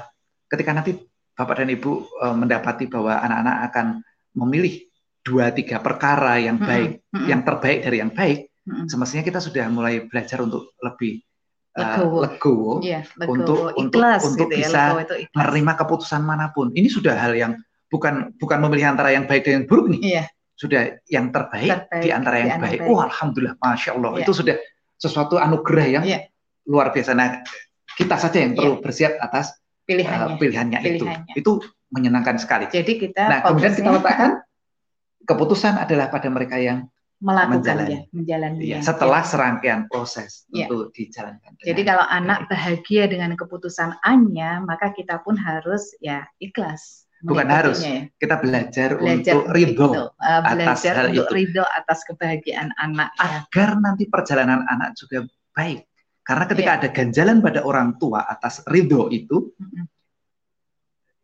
ketika 0.52 0.76
nanti 0.76 0.92
Bapak 1.32 1.64
dan 1.64 1.72
Ibu 1.72 1.92
uh, 2.20 2.36
mendapati 2.36 2.92
bahwa 2.92 3.16
anak-anak 3.24 3.58
akan 3.72 3.88
memilih 4.36 4.91
dua 5.22 5.54
tiga 5.54 5.78
perkara 5.80 6.42
yang 6.42 6.58
baik, 6.58 7.06
hmm. 7.14 7.26
yang 7.30 7.42
terbaik 7.46 7.86
dari 7.86 7.98
yang 8.02 8.12
baik, 8.12 8.50
hmm. 8.66 8.90
semestinya 8.90 9.22
kita 9.26 9.40
sudah 9.40 9.70
mulai 9.70 10.06
belajar 10.10 10.42
untuk 10.42 10.74
lebih 10.82 11.22
uh, 11.78 12.26
legowo, 12.26 12.82
yeah, 12.82 13.06
untuk 13.30 13.78
Ikhlas, 13.78 14.22
untuk 14.26 14.34
untuk 14.34 14.50
gitu 14.50 14.56
ya, 14.58 14.68
bisa 14.68 14.82
menerima 15.38 15.74
keputusan 15.78 16.22
mana 16.26 16.50
pun. 16.52 16.74
Ini 16.74 16.90
sudah 16.90 17.16
hal 17.16 17.38
yang 17.38 17.54
bukan 17.94 18.34
bukan 18.42 18.58
memilih 18.66 18.96
antara 18.98 19.14
yang 19.14 19.30
baik 19.30 19.46
dan 19.46 19.64
yang 19.64 19.66
buruk 19.70 19.94
nih. 19.94 20.02
Yeah. 20.02 20.28
Sudah 20.58 21.02
yang 21.10 21.34
terbaik, 21.34 21.90
terbaik 21.90 22.04
di 22.06 22.10
antara 22.14 22.36
yang 22.38 22.50
di 22.58 22.62
baik. 22.62 22.80
baik. 22.86 22.90
Oh, 22.90 23.02
alhamdulillah, 23.02 23.56
masya 23.58 23.98
Allah. 23.98 24.12
Yeah. 24.18 24.24
Itu 24.26 24.34
sudah 24.34 24.56
sesuatu 24.98 25.36
anugerah 25.42 25.88
yang 25.90 26.04
yeah. 26.06 26.22
luar 26.70 26.94
biasa. 26.94 27.18
Nah, 27.18 27.42
kita 27.98 28.16
saja 28.18 28.38
yang 28.42 28.54
perlu 28.54 28.78
yeah. 28.78 28.82
bersiap 28.82 29.14
atas 29.18 29.58
pilihannya, 29.90 30.38
uh, 30.38 30.38
pilihannya, 30.38 30.80
pilihannya 30.82 31.34
itu. 31.34 31.40
Itu 31.42 31.52
menyenangkan 31.92 32.38
sekali. 32.40 32.70
Jadi 32.72 32.94
kita 33.10 33.24
Nah, 33.28 33.40
kemudian 33.44 33.74
kita 33.74 33.90
letakkan 33.90 34.32
keputusan 35.26 35.78
adalah 35.82 36.10
pada 36.10 36.28
mereka 36.30 36.58
yang 36.58 36.90
melakukannya, 37.22 38.10
menjalani. 38.10 38.66
Ya, 38.66 38.80
setelah 38.82 39.22
serangkaian 39.22 39.86
proses 39.88 40.50
ya. 40.50 40.66
untuk 40.66 40.90
dijalankan. 40.98 41.54
Jadi 41.62 41.82
kalau 41.86 42.06
anak 42.10 42.50
bahagia 42.50 43.06
dengan 43.06 43.38
keputusan 43.38 44.02
A-nya, 44.02 44.60
maka 44.66 44.90
kita 44.90 45.22
pun 45.22 45.38
harus 45.38 45.94
ya 46.02 46.26
ikhlas. 46.42 47.06
Bukan 47.22 47.46
harus, 47.54 47.86
ya. 47.86 48.10
kita 48.18 48.42
belajar, 48.42 48.98
belajar 48.98 49.38
untuk 49.38 49.54
ridho 49.54 50.10
uh, 50.10 50.42
atas 50.42 50.90
hal 50.90 51.14
untuk 51.14 51.30
itu. 51.30 51.38
ridho 51.38 51.62
atas 51.70 52.02
kebahagiaan 52.10 52.74
anak. 52.82 53.14
Ya. 53.14 53.46
Agar 53.46 53.78
nanti 53.78 54.10
perjalanan 54.10 54.66
anak 54.66 54.98
juga 54.98 55.30
baik. 55.54 55.86
Karena 56.26 56.50
ketika 56.50 56.72
ya. 56.74 56.78
ada 56.82 56.88
ganjalan 56.90 57.38
pada 57.46 57.62
orang 57.62 58.02
tua 58.02 58.26
atas 58.26 58.66
ridho 58.66 59.14
itu, 59.14 59.54
mm 59.54 59.68
-hmm. 59.70 59.86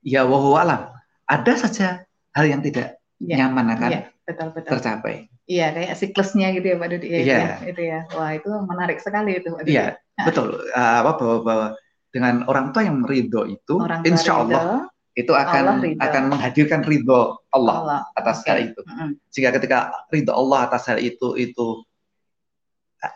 ya 0.06 0.22
wahualam, 0.22 0.94
ada 1.26 1.54
saja 1.58 2.06
hal 2.38 2.46
yang 2.46 2.62
tidak 2.62 2.97
ya. 3.22 3.36
nyaman 3.46 3.66
akan 3.78 3.90
ya, 3.92 4.02
betul, 4.26 4.48
betul. 4.54 4.70
tercapai. 4.78 5.16
Iya, 5.48 5.72
kayak 5.72 5.96
siklusnya 5.96 6.52
gitu 6.52 6.68
ya 6.68 6.76
Pak 6.76 6.88
Dudi. 6.92 7.08
Iya. 7.08 7.24
Ya, 7.24 7.52
itu 7.64 7.82
ya. 7.88 8.00
Wah, 8.12 8.36
itu 8.36 8.52
menarik 8.68 9.00
sekali 9.00 9.40
itu 9.40 9.48
Pak 9.48 9.64
Dudi. 9.64 9.74
Iya, 9.80 9.96
betul. 10.28 10.48
Uh, 10.76 10.96
apa 11.02 11.12
bahwa, 11.16 11.38
bahwa 11.42 11.68
dengan 12.12 12.36
orang 12.52 12.76
tua 12.76 12.84
yang 12.84 13.00
ridho 13.08 13.48
itu, 13.48 13.76
orang 13.80 14.04
insya 14.04 14.44
Allah 14.44 14.60
ridho, 14.60 14.78
itu 15.18 15.34
akan 15.34 15.64
akan 15.98 16.24
menghadirkan 16.30 16.82
ridho 16.84 17.40
Allah, 17.56 17.76
Allah. 17.80 18.02
atas 18.20 18.44
okay. 18.44 18.50
hal 18.52 18.58
itu. 18.70 18.82
Mm 18.84 18.94
-hmm. 18.94 19.10
Sehingga 19.32 19.52
ketika 19.56 19.78
ridho 20.12 20.36
Allah 20.36 20.60
atas 20.68 20.84
hal 20.92 21.00
itu 21.00 21.40
itu 21.40 21.88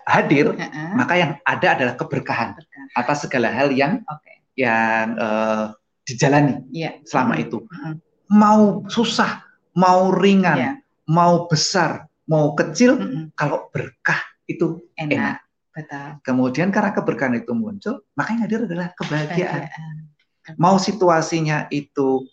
hadir, 0.07 0.53
uh 0.53 0.55
-huh. 0.55 0.93
maka 0.95 1.13
yang 1.19 1.31
ada 1.43 1.67
adalah 1.75 1.93
keberkahan 1.97 2.55
Berkah. 2.55 2.85
atas 2.95 3.27
segala 3.27 3.51
hal 3.51 3.73
yang 3.75 3.99
okay. 4.07 4.39
yang 4.55 5.17
uh, 5.17 5.75
dijalani 6.07 6.63
yeah. 6.71 6.95
selama 7.03 7.35
uh 7.35 7.37
-huh. 7.37 7.45
itu. 7.45 7.57
Uh 7.59 7.75
-huh. 7.75 7.93
Mau 8.31 8.87
susah, 8.87 9.43
mau 9.75 10.11
ringan, 10.11 10.57
yeah. 10.57 10.75
mau 11.07 11.47
besar, 11.47 12.07
mau 12.27 12.53
kecil 12.55 12.97
mm 12.99 13.07
-hmm. 13.07 13.23
kalau 13.35 13.67
berkah 13.71 14.19
itu 14.47 14.83
enak. 14.99 15.15
enak. 15.15 15.37
Betul. 15.71 16.07
Kemudian 16.27 16.69
karena 16.69 16.91
keberkahan 16.91 17.39
itu 17.39 17.55
muncul, 17.55 18.03
maka 18.11 18.35
yang 18.35 18.43
hadir 18.43 18.67
adalah 18.67 18.91
kebahagiaan. 18.91 19.71
kebahagiaan. 19.71 19.95
Mau 20.59 20.75
situasinya 20.75 21.71
itu 21.71 22.27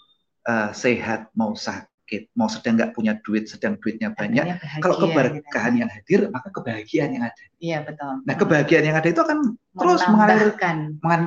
uh, 0.49 0.75
sehat, 0.75 1.31
mau 1.39 1.55
sakit, 1.55 1.88
mau 2.33 2.49
sedang 2.49 2.81
nggak 2.81 2.97
punya 2.97 3.21
duit, 3.21 3.47
sedang 3.47 3.77
duitnya 3.77 4.17
banyak. 4.17 4.45
Bahagia, 4.49 4.81
kalau 4.81 4.97
keberkahan 4.97 5.73
gitu. 5.77 5.81
yang 5.85 5.91
hadir, 5.93 6.21
maka 6.33 6.49
kebahagiaan 6.49 7.11
yang 7.13 7.25
ada. 7.29 7.45
Iya 7.59 7.79
betul. 7.85 8.13
Nah 8.25 8.35
kebahagiaan 8.39 8.85
yang 8.89 8.97
ada 8.97 9.09
itu 9.13 9.21
akan 9.21 9.39
terus 9.77 10.01
mengalir, 10.09 10.55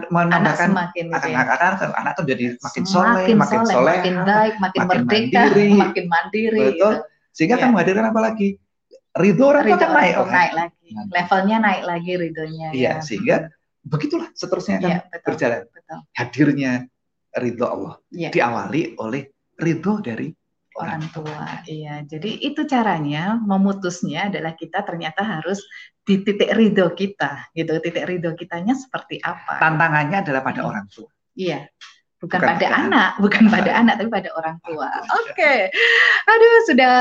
menambahkan 0.09 0.32
anak 0.34 0.55
semakin 0.57 1.05
akan, 1.11 1.15
gitu 1.15 1.27
ya. 1.29 1.39
anak, 1.45 1.79
anak 1.93 2.11
tuh 2.17 2.25
jadi 2.25 2.45
makin 2.57 2.84
soleh, 2.89 3.25
makin 3.38 3.61
soleh, 3.69 3.95
makin 4.01 4.15
baik, 4.25 4.55
makin, 4.57 4.79
makin 4.82 4.99
merdeka, 5.05 5.41
mandiri, 5.45 5.67
makin 5.77 6.05
mandiri. 6.09 6.61
Betul. 6.73 6.93
Gitu 6.97 7.09
sehingga 7.32 7.55
yeah. 7.57 7.63
akan 7.63 7.69
menghadirkan 7.73 8.05
apa 8.11 8.19
lagi? 8.21 8.49
Ridho 9.11 9.43
orang 9.43 9.65
ridho 9.67 9.75
akan 9.75 9.91
naik, 9.91 10.15
orang 10.15 10.36
naik 10.36 10.53
lagi. 10.55 10.88
Nah. 10.91 11.05
Levelnya 11.11 11.57
naik 11.59 11.84
lagi 11.84 12.11
ridhonya. 12.15 12.67
Iya, 12.71 12.91
ya. 12.91 12.93
sehingga 13.03 13.36
begitulah 13.84 14.29
seterusnya 14.36 14.75
akan 14.79 14.91
ya, 14.91 14.99
betul, 15.03 15.25
berjalan. 15.27 15.61
Betul. 15.67 15.99
Hadirnya 16.15 16.71
ridho 17.36 17.65
Allah 17.67 17.93
ya. 18.11 18.29
diawali 18.32 18.82
oleh 18.99 19.23
ridho 19.59 19.93
dari 19.99 20.32
orang 20.82 21.03
tua. 21.13 21.61
Iya, 21.69 22.01
jadi 22.09 22.32
itu 22.41 22.65
caranya 22.65 23.38
memutusnya 23.38 24.34
adalah 24.34 24.57
kita 24.57 24.82
ternyata 24.82 25.21
harus 25.21 25.61
di 26.01 26.25
titik 26.25 26.49
ridho 26.57 26.91
kita, 26.97 27.53
gitu. 27.53 27.77
Titik 27.77 28.05
ridho 28.09 28.34
kitanya 28.34 28.73
seperti 28.73 29.21
apa? 29.21 29.61
Tantangannya 29.61 30.25
adalah 30.25 30.41
pada 30.41 30.65
hmm. 30.65 30.69
orang 30.69 30.86
tua. 30.89 31.09
Iya, 31.38 31.69
bukan, 32.19 32.38
bukan 32.41 32.49
pada 32.57 32.67
anak, 32.73 33.11
bukan 33.23 33.45
pada 33.47 33.71
anak 33.77 33.93
tapi 34.01 34.09
pada 34.09 34.29
orang 34.36 34.57
tua. 34.65 34.89
Oke. 35.23 35.32
Okay. 35.38 35.59
Aduh, 36.27 36.57
sudah 36.67 36.95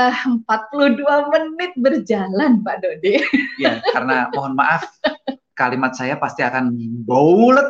42 0.45 1.33
menit 1.33 1.71
berjalan 1.77 2.61
Pak 2.61 2.77
Dodi. 2.85 3.17
Ya, 3.57 3.81
karena 3.93 4.29
mohon 4.33 4.53
maaf 4.53 4.85
kalimat 5.53 5.93
saya 5.93 6.17
pasti 6.17 6.41
akan 6.41 6.73
baulet 7.05 7.67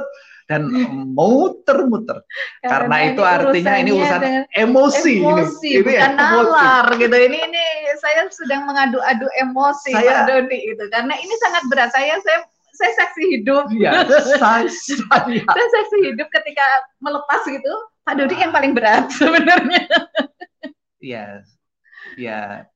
dan 0.52 0.68
muter-muter. 1.16 2.20
Karena, 2.60 2.68
karena 2.68 2.98
itu 3.08 3.22
artinya 3.24 3.74
ini 3.80 3.92
urusan 3.96 4.22
emosi, 4.52 5.16
emosi 5.24 5.70
ini. 5.80 5.84
bukan 5.88 6.12
ya, 6.12 6.20
nalar 6.20 6.86
emosi. 6.92 7.02
gitu. 7.08 7.16
Ini 7.16 7.40
ini 7.48 7.64
saya 8.04 8.28
sedang 8.28 8.68
mengadu-adu 8.68 9.32
emosi 9.40 9.96
saya, 9.96 10.28
Pak 10.28 10.28
Dodi 10.28 10.60
itu. 10.76 10.84
Karena 10.92 11.16
ini 11.16 11.34
sangat 11.40 11.64
berat. 11.72 11.90
Saya 11.96 12.20
saya 12.20 12.44
saya 12.76 12.92
saksi 13.00 13.24
hidup. 13.40 13.72
Iya, 13.72 14.04
saya, 14.36 14.68
saya. 14.68 15.42
saya 15.56 15.68
saksi 15.80 15.98
hidup 16.12 16.28
ketika 16.36 16.66
melepas 17.00 17.48
gitu. 17.48 17.74
Pak 18.04 18.14
Dodi 18.20 18.36
yang 18.36 18.52
paling 18.52 18.76
berat 18.76 19.08
sebenarnya. 19.20 19.88
Iya, 21.00 21.48
ya. 22.20 22.68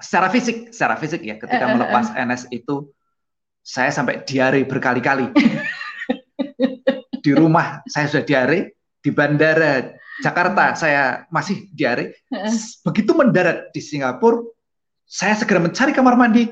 Secara 0.00 0.32
fisik, 0.32 0.72
secara 0.74 0.96
fisik 0.98 1.22
ya, 1.22 1.36
ketika 1.38 1.68
melepas 1.68 2.10
NS 2.16 2.50
itu 2.50 2.90
saya 3.62 3.94
sampai 3.94 4.26
diare 4.26 4.66
berkali-kali. 4.66 5.30
di 7.22 7.32
rumah 7.32 7.80
saya 7.86 8.10
sudah 8.10 8.26
diare, 8.26 8.76
di 8.98 9.10
bandara 9.14 9.94
Jakarta 10.20 10.74
saya 10.74 11.24
masih 11.30 11.70
diare. 11.72 12.26
Begitu 12.84 13.10
mendarat 13.14 13.70
di 13.70 13.80
Singapura, 13.80 14.42
saya 15.12 15.36
segera 15.36 15.60
mencari 15.60 15.92
kamar 15.92 16.16
mandi 16.16 16.48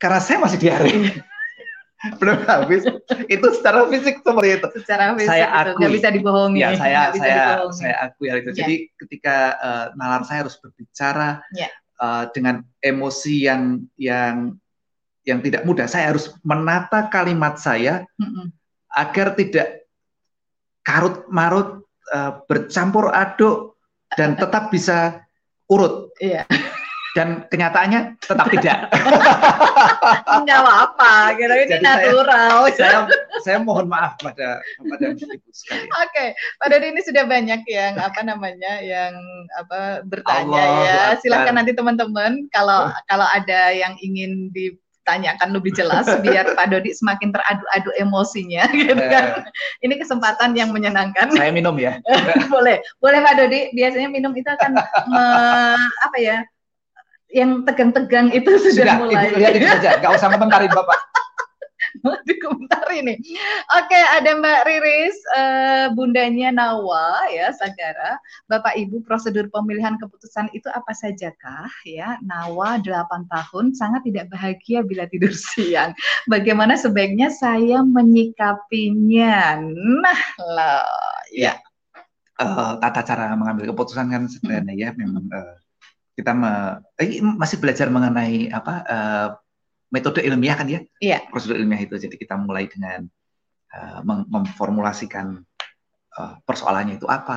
karena 0.00 0.18
saya 0.18 0.40
masih 0.40 0.56
diare 0.56 0.90
belum 2.18 2.42
habis 2.50 2.82
itu 3.30 3.46
secara 3.54 3.86
fisik 3.86 4.26
seperti 4.26 4.58
itu 4.58 4.68
secara 4.82 5.14
fisik 5.14 5.30
saya 5.30 5.46
itu 5.46 5.78
nggak 5.78 5.92
bisa 5.94 6.08
dibohongi 6.10 6.58
ya 6.58 6.74
saya 6.74 7.14
saya 7.14 7.38
dibohongi. 7.62 7.78
saya 7.78 7.94
akui 8.02 8.26
hal 8.26 8.42
itu 8.42 8.50
ya. 8.50 8.58
jadi 8.58 8.74
ketika 8.98 9.36
uh, 9.62 9.86
nalar 9.94 10.26
saya 10.26 10.42
harus 10.42 10.58
berbicara 10.58 11.38
ya. 11.54 11.70
uh, 12.02 12.26
dengan 12.34 12.66
emosi 12.82 13.46
yang 13.46 13.86
yang 13.94 14.58
yang 15.22 15.38
tidak 15.38 15.62
mudah 15.62 15.86
saya 15.86 16.10
harus 16.10 16.34
menata 16.42 17.06
kalimat 17.06 17.54
saya 17.62 18.02
mm 18.18 18.26
-mm. 18.26 18.46
agar 18.98 19.38
tidak 19.38 19.81
karut 20.82 21.26
marut 21.30 21.86
uh, 22.14 22.42
bercampur 22.46 23.10
aduk 23.14 23.78
dan 24.18 24.36
tetap 24.36 24.68
bisa 24.68 25.24
urut 25.70 26.12
iya 26.20 26.44
dan 27.12 27.44
kenyataannya 27.48 28.16
tetap 28.24 28.48
tidak. 28.48 28.88
Enggak 30.40 30.58
apa-apa, 30.64 31.36
gitu 31.36 31.52
ini 31.52 31.76
Jadi 31.76 31.84
natural. 31.84 32.72
Saya, 32.72 33.04
saya, 33.04 33.20
saya 33.44 33.58
mohon 33.60 33.86
maaf 33.88 34.16
pada 34.16 34.64
pada 34.64 35.06
ibu 35.12 35.50
sekalian. 35.52 35.88
Oke, 35.92 36.08
okay. 36.08 36.28
pada 36.56 36.80
ini 36.80 37.00
sudah 37.04 37.24
banyak 37.28 37.62
yang 37.68 38.00
apa 38.00 38.20
namanya 38.24 38.80
yang 38.80 39.12
apa 39.60 40.00
bertanya 40.08 40.56
Allah 40.56 40.84
ya. 40.88 41.02
Silahkan 41.20 41.54
nanti 41.54 41.76
teman-teman 41.76 42.48
kalau 42.48 42.88
kalau 43.04 43.28
ada 43.28 43.70
yang 43.76 43.92
ingin 44.00 44.48
di 44.48 44.72
tanyakan 45.02 45.50
lebih 45.54 45.74
jelas 45.74 46.06
biar 46.22 46.46
Pak 46.58 46.66
Dodi 46.70 46.94
semakin 46.94 47.34
teradu-adu 47.34 47.90
emosinya 47.98 48.66
gitu 48.74 48.94
kan. 48.94 49.46
Eh. 49.46 49.86
Ini 49.86 49.94
kesempatan 49.98 50.54
yang 50.54 50.70
menyenangkan. 50.70 51.30
Saya 51.34 51.50
minum 51.50 51.74
ya. 51.78 51.98
boleh. 52.54 52.80
Boleh 53.02 53.18
Pak 53.22 53.34
Dodi. 53.38 53.74
Biasanya 53.74 54.08
minum 54.10 54.32
itu 54.34 54.48
akan 54.48 54.70
me, 54.78 54.84
apa 56.02 56.18
ya? 56.18 56.38
yang 57.32 57.64
tegang-tegang 57.64 58.28
itu 58.36 58.60
sudah, 58.60 58.76
sudah 58.76 58.96
mulai. 59.00 59.32
Ibu 59.32 59.40
lihat 59.40 59.52
itu 59.56 59.64
saja, 59.64 59.96
nggak 60.04 60.12
usah 60.20 60.28
komentarin 60.36 60.68
Bapak. 60.68 61.00
dikomentari 62.28 63.04
nih. 63.04 63.18
Oke, 63.78 64.00
ada 64.00 64.30
Mbak 64.38 64.60
Riris, 64.64 65.16
uh, 65.36 65.86
bundanya 65.92 66.52
Nawa 66.54 67.28
ya, 67.28 67.52
Sagara. 67.52 68.16
Bapak 68.48 68.74
Ibu, 68.78 69.04
prosedur 69.04 69.48
pemilihan 69.52 70.00
keputusan 70.00 70.48
itu 70.56 70.68
apa 70.72 70.92
saja 70.96 71.30
kah? 71.36 71.70
Ya, 71.84 72.16
Nawa 72.24 72.80
8 72.80 73.28
tahun 73.28 73.76
sangat 73.76 74.06
tidak 74.08 74.32
bahagia 74.32 74.80
bila 74.84 75.04
tidur 75.08 75.32
siang. 75.52 75.92
Bagaimana 76.26 76.78
sebaiknya 76.78 77.28
saya 77.28 77.84
menyikapinya? 77.84 79.60
Nah, 80.00 80.22
loh, 80.40 81.16
ya. 81.32 81.58
Uh, 82.40 82.74
tata 82.80 83.06
cara 83.06 83.36
mengambil 83.38 83.70
keputusan 83.70 84.08
kan 84.08 84.26
sebenarnya 84.26 84.74
ya 84.74 84.88
memang 84.98 85.30
uh, 85.30 85.54
kita 86.16 86.32
me, 86.36 86.52
eh, 87.00 87.20
masih 87.22 87.60
belajar 87.60 87.88
mengenai 87.88 88.52
apa 88.52 88.74
uh, 88.84 89.28
metode 89.92 90.24
ilmiah 90.24 90.56
kan 90.56 90.66
ya? 90.66 90.80
Iya. 90.98 91.28
Prosedur 91.28 91.60
ilmiah 91.60 91.84
itu. 91.84 91.94
Jadi 92.00 92.16
kita 92.16 92.40
mulai 92.40 92.66
dengan 92.66 93.04
uh, 93.76 94.00
mem 94.02 94.24
memformulasikan 94.26 95.36
uh, 96.16 96.34
persoalannya 96.42 96.96
itu 96.96 97.06
apa, 97.06 97.36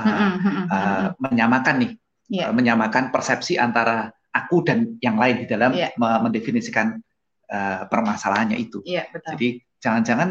uh, 0.72 1.08
menyamakan 1.20 1.76
nih, 1.84 1.92
yeah. 2.32 2.48
uh, 2.50 2.56
menyamakan 2.56 3.12
persepsi 3.12 3.60
antara 3.60 4.10
aku 4.32 4.64
dan 4.64 4.96
yang 5.04 5.20
lain 5.20 5.44
di 5.44 5.46
dalam 5.48 5.76
yeah. 5.76 5.92
mendefinisikan 6.00 7.00
uh, 7.52 7.84
permasalahannya 7.92 8.56
itu. 8.56 8.80
Yeah, 8.88 9.12
betul. 9.12 9.36
Jadi 9.36 9.48
jangan-jangan 9.84 10.30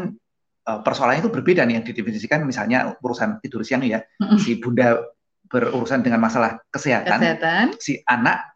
uh, 0.65 0.79
persoalannya 0.81 1.21
itu 1.25 1.31
berbeda 1.31 1.61
nih 1.65 1.81
yang 1.81 1.85
didefinisikan 1.85 2.41
misalnya 2.41 2.97
urusan 3.05 3.37
tidur 3.45 3.61
siang 3.61 3.85
ya, 3.85 4.01
si 4.41 4.57
bunda 4.57 4.97
berurusan 5.45 6.01
dengan 6.01 6.25
masalah 6.25 6.57
kesehatan, 6.73 7.21
kesehatan. 7.21 7.65
si 7.77 8.01
anak 8.09 8.54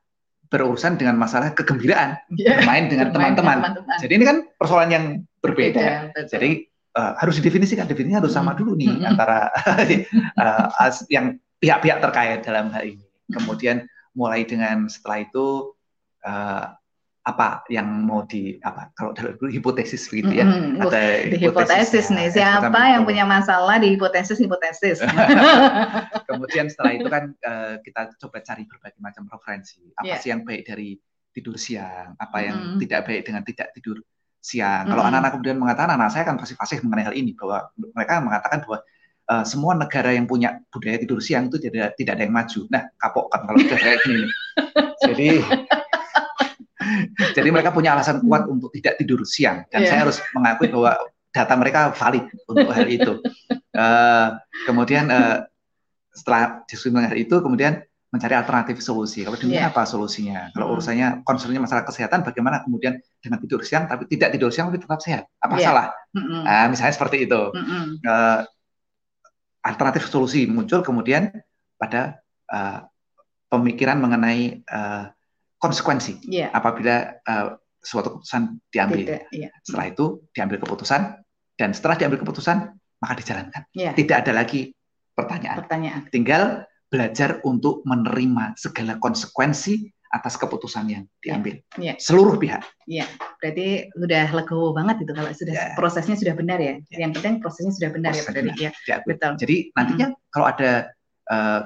berurusan 0.50 0.98
dengan 0.98 1.14
masalah 1.16 1.54
kegembiraan, 1.54 2.18
yeah. 2.34 2.58
bermain 2.58 2.90
dengan 2.90 3.14
teman-teman. 3.14 3.86
Jadi 4.02 4.14
ini 4.18 4.26
kan 4.26 4.38
persoalan 4.58 4.90
yang 4.90 5.06
berbeda. 5.46 6.10
Beda, 6.10 6.26
Jadi 6.26 6.66
uh, 6.98 7.14
harus 7.22 7.38
didefinisikan, 7.38 7.86
definisinya 7.86 8.26
harus 8.26 8.34
sama 8.34 8.58
dulu 8.58 8.74
nih 8.74 8.90
hmm. 8.90 9.06
antara 9.06 9.54
uh, 10.42 10.90
yang 11.14 11.38
pihak-pihak 11.62 12.02
terkait 12.02 12.42
dalam 12.42 12.74
hal 12.74 12.82
ini. 12.98 13.06
Kemudian 13.30 13.86
mulai 14.18 14.42
dengan 14.42 14.90
setelah 14.90 15.22
itu 15.22 15.78
uh, 16.26 16.74
apa 17.28 17.68
yang 17.68 17.86
mau 18.08 18.24
di 18.24 18.56
apa 18.64 18.96
kalau 18.96 19.12
dalam 19.12 19.36
hipotesis 19.56 20.08
begitu 20.08 20.40
ya 20.40 20.46
mm-hmm. 20.48 20.82
ada 20.82 21.02
di 21.28 21.38
hipotesis, 21.38 22.08
nih 22.10 22.32
siapa 22.32 22.80
yang 22.96 23.04
punya 23.04 23.28
masalah 23.28 23.76
di 23.78 23.92
hipotesis 23.94 24.40
hipotesis 24.40 25.04
kemudian 26.30 26.72
setelah 26.72 26.92
itu 26.96 27.08
kan 27.12 27.36
uh, 27.44 27.76
kita 27.84 28.16
coba 28.24 28.40
cari 28.40 28.64
berbagai 28.64 29.00
macam 29.04 29.28
referensi 29.28 29.84
apa 30.00 30.16
yeah. 30.16 30.20
sih 30.24 30.32
yang 30.32 30.48
baik 30.48 30.64
dari 30.64 30.96
tidur 31.36 31.60
siang 31.60 32.16
apa 32.18 32.38
yang 32.42 32.58
mm. 32.58 32.78
tidak 32.88 33.02
baik 33.06 33.22
dengan 33.28 33.44
tidak 33.44 33.68
tidur 33.76 34.00
siang 34.40 34.88
mm. 34.88 34.90
kalau 34.96 35.04
anak-anak 35.06 35.32
kemudian 35.36 35.58
mengatakan 35.60 35.92
anak 36.00 36.10
saya 36.16 36.24
kan 36.24 36.40
pasti 36.40 36.56
fasih 36.56 36.80
mengenai 36.88 37.12
hal 37.12 37.16
ini 37.20 37.36
bahwa 37.36 37.68
mereka 37.94 38.24
mengatakan 38.24 38.60
bahwa 38.64 38.80
uh, 39.30 39.46
semua 39.46 39.78
negara 39.78 40.16
yang 40.16 40.26
punya 40.26 40.58
budaya 40.74 40.98
tidur 40.98 41.22
siang 41.22 41.52
itu 41.52 41.62
tidak 41.62 41.94
tidak 42.00 42.18
ada 42.18 42.24
yang 42.26 42.34
maju 42.34 42.62
nah 42.74 42.84
kapok 42.98 43.28
kan 43.30 43.42
kalau 43.46 43.60
sudah 43.62 43.80
kayak 43.80 44.00
gini 44.02 44.24
jadi 45.08 45.30
jadi 47.38 47.50
mereka 47.50 47.70
punya 47.72 47.96
alasan 47.96 48.24
kuat 48.24 48.48
untuk 48.50 48.70
tidak 48.76 49.00
tidur 49.00 49.22
siang 49.24 49.66
dan 49.70 49.84
yeah. 49.84 49.90
saya 49.90 50.00
harus 50.08 50.18
mengakui 50.36 50.68
bahwa 50.72 50.98
data 51.30 51.54
mereka 51.56 51.80
valid 51.94 52.26
untuk 52.50 52.70
hal 52.74 52.88
itu. 52.90 53.14
Uh, 53.70 54.36
kemudian 54.66 55.08
uh, 55.14 55.46
setelah 56.10 56.66
diskusi 56.66 56.90
mengenai 56.90 57.22
itu, 57.22 57.38
kemudian 57.40 57.80
mencari 58.10 58.34
alternatif 58.34 58.82
solusi. 58.82 59.22
Kalau 59.22 59.38
demikian 59.38 59.70
yeah. 59.70 59.74
apa 59.74 59.86
solusinya? 59.86 60.50
Kalau 60.50 60.74
urusannya 60.74 61.22
concernnya 61.22 61.62
masalah 61.62 61.86
kesehatan, 61.86 62.26
bagaimana 62.26 62.66
kemudian 62.66 62.98
dengan 63.22 63.38
tidur 63.38 63.62
siang 63.62 63.86
tapi 63.86 64.10
tidak 64.10 64.34
tidur 64.34 64.50
siang 64.50 64.74
tapi 64.74 64.82
tetap 64.82 65.00
sehat? 65.06 65.24
Apa 65.38 65.62
yeah. 65.62 65.66
salah? 65.70 65.88
Mm 66.18 66.24
-hmm. 66.26 66.42
Nah, 66.50 66.66
misalnya 66.74 66.94
seperti 66.98 67.18
itu. 67.30 67.42
Mm 67.54 67.64
-hmm. 67.64 67.86
uh, 68.10 68.40
alternatif 69.62 70.10
solusi 70.10 70.50
muncul 70.50 70.82
kemudian 70.82 71.30
pada 71.78 72.18
uh, 72.50 72.90
pemikiran 73.54 74.02
mengenai 74.02 74.66
uh, 74.66 75.14
konsekuensi 75.60 76.24
yeah. 76.26 76.50
apabila 76.56 77.20
uh, 77.28 77.60
suatu 77.84 78.20
keputusan 78.20 78.60
diambil. 78.72 79.00
Tidak, 79.04 79.22
yeah. 79.36 79.52
Setelah 79.64 79.86
itu 79.92 80.06
diambil 80.32 80.58
keputusan 80.64 81.02
dan 81.60 81.70
setelah 81.76 81.96
diambil 82.00 82.20
keputusan 82.24 82.58
maka 83.00 83.14
dijalankan. 83.20 83.62
Yeah. 83.76 83.94
Tidak 83.96 84.16
ada 84.16 84.32
lagi 84.36 84.72
pertanyaan. 85.16 85.58
pertanyaan. 85.64 86.02
Tinggal 86.12 86.44
belajar 86.90 87.44
untuk 87.46 87.86
menerima 87.86 88.58
segala 88.58 88.98
konsekuensi 88.98 89.94
atas 90.10 90.42
keputusan 90.42 90.90
yang 90.90 91.04
diambil 91.22 91.62
yeah. 91.78 91.94
Yeah. 91.94 91.96
seluruh 92.02 92.42
pihak. 92.42 92.66
Iya, 92.90 93.06
berarti 93.38 93.94
sudah 93.94 94.26
legowo 94.34 94.74
banget 94.74 95.06
itu 95.06 95.14
kalau 95.14 95.30
sudah 95.30 95.54
yeah. 95.54 95.78
prosesnya 95.78 96.18
sudah 96.18 96.34
benar 96.34 96.58
ya. 96.58 96.82
Yeah. 96.90 97.06
Yang 97.06 97.22
penting 97.22 97.34
prosesnya 97.46 97.74
sudah 97.78 97.90
benar 97.94 98.18
ya, 98.18 98.26
Proses 98.26 98.34
ya 98.34 98.34
Pak 98.34 98.36
Dodi. 98.42 98.64
Ya, 98.90 98.98
betul. 99.06 99.32
Jadi 99.38 99.56
nantinya 99.78 100.08
mm 100.10 100.16
-hmm. 100.18 100.32
kalau 100.34 100.46
ada 100.50 100.72
uh, 101.30 101.62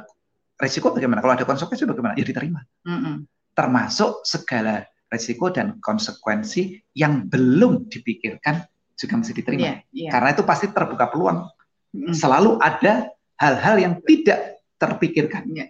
resiko 0.59 0.91
bagaimana? 0.91 1.23
Kalau 1.23 1.33
ada 1.39 1.45
konsekuensi 1.47 1.87
bagaimana? 1.87 2.19
Ya 2.19 2.25
diterima. 2.27 2.59
Mm 2.83 2.99
-hmm 2.99 3.17
termasuk 3.53 4.25
segala 4.25 4.85
resiko 5.13 5.53
dan 5.53 5.77
konsekuensi 5.77 6.81
yang 6.97 7.29
belum 7.29 7.85
dipikirkan 7.85 8.65
juga 8.97 9.13
mesti 9.21 9.33
diterima. 9.37 9.61
Yeah, 9.61 9.77
yeah. 9.93 10.11
Karena 10.11 10.33
itu 10.33 10.41
pasti 10.41 10.73
terbuka 10.73 11.13
peluang. 11.13 11.45
Mm. 11.93 12.13
Selalu 12.17 12.57
ada 12.57 13.13
hal-hal 13.37 13.75
yang 13.77 13.93
tidak 14.01 14.57
terpikirkan. 14.81 15.45
Yeah. 15.53 15.69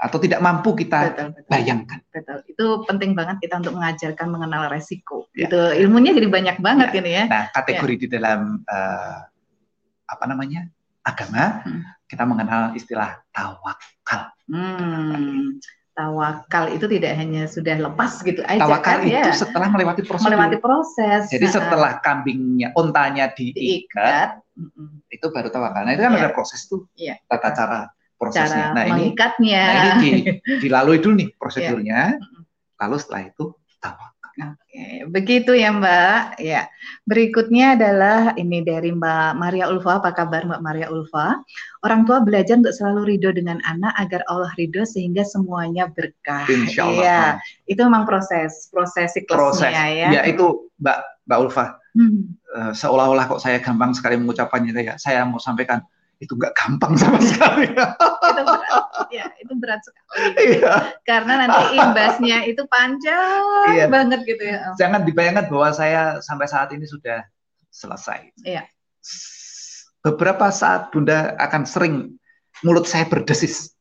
Atau 0.00 0.16
tidak 0.16 0.40
mampu 0.40 0.72
kita 0.72 1.12
betul, 1.12 1.28
betul. 1.36 1.50
bayangkan. 1.52 2.00
Betul. 2.08 2.38
Itu 2.48 2.66
penting 2.88 3.12
banget 3.12 3.36
kita 3.44 3.60
untuk 3.60 3.76
mengajarkan 3.76 4.28
mengenal 4.32 4.72
resiko. 4.72 5.28
Yeah. 5.36 5.52
Itu 5.52 5.60
ilmunya 5.76 6.16
jadi 6.16 6.28
banyak 6.32 6.56
banget 6.64 6.88
yeah. 6.96 7.00
ini 7.04 7.10
ya. 7.12 7.24
Nah, 7.28 7.44
kategori 7.52 7.94
yeah. 7.96 8.00
di 8.00 8.06
dalam 8.08 8.40
uh, 8.64 9.18
apa 10.08 10.24
namanya? 10.24 10.64
agama, 11.00 11.64
hmm. 11.64 11.82
kita 12.12 12.28
mengenal 12.28 12.76
istilah 12.76 13.24
tawakal. 13.32 14.36
Hmm 14.52 15.56
tawakal 15.94 16.70
itu 16.70 16.86
tidak 16.86 17.12
hanya 17.18 17.44
sudah 17.50 17.76
lepas 17.76 18.22
gitu 18.22 18.40
aja 18.46 18.62
tawakal 18.62 19.02
kan, 19.02 19.06
itu 19.06 19.16
ya. 19.16 19.34
setelah 19.34 19.68
melewati 19.68 20.02
proses 20.06 20.24
melewati 20.24 20.56
proses 20.62 21.20
jadi 21.28 21.46
nah. 21.50 21.54
setelah 21.58 21.92
kambingnya 22.00 22.68
ontanya 22.78 23.28
diikat, 23.34 23.58
diikat. 23.58 24.28
itu 25.10 25.26
baru 25.28 25.48
tawakal 25.50 25.82
nah 25.82 25.92
itu 25.92 26.02
kan 26.06 26.14
ya. 26.14 26.20
ada 26.22 26.30
proses 26.30 26.60
tuh 26.70 26.86
ya. 26.94 27.18
tata 27.26 27.50
cara 27.52 27.80
prosesnya 28.16 28.70
cara 28.70 28.76
nah 28.76 28.84
ini 28.86 29.12
nah 29.16 29.84
ini 29.98 29.98
di, 29.98 30.10
dilalui 30.62 31.02
dulu 31.02 31.14
nih 31.20 31.28
prosedurnya 31.40 32.16
ya. 32.16 32.18
lalu 32.86 32.96
setelah 33.02 33.22
itu 33.26 33.44
tawakal 33.82 34.09
Oke, 34.38 35.04
begitu 35.10 35.52
ya 35.56 35.74
Mbak. 35.74 36.38
Ya, 36.38 36.70
berikutnya 37.08 37.74
adalah 37.74 38.32
ini 38.38 38.62
dari 38.62 38.94
Mbak 38.94 39.30
Maria 39.34 39.66
Ulfa. 39.66 39.98
Apa 39.98 40.14
kabar 40.14 40.46
Mbak 40.46 40.62
Maria 40.62 40.86
Ulfa? 40.88 41.42
Orang 41.82 42.06
tua 42.06 42.22
belajar 42.22 42.60
untuk 42.60 42.76
selalu 42.76 43.16
ridho 43.16 43.34
dengan 43.34 43.58
anak 43.66 43.90
agar 43.98 44.22
Allah 44.30 44.52
ridho 44.54 44.86
sehingga 44.86 45.26
semuanya 45.26 45.90
berkah. 45.90 46.46
Insya 46.46 46.86
Allah. 46.86 47.02
Ya, 47.02 47.22
itu 47.66 47.80
memang 47.82 48.06
proses, 48.06 48.70
proses 48.70 49.16
siklusnya 49.16 49.70
proses. 49.70 49.96
ya. 49.98 50.08
Ya 50.14 50.22
itu 50.28 50.70
Mbak 50.78 50.98
Mbak 51.26 51.38
Ulfa. 51.46 51.66
Hmm. 51.98 52.38
Uh, 52.50 52.72
seolah-olah 52.74 53.26
kok 53.26 53.42
saya 53.42 53.58
gampang 53.58 53.90
sekali 53.94 54.14
mengucapkannya 54.14 54.74
ya. 54.78 54.94
Saya 54.98 55.26
mau 55.26 55.42
sampaikan 55.42 55.82
itu 56.20 56.36
nggak 56.36 56.52
gampang 56.52 56.94
sama 57.00 57.16
sekali. 57.24 57.72
itu 57.72 58.44
berat, 58.44 58.84
ya 59.08 59.26
itu 59.40 59.52
berat 59.56 59.80
sekali. 59.80 60.60
Iya. 60.60 60.72
Karena 61.08 61.32
nanti 61.44 61.62
imbasnya 61.80 62.38
itu 62.44 62.62
panjang 62.68 63.72
iya. 63.72 63.88
banget 63.88 64.20
gitu 64.28 64.44
ya. 64.44 64.76
Jangan 64.76 65.08
dibayangkan 65.08 65.48
bahwa 65.48 65.72
saya 65.72 66.20
sampai 66.20 66.46
saat 66.46 66.68
ini 66.76 66.84
sudah 66.84 67.24
selesai. 67.72 68.36
Iya. 68.44 68.68
Beberapa 70.04 70.52
saat 70.52 70.92
Bunda 70.92 71.32
akan 71.40 71.64
sering 71.64 71.94
mulut 72.60 72.84
saya 72.84 73.08
berdesis. 73.08 73.72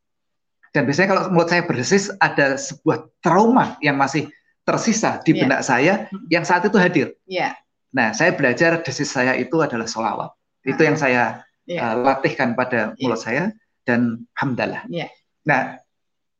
Dan 0.72 0.88
biasanya 0.88 1.10
kalau 1.12 1.24
mulut 1.36 1.52
saya 1.52 1.68
berdesis 1.68 2.08
ada 2.24 2.56
sebuah 2.56 3.12
trauma 3.20 3.76
yang 3.84 4.00
masih 4.00 4.32
tersisa 4.64 5.20
di 5.28 5.36
iya. 5.36 5.42
benak 5.44 5.62
saya 5.68 5.94
yang 6.32 6.48
saat 6.48 6.64
itu 6.64 6.80
hadir. 6.80 7.12
Iya. 7.28 7.60
Nah, 7.90 8.14
saya 8.14 8.32
belajar 8.38 8.80
desis 8.80 9.10
saya 9.12 9.36
itu 9.36 9.60
adalah 9.60 9.90
solawat. 9.90 10.32
Itu 10.62 10.86
yang 10.86 10.96
saya 10.96 11.42
yeah. 11.70 11.94
uh, 11.94 11.96
latihkan 12.02 12.58
pada 12.58 12.98
iya. 12.98 13.06
mulut 13.06 13.16
yeah. 13.16 13.22
saya 13.22 13.44
dan 13.86 14.26
hamdalah. 14.34 14.82
Yeah. 14.90 15.14
Nah, 15.46 15.78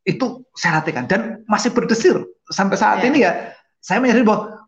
itu 0.04 0.44
saya 0.58 0.82
latihkan 0.82 1.06
dan 1.06 1.46
masih 1.46 1.70
berdesir 1.70 2.18
sampai 2.50 2.76
saat 2.76 3.06
yeah. 3.06 3.10
ini 3.14 3.20
ya. 3.22 3.32
Saya 3.80 4.04
menyadari 4.04 4.28
bahwa 4.28 4.68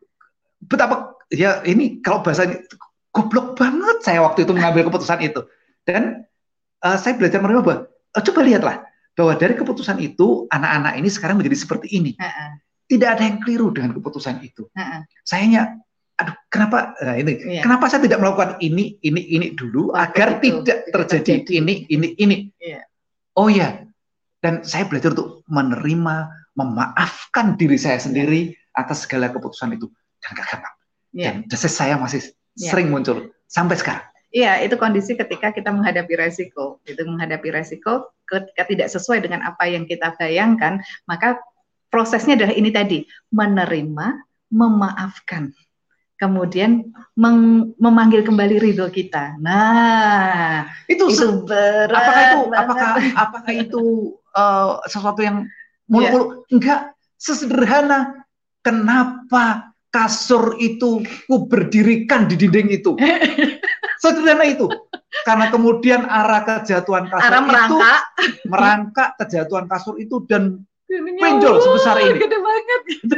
betapa 0.63 1.19
ya 1.33 1.59
ini 1.67 1.99
kalau 1.99 2.23
bahasanya 2.23 2.63
goblok 3.11 3.59
banget 3.59 3.99
saya 4.05 4.23
waktu 4.23 4.47
itu 4.47 4.53
mengambil 4.55 4.87
keputusan 4.87 5.19
itu. 5.19 5.43
Dan 5.83 6.23
uh, 6.85 6.97
saya 7.01 7.17
belajar 7.17 7.41
menerima 7.41 7.65
bahwa 7.65 7.77
uh, 7.89 8.23
coba 8.23 8.39
lihatlah 8.45 8.77
bahwa 9.17 9.35
dari 9.35 9.53
keputusan 9.59 9.99
itu 9.99 10.47
anak-anak 10.47 10.95
ini 10.95 11.09
sekarang 11.11 11.35
menjadi 11.41 11.57
seperti 11.59 11.91
ini. 11.91 12.15
Uh 12.15 12.29
-uh. 12.29 12.51
Tidak 12.87 13.07
ada 13.07 13.23
yang 13.23 13.43
keliru 13.43 13.71
dengan 13.71 13.91
keputusan 13.97 14.39
itu. 14.39 14.71
Uh 14.71 14.79
-uh. 14.79 15.01
Aduh 16.19 16.35
kenapa? 16.51 16.97
Nah 16.99 17.15
ini. 17.15 17.59
Yeah. 17.59 17.63
kenapa 17.63 17.87
saya 17.87 18.03
tidak 18.03 18.19
melakukan 18.19 18.59
ini 18.59 18.97
ini 19.05 19.21
ini 19.31 19.47
dulu 19.55 19.93
oh, 19.93 19.97
agar 19.97 20.41
itu, 20.41 20.63
tidak 20.63 20.89
terjadi, 20.91 21.45
terjadi. 21.45 21.51
ini 21.59 21.73
ini 21.87 22.07
ini? 22.19 22.37
Yeah. 22.59 22.83
oh 23.37 23.47
ya 23.47 23.85
dan 24.41 24.65
saya 24.65 24.89
belajar 24.89 25.13
untuk 25.13 25.45
menerima 25.47 26.15
memaafkan 26.57 27.55
diri 27.55 27.79
saya 27.79 28.01
sendiri 28.01 28.51
atas 28.75 29.07
segala 29.07 29.31
keputusan 29.31 29.77
itu. 29.77 29.87
Dan 30.21 30.37
gak 30.37 30.47
gampang 30.53 30.75
yeah. 31.15 31.25
dan 31.31 31.47
desis 31.47 31.73
saya 31.75 31.95
masih 31.99 32.23
yeah. 32.57 32.71
sering 32.71 32.91
muncul. 32.91 33.31
Sampai 33.51 33.75
sekarang. 33.75 34.03
Iya, 34.31 34.63
itu 34.63 34.79
kondisi 34.79 35.19
ketika 35.19 35.51
kita 35.51 35.75
menghadapi 35.75 36.15
resiko. 36.15 36.79
Itu 36.87 37.03
menghadapi 37.03 37.51
resiko 37.51 38.15
ketika 38.23 38.63
tidak 38.63 38.87
sesuai 38.87 39.19
dengan 39.27 39.43
apa 39.43 39.67
yang 39.67 39.83
kita 39.83 40.15
bayangkan, 40.15 40.79
maka 41.03 41.35
prosesnya 41.91 42.39
adalah 42.39 42.55
ini 42.55 42.71
tadi, 42.71 43.03
menerima, 43.35 44.23
memaafkan 44.55 45.51
kemudian 46.21 46.85
memanggil 47.81 48.21
kembali 48.21 48.61
ridho 48.61 48.85
kita. 48.93 49.41
Nah, 49.41 50.69
itu, 50.85 51.09
itu 51.09 51.41
berat. 51.49 51.89
Apakah 51.89 52.21
itu 52.21 52.39
banget. 52.45 52.61
apakah 52.61 52.91
apakah 53.17 53.53
itu 53.57 53.83
uh, 54.37 54.77
sesuatu 54.85 55.25
yang 55.25 55.49
mulu-mulu? 55.89 56.45
Yeah. 56.45 56.53
Enggak, 56.53 56.79
sesederhana 57.17 58.21
kenapa 58.61 59.73
kasur 59.89 60.61
itu 60.61 61.01
ku 61.25 61.49
berdirikan 61.49 62.29
di 62.29 62.37
dinding 62.37 62.69
itu. 62.69 62.93
Sederhana 64.01 64.45
itu. 64.45 64.69
karena 65.27 65.51
kemudian 65.51 66.07
arah 66.07 66.41
kejatuhan 66.47 67.11
kasur 67.11 67.27
arah 67.29 67.43
merangkak. 67.43 68.01
itu 68.15 68.47
merangkak 68.47 69.09
kejatuhan 69.19 69.67
kasur 69.67 69.99
itu 69.99 70.23
dan 70.25 70.63
pinjol 70.87 71.59
sebesar 71.59 71.99
ini. 71.99 72.15
Gede 72.15 72.39
banget 72.39 72.79
gitu. 72.87 73.15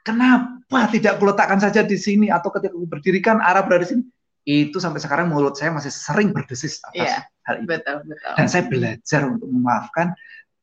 Kenapa 0.00 0.78
tidak 0.88 1.20
kuletakkan 1.20 1.60
saja 1.60 1.84
di 1.84 1.96
sini 2.00 2.32
atau 2.32 2.48
ketika 2.48 2.72
aku 2.72 2.88
berdirikan 2.88 3.38
arah 3.40 3.64
berada 3.64 3.84
di 3.84 3.90
sini? 3.96 4.04
Itu 4.48 4.80
sampai 4.80 5.04
sekarang 5.04 5.28
mulut 5.28 5.54
saya 5.60 5.70
masih 5.70 5.92
sering 5.92 6.32
berdesis 6.32 6.80
atas 6.80 6.96
yeah, 6.96 7.22
hal 7.44 7.60
itu. 7.60 7.68
Betul, 7.68 7.96
betul. 8.08 8.32
Dan 8.40 8.46
saya 8.48 8.64
belajar 8.64 9.20
untuk 9.28 9.48
memaafkan 9.52 10.16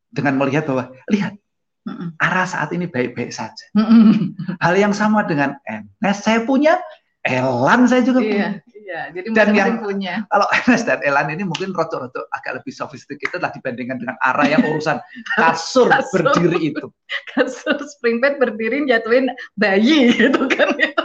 dengan 0.10 0.34
melihat 0.42 0.66
bahwa 0.66 0.90
lihat 1.14 1.38
mm 1.86 1.94
-mm. 1.94 2.08
arah 2.18 2.48
saat 2.50 2.74
ini 2.74 2.90
baik-baik 2.90 3.30
saja. 3.30 3.66
Mm 3.78 3.86
-mm. 3.86 4.14
Hal 4.58 4.74
yang 4.74 4.94
sama 4.98 5.22
dengan 5.30 5.62
Enes 5.70 6.26
saya 6.26 6.42
punya, 6.42 6.82
Elan 7.22 7.86
saya 7.86 8.02
juga 8.02 8.20
iya. 8.26 8.30
punya. 8.30 8.50
Iya, 8.88 9.02
jadi 9.12 9.28
dan 9.36 9.52
yang 9.52 9.84
punya. 9.84 10.24
Kalau 10.32 10.48
Ernest 10.64 10.88
dan 10.88 11.04
Elan 11.04 11.28
ini 11.28 11.44
mungkin 11.44 11.76
rotok-rotok 11.76 12.32
agak 12.32 12.64
lebih 12.64 12.72
sophisticated 12.72 13.44
lah 13.44 13.52
dibandingkan 13.52 14.00
dengan 14.00 14.16
Ara 14.24 14.48
yang 14.48 14.64
urusan 14.64 15.04
kasur, 15.40 15.92
kasur. 15.92 16.24
berdiri 16.24 16.72
itu. 16.72 16.88
Kasur 17.36 17.76
spring 17.84 18.24
bed 18.24 18.40
berdiri 18.40 18.88
jatuhin 18.88 19.28
bayi 19.60 20.12
gitu 20.16 20.48
kan 20.52 20.72
itu. 20.76 21.04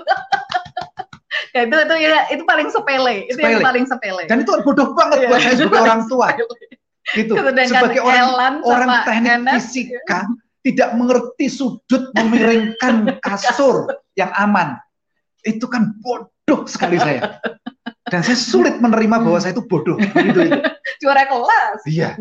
ya 1.52 1.68
itu 1.68 1.76
itu 1.78 1.94
ya 2.00 2.20
itu 2.32 2.42
paling 2.48 2.68
sepele, 2.72 3.28
sepele. 3.28 3.34
itu 3.34 3.38
yang 3.58 3.66
paling 3.66 3.84
sepele. 3.86 4.24
Dan 4.30 4.46
itu 4.46 4.50
bodoh 4.62 4.94
banget 4.94 5.26
buat 5.26 5.42
saya 5.42 5.54
sebagai 5.58 5.82
orang 5.82 6.02
tua. 6.06 6.28
Gitu. 7.12 7.32
Sebagai 7.66 8.02
orang 8.02 8.18
Elan 8.30 8.54
orang 8.62 8.90
teknik 9.04 9.30
Enes, 9.42 9.54
fisika 9.58 10.26
tidak 10.62 10.90
mengerti 10.94 11.46
sudut 11.50 12.14
memiringkan 12.14 13.18
kasur 13.22 13.90
yang 14.14 14.30
aman. 14.38 14.78
Itu 15.42 15.66
kan 15.66 15.98
bodoh 15.98 16.66
sekali 16.70 16.98
saya. 16.98 17.42
Dan 18.12 18.20
saya 18.20 18.36
sulit 18.36 18.76
menerima 18.76 19.24
bahwa 19.24 19.40
saya 19.40 19.56
itu 19.56 19.64
bodoh. 19.64 19.96
Gitu, 19.96 20.20
itu. 20.20 20.40
Juara 21.00 21.24
kelas. 21.24 21.80
Iya. 21.88 22.12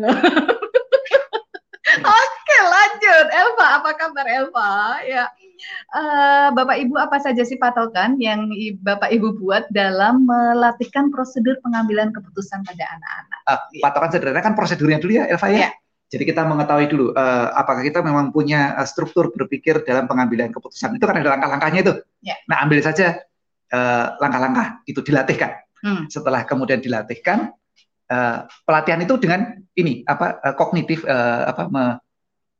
Oke, 2.00 2.56
lanjut. 2.64 3.26
Elva, 3.28 3.66
apa 3.76 3.92
kabar 4.00 4.24
Elva? 4.24 5.04
Ya. 5.04 5.28
Uh, 5.92 6.48
Bapak 6.56 6.80
Ibu 6.80 6.96
apa 6.96 7.20
saja 7.20 7.44
sih 7.44 7.60
patokan 7.60 8.16
yang 8.16 8.48
Bapak 8.80 9.12
Ibu 9.12 9.36
buat 9.36 9.68
dalam 9.68 10.24
melatihkan 10.24 11.12
prosedur 11.12 11.60
pengambilan 11.60 12.10
keputusan 12.16 12.64
pada 12.64 12.88
anak-anak? 12.88 13.40
Uh, 13.44 13.60
patokan 13.84 14.10
sederhana 14.16 14.40
kan 14.40 14.56
prosedurnya 14.56 14.96
dulu 14.96 15.20
ya, 15.20 15.28
Elva 15.28 15.52
ya. 15.52 15.68
ya. 15.68 15.70
Jadi 16.08 16.24
kita 16.24 16.48
mengetahui 16.48 16.88
dulu 16.88 17.12
uh, 17.12 17.52
apakah 17.52 17.84
kita 17.84 18.00
memang 18.00 18.32
punya 18.32 18.72
uh, 18.80 18.88
struktur 18.88 19.28
berpikir 19.28 19.84
dalam 19.84 20.08
pengambilan 20.08 20.48
keputusan. 20.56 20.96
Itu 20.96 21.04
kan 21.04 21.20
ada 21.20 21.36
langkah-langkahnya 21.36 21.80
itu. 21.84 21.94
Ya. 22.24 22.40
Nah, 22.48 22.64
ambil 22.64 22.80
saja 22.80 23.20
langkah-langkah 24.20 24.84
uh, 24.84 24.88
itu 24.88 25.00
dilatihkan. 25.00 25.61
Hmm. 25.82 26.06
Setelah 26.06 26.46
kemudian 26.46 26.78
dilatihkan, 26.78 27.50
uh, 28.06 28.38
pelatihan 28.62 29.02
itu 29.02 29.18
dengan 29.18 29.58
ini 29.74 30.06
apa 30.06 30.38
uh, 30.38 30.54
kognitif 30.54 31.02
uh, 31.02 31.50
apa 31.50 31.66
me, 31.66 31.84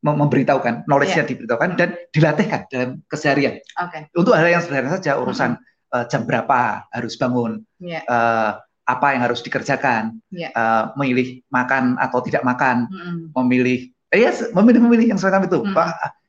me, 0.02 0.10
memberitahukan, 0.10 0.90
knowledge-nya 0.90 1.22
yeah. 1.22 1.30
diberitahukan 1.30 1.70
dan 1.78 1.88
dilatihkan 2.10 2.60
dalam 2.66 2.90
keseharian. 3.06 3.62
Okay. 3.62 4.10
Untuk 4.18 4.34
hal 4.34 4.50
yang 4.50 4.62
sederhana 4.64 4.98
saja 4.98 5.22
urusan 5.22 5.54
hmm. 5.54 5.94
uh, 5.94 6.04
jam 6.10 6.26
berapa 6.26 6.90
harus 6.90 7.14
bangun, 7.14 7.62
yeah. 7.78 8.02
uh, 8.10 8.58
apa 8.82 9.06
yang 9.14 9.22
harus 9.22 9.40
dikerjakan, 9.46 10.18
yeah. 10.34 10.50
uh, 10.58 10.90
memilih 10.98 11.46
makan 11.54 11.94
atau 12.02 12.18
tidak 12.26 12.42
makan, 12.42 12.90
hmm. 12.90 13.30
memilih, 13.38 13.94
eh, 14.10 14.26
yes, 14.26 14.50
memilih-memilih 14.50 15.14
yang 15.14 15.18
semacam 15.22 15.46
itu. 15.46 15.62
Hmm. 15.62 15.78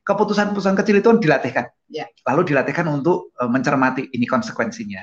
Keputusan-keputusan 0.03 0.75
kecil 0.83 0.99
itu 0.99 1.09
dilatihkan, 1.15 1.71
yeah. 1.89 2.05
lalu 2.29 2.53
dilatihkan 2.53 2.85
untuk 2.91 3.33
uh, 3.39 3.49
mencermati 3.49 4.11
ini 4.13 4.27
konsekuensinya 4.27 5.01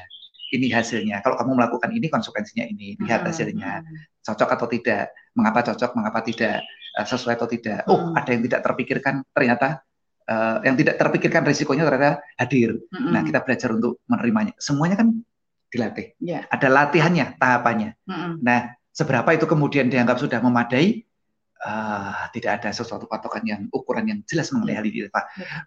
ini 0.50 0.66
hasilnya. 0.70 1.22
Kalau 1.22 1.38
kamu 1.38 1.56
melakukan 1.56 1.90
ini 1.94 2.06
konsekuensinya 2.10 2.66
ini, 2.66 2.98
lihat 3.00 3.22
hmm, 3.22 3.28
hasilnya. 3.30 3.70
Hmm. 3.82 3.96
Cocok 4.22 4.50
atau 4.58 4.66
tidak? 4.66 5.14
Mengapa 5.34 5.60
cocok, 5.70 5.90
mengapa 5.94 6.20
tidak? 6.26 6.62
Uh, 6.98 7.06
sesuai 7.06 7.38
atau 7.38 7.48
tidak? 7.48 7.86
Oh, 7.86 7.98
hmm. 7.98 8.18
ada 8.18 8.30
yang 8.34 8.42
tidak 8.42 8.60
terpikirkan 8.66 9.14
ternyata 9.30 9.86
uh, 10.30 10.58
yang 10.62 10.74
tidak 10.74 10.94
terpikirkan 10.98 11.42
risikonya 11.46 11.84
ternyata 11.86 12.22
hadir. 12.38 12.78
Nah, 12.90 13.22
kita 13.26 13.42
belajar 13.42 13.70
untuk 13.74 14.02
menerimanya. 14.06 14.54
Semuanya 14.58 14.98
kan 14.98 15.14
dilatih. 15.70 16.18
Yeah. 16.18 16.46
Ada 16.50 16.66
latihannya, 16.66 17.38
tahapannya. 17.38 17.94
Nah, 18.42 18.74
seberapa 18.90 19.30
itu 19.34 19.46
kemudian 19.46 19.86
dianggap 19.86 20.18
sudah 20.18 20.42
memadai? 20.42 21.06
Uh, 21.60 22.28
tidak 22.32 22.60
ada 22.60 22.70
sesuatu 22.72 23.04
patokan 23.04 23.44
yang 23.44 23.60
ukuran 23.70 24.08
yang 24.08 24.20
jelas 24.24 24.50
mengenai 24.52 24.76
hal 24.80 24.86
ini, 24.86 25.08
Pak. 25.08 25.24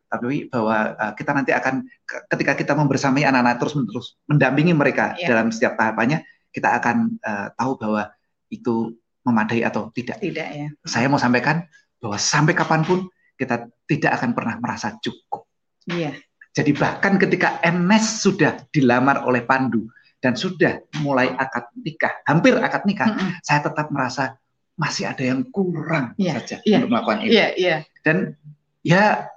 Tapi 0.10 0.50
bahwa 0.50 0.78
uh, 0.98 1.14
kita 1.14 1.32
nanti 1.34 1.52
akan 1.54 1.86
ketika 2.34 2.54
kita 2.58 2.74
membersamai 2.74 3.24
anak-anak 3.26 3.58
terus 3.62 3.74
menerus 3.78 4.08
mendampingi 4.26 4.74
mereka 4.74 5.14
ya. 5.18 5.30
dalam 5.34 5.54
setiap 5.54 5.78
tahapannya, 5.78 6.26
kita 6.50 6.70
akan 6.82 7.18
uh, 7.22 7.48
tahu 7.58 7.72
bahwa 7.78 8.04
itu 8.50 8.98
memadai 9.24 9.64
atau 9.64 9.90
tidak. 9.96 10.20
Tidak 10.20 10.50
ya. 10.54 10.68
Saya 10.84 11.08
mau 11.08 11.22
sampaikan 11.22 11.64
bahwa 11.98 12.20
sampai 12.20 12.54
kapan 12.54 12.84
pun 12.84 13.08
kita 13.40 13.72
tidak 13.88 14.12
akan 14.20 14.36
pernah 14.36 14.56
merasa 14.60 14.94
cukup. 15.00 15.48
Iya. 15.88 16.14
Jadi 16.54 16.72
bahkan 16.78 17.18
ketika 17.18 17.58
Enes 17.66 18.22
sudah 18.22 18.62
dilamar 18.70 19.26
oleh 19.26 19.42
Pandu 19.42 19.90
dan 20.22 20.38
sudah 20.38 20.86
mulai 21.02 21.34
akad 21.34 21.66
nikah, 21.82 22.14
hampir 22.30 22.54
akad 22.62 22.86
nikah, 22.86 23.10
mm 23.10 23.18
-hmm. 23.18 23.30
saya 23.42 23.60
tetap 23.66 23.90
merasa 23.90 24.38
masih 24.74 25.06
ada 25.06 25.22
yang 25.22 25.46
kurang 25.54 26.18
yeah, 26.18 26.38
saja 26.42 26.58
yeah, 26.66 26.82
untuk 26.82 26.90
melakukan 26.94 27.20
ini. 27.26 27.32
Yeah, 27.34 27.50
yeah. 27.56 27.80
Dan 28.02 28.38
ya 28.82 29.30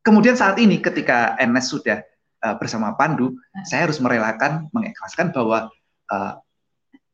kemudian 0.00 0.34
saat 0.36 0.56
ini 0.56 0.80
ketika 0.80 1.36
NS 1.36 1.66
sudah 1.76 2.00
uh, 2.44 2.56
bersama 2.56 2.96
Pandu, 2.96 3.32
uh. 3.32 3.34
saya 3.68 3.88
harus 3.88 4.00
merelakan 4.00 4.72
mengikhlaskan 4.72 5.36
bahwa 5.36 5.68
uh, 6.08 6.32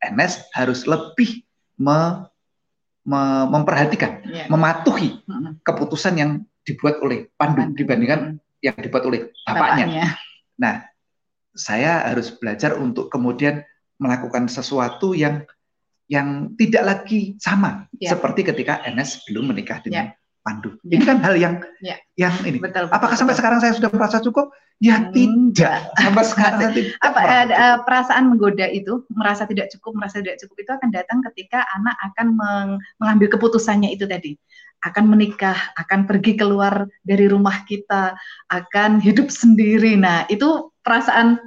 eh, 0.02 0.10
NS 0.14 0.46
harus 0.54 0.86
lebih 0.86 1.42
me, 1.76 2.30
me, 3.02 3.20
memperhatikan, 3.50 4.22
yeah. 4.30 4.46
mematuhi 4.46 5.22
uh 5.26 5.54
keputusan 5.66 6.14
yang 6.14 6.30
dibuat 6.62 7.02
oleh 7.02 7.26
Pandu, 7.34 7.62
Pandu. 7.62 7.78
dibandingkan 7.78 8.20
yang 8.62 8.76
dibuat 8.78 9.02
oleh 9.06 9.34
bapaknya. 9.42 9.86
bapaknya. 9.86 10.06
Nah, 10.56 10.74
saya 11.56 12.06
harus 12.06 12.30
belajar 12.34 12.78
untuk 12.78 13.10
kemudian 13.10 13.66
melakukan 13.96 14.46
sesuatu 14.46 15.16
yang 15.16 15.42
yang 16.06 16.54
tidak 16.54 16.82
lagi 16.86 17.34
sama 17.42 17.90
ya. 17.98 18.14
seperti 18.14 18.46
ketika 18.46 18.82
NS 18.86 19.26
belum 19.26 19.50
menikah 19.50 19.82
dengan 19.82 20.14
ya. 20.14 20.18
Pandu. 20.46 20.78
Ya. 20.86 20.94
Ini 20.94 21.02
kan 21.02 21.18
hal 21.26 21.34
yang 21.34 21.54
ya. 21.82 21.98
yang 22.14 22.34
ini. 22.46 22.62
Betul, 22.62 22.86
betul, 22.86 22.94
Apakah 22.94 23.18
betul. 23.18 23.20
sampai 23.26 23.34
sekarang 23.34 23.58
saya 23.58 23.74
sudah 23.74 23.90
merasa 23.90 24.22
cukup? 24.22 24.54
Ya 24.78 25.02
hmm. 25.02 25.10
tidak. 25.10 25.90
Sampai 25.98 26.24
sekarang 26.30 26.58
saya 26.62 26.70
tidak. 26.70 26.90
Apa 27.02 27.20
ada 27.26 27.82
perasaan 27.82 28.24
menggoda 28.30 28.70
itu, 28.70 29.02
merasa 29.10 29.42
tidak 29.50 29.74
cukup, 29.74 29.98
merasa 29.98 30.22
tidak 30.22 30.38
cukup 30.38 30.56
itu 30.62 30.70
akan 30.70 30.88
datang 30.94 31.18
ketika 31.32 31.66
anak 31.74 31.98
akan 32.12 32.26
meng 32.38 32.70
mengambil 33.02 33.34
keputusannya 33.34 33.90
itu 33.90 34.06
tadi. 34.06 34.38
Akan 34.86 35.10
menikah, 35.10 35.56
akan 35.74 36.06
pergi 36.06 36.38
keluar 36.38 36.86
dari 37.02 37.26
rumah 37.26 37.66
kita, 37.66 38.14
akan 38.46 39.02
hidup 39.02 39.34
sendiri. 39.34 39.98
Nah, 39.98 40.30
itu 40.30 40.70
perasaan 40.86 41.42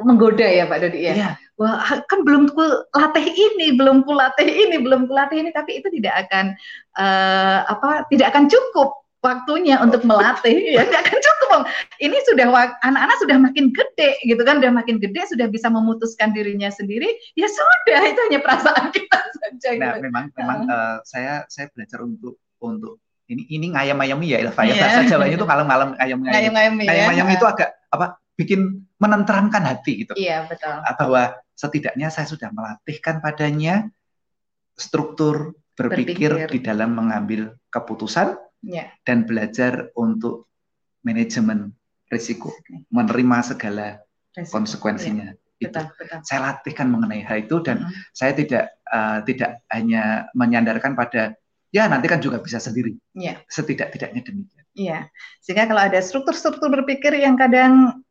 menggoda 0.00 0.46
ya 0.48 0.64
Pak 0.64 0.78
Dodi 0.88 1.04
ya. 1.04 1.12
ya 1.12 1.30
wah 1.56 1.80
kan 2.08 2.20
belum 2.24 2.52
ku 2.52 2.64
latih 2.92 3.26
ini, 3.26 3.76
belum 3.76 4.04
ku 4.04 4.12
latih 4.12 4.44
ini, 4.44 4.76
belum 4.80 5.08
ku 5.08 5.12
latih 5.16 5.40
ini, 5.40 5.50
tapi 5.52 5.80
itu 5.80 5.88
tidak 5.88 6.28
akan 6.28 6.52
uh, 7.00 7.64
apa, 7.68 8.04
tidak 8.12 8.32
akan 8.32 8.48
cukup 8.48 9.06
waktunya 9.26 9.74
untuk 9.82 10.06
melatih 10.06 10.54
ya 10.54 10.86
tidak 10.86 11.02
akan 11.08 11.18
cukup 11.18 11.60
ini 11.98 12.14
sudah 12.30 12.46
anak-anak 12.86 13.16
sudah 13.18 13.36
makin 13.42 13.74
gede 13.74 14.14
gitu 14.22 14.38
kan 14.46 14.62
sudah 14.62 14.70
makin 14.70 14.96
gede 15.02 15.26
sudah 15.26 15.50
bisa 15.50 15.66
memutuskan 15.66 16.30
dirinya 16.30 16.70
sendiri 16.70 17.10
ya 17.34 17.50
sudah 17.50 18.00
itu 18.06 18.20
hanya 18.30 18.38
perasaan 18.38 18.94
kita 18.94 19.18
saja 19.42 19.68
nah 19.82 19.98
gitu. 19.98 20.06
memang 20.06 20.24
memang 20.38 20.58
uh, 20.70 20.96
saya 21.02 21.42
saya 21.50 21.66
belajar 21.74 22.06
untuk 22.06 22.38
untuk 22.62 23.02
ini 23.26 23.42
ini 23.50 23.74
ngayam-ngayami 23.74 24.26
ya 24.30 24.38
Ilva 24.38 24.62
ya. 24.62 24.86
Bahasa 24.86 25.02
Jawanya 25.10 25.34
itu 25.34 25.42
ngalem-ngalem 25.42 25.90
ngayam-ngayam. 25.98 26.72
Ngayam-ngayam 26.78 27.26
itu 27.34 27.42
agak 27.42 27.74
apa 27.90 28.22
bikin 28.38 28.86
menenteramkan 29.02 29.66
hati 29.66 30.06
gitu. 30.06 30.14
Iya, 30.14 30.46
betul. 30.46 30.78
Bahwa 30.78 31.34
setidaknya 31.56 32.12
saya 32.12 32.28
sudah 32.28 32.52
melatihkan 32.52 33.24
padanya 33.24 33.88
struktur 34.76 35.56
berpikir, 35.72 36.32
berpikir. 36.32 36.48
di 36.52 36.58
dalam 36.60 36.92
mengambil 36.92 37.56
keputusan 37.72 38.36
ya. 38.60 38.92
dan 39.08 39.24
belajar 39.24 39.88
untuk 39.96 40.52
manajemen 41.00 41.72
risiko, 42.12 42.52
menerima 42.92 43.56
segala 43.56 44.04
risiko. 44.36 44.52
konsekuensinya. 44.52 45.32
Ya. 45.32 45.40
Itu. 45.56 45.72
Betul, 45.72 45.88
betul. 45.96 46.20
Saya 46.28 46.40
latihkan 46.52 46.92
mengenai 46.92 47.24
hal 47.24 47.48
itu 47.48 47.64
dan 47.64 47.88
-huh. 47.88 47.92
saya 48.12 48.36
tidak 48.36 48.76
uh, 48.92 49.24
tidak 49.24 49.64
hanya 49.72 50.28
menyandarkan 50.36 50.92
pada 50.92 51.32
ya 51.72 51.88
nanti 51.88 52.06
kan 52.12 52.20
juga 52.20 52.44
bisa 52.44 52.60
sendiri. 52.60 52.92
Ya. 53.16 53.40
Setidak-tidaknya 53.48 54.20
demikian. 54.20 54.64
Iya. 54.76 55.08
Sehingga 55.40 55.64
kalau 55.64 55.82
ada 55.88 55.96
struktur-struktur 56.04 56.68
berpikir 56.68 57.16
yang 57.16 57.40
kadang 57.40 58.04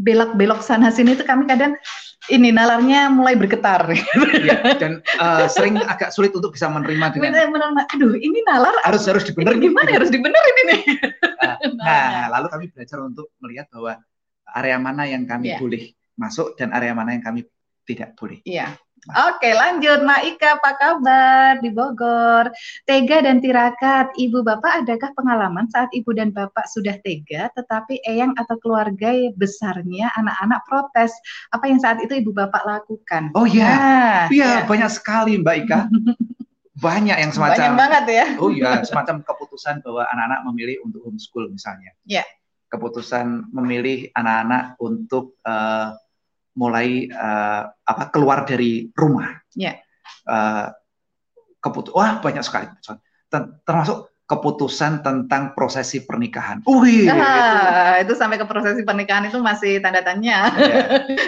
belok-belok 0.00 0.60
sana 0.64 0.90
sini 0.90 1.14
itu 1.14 1.24
kami 1.26 1.46
kadang 1.46 1.76
ini 2.30 2.54
nalarnya 2.54 3.10
mulai 3.10 3.34
bergetar. 3.34 3.90
Ya, 4.42 4.58
dan 4.78 5.02
uh, 5.18 5.46
sering 5.50 5.78
agak 5.78 6.14
sulit 6.14 6.30
untuk 6.34 6.54
bisa 6.54 6.70
menerima 6.70 7.18
dengan. 7.18 7.34
Menerima, 7.34 7.82
aduh 7.94 8.14
ini 8.14 8.42
nalar 8.46 8.74
harus 8.86 9.02
harus 9.06 9.26
dibenerin. 9.26 9.58
Gimana 9.58 9.90
harus 9.90 10.10
dibenerin 10.10 10.56
ini? 10.66 10.76
Nah, 11.42 11.56
nah, 11.78 12.18
lalu 12.38 12.46
kami 12.50 12.64
belajar 12.70 12.98
untuk 13.02 13.34
melihat 13.42 13.66
bahwa 13.70 13.98
area 14.54 14.78
mana 14.78 15.02
yang 15.06 15.26
kami 15.26 15.54
yeah. 15.54 15.58
boleh 15.58 15.94
masuk 16.14 16.54
dan 16.54 16.70
area 16.70 16.94
mana 16.94 17.18
yang 17.18 17.24
kami 17.24 17.46
tidak 17.86 18.14
boleh. 18.14 18.38
Iya. 18.46 18.78
Oke, 19.10 19.50
lanjut. 19.50 20.06
Maika, 20.06 20.62
apa 20.62 20.78
kabar 20.78 21.58
di 21.58 21.74
Bogor? 21.74 22.54
Tega 22.86 23.18
dan 23.26 23.42
tirakat, 23.42 24.14
ibu 24.14 24.46
bapak 24.46 24.86
adakah 24.86 25.10
pengalaman 25.18 25.66
saat 25.74 25.90
ibu 25.90 26.14
dan 26.14 26.30
bapak 26.30 26.62
sudah 26.70 26.94
tega, 27.02 27.50
tetapi 27.58 27.98
eyang 28.06 28.30
atau 28.38 28.54
keluarga 28.62 29.10
besarnya 29.34 30.06
anak-anak 30.14 30.62
protes? 30.70 31.10
Apa 31.50 31.66
yang 31.66 31.82
saat 31.82 31.98
itu 31.98 32.22
ibu 32.22 32.30
bapak 32.30 32.62
lakukan? 32.62 33.34
Oh 33.34 33.42
iya, 33.42 33.66
nah, 33.74 34.20
iya 34.30 34.62
ya. 34.62 34.70
banyak 34.70 34.90
sekali 34.94 35.34
Mbak 35.42 35.56
Ika. 35.66 35.80
banyak 36.86 37.16
yang 37.18 37.32
semacam 37.34 37.58
banyak 37.58 37.78
banget 37.78 38.04
ya. 38.06 38.26
Oh 38.38 38.50
iya, 38.54 38.86
semacam 38.86 39.26
keputusan 39.26 39.82
bahwa 39.82 40.06
anak-anak 40.14 40.40
memilih 40.46 40.76
untuk 40.86 41.02
homeschool 41.10 41.50
misalnya. 41.50 41.90
Iya. 42.06 42.22
Keputusan 42.70 43.50
memilih 43.50 44.14
anak-anak 44.14 44.78
untuk 44.78 45.38
uh, 45.42 45.90
mulai 46.56 47.08
uh, 47.08 47.68
apa 47.68 48.12
keluar 48.12 48.44
dari 48.44 48.88
rumah. 48.92 49.40
Yeah. 49.56 49.80
Ya. 50.26 50.72
Uh, 51.62 51.92
wah 51.94 52.18
banyak 52.18 52.42
sekali 52.42 52.66
termasuk 53.64 54.12
keputusan 54.28 55.04
tentang 55.04 55.52
prosesi 55.52 56.04
pernikahan. 56.08 56.64
Wih, 56.64 57.04
ah, 57.12 58.00
itu. 58.00 58.08
itu 58.08 58.12
sampai 58.16 58.40
ke 58.40 58.46
prosesi 58.48 58.80
pernikahan 58.80 59.28
itu 59.28 59.40
masih 59.44 59.82
tanda 59.84 60.00
tanya. 60.00 60.48
Ya. 60.56 60.82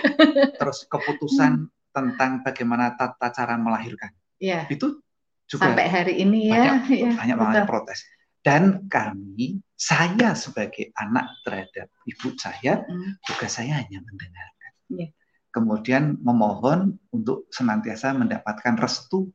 Terus 0.61 0.89
keputusan 0.89 1.69
tentang 1.93 2.41
bagaimana 2.41 2.97
tata 2.97 3.29
cara 3.29 3.61
melahirkan. 3.61 4.09
Ya. 4.41 4.65
Itu 4.73 5.05
juga 5.45 5.69
sampai 5.69 5.87
hari 5.93 6.15
ini 6.25 6.49
ya. 6.49 6.81
Banyak, 6.81 6.81
ya, 6.89 7.13
banyak 7.13 7.37
banget 7.37 7.63
protes. 7.69 8.01
Dan 8.45 8.89
kami, 8.89 9.61
saya 9.77 10.37
sebagai 10.37 10.93
anak 10.97 11.29
terhadap 11.45 11.89
ibu 12.05 12.33
saya, 12.37 12.85
hmm. 12.85 13.21
tugas 13.25 13.57
saya 13.57 13.85
hanya 13.85 14.01
mendengar 14.05 14.49
yeah. 14.91 15.11
kemudian 15.55 16.19
memohon 16.21 16.99
untuk 17.15 17.49
senantiasa 17.53 18.13
mendapatkan 18.17 18.75
restu 18.77 19.31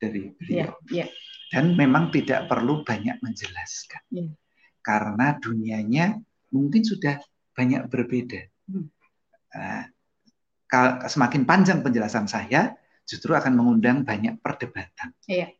dari 0.00 0.32
beliau. 0.34 0.72
Yeah. 0.88 1.06
Yeah. 1.06 1.08
Dan 1.50 1.74
memang 1.74 2.14
tidak 2.14 2.46
perlu 2.46 2.86
banyak 2.86 3.18
menjelaskan, 3.20 4.02
yeah. 4.14 4.30
karena 4.86 5.34
dunianya 5.42 6.22
mungkin 6.54 6.86
sudah 6.86 7.18
banyak 7.58 7.90
berbeda. 7.90 8.46
Hmm. 8.70 8.86
Uh, 9.50 9.84
semakin 11.10 11.42
panjang 11.42 11.82
penjelasan 11.82 12.30
saya, 12.30 12.78
justru 13.02 13.34
akan 13.34 13.58
mengundang 13.58 14.06
banyak 14.06 14.38
perdebatan. 14.38 15.10
Yeah. 15.26 15.50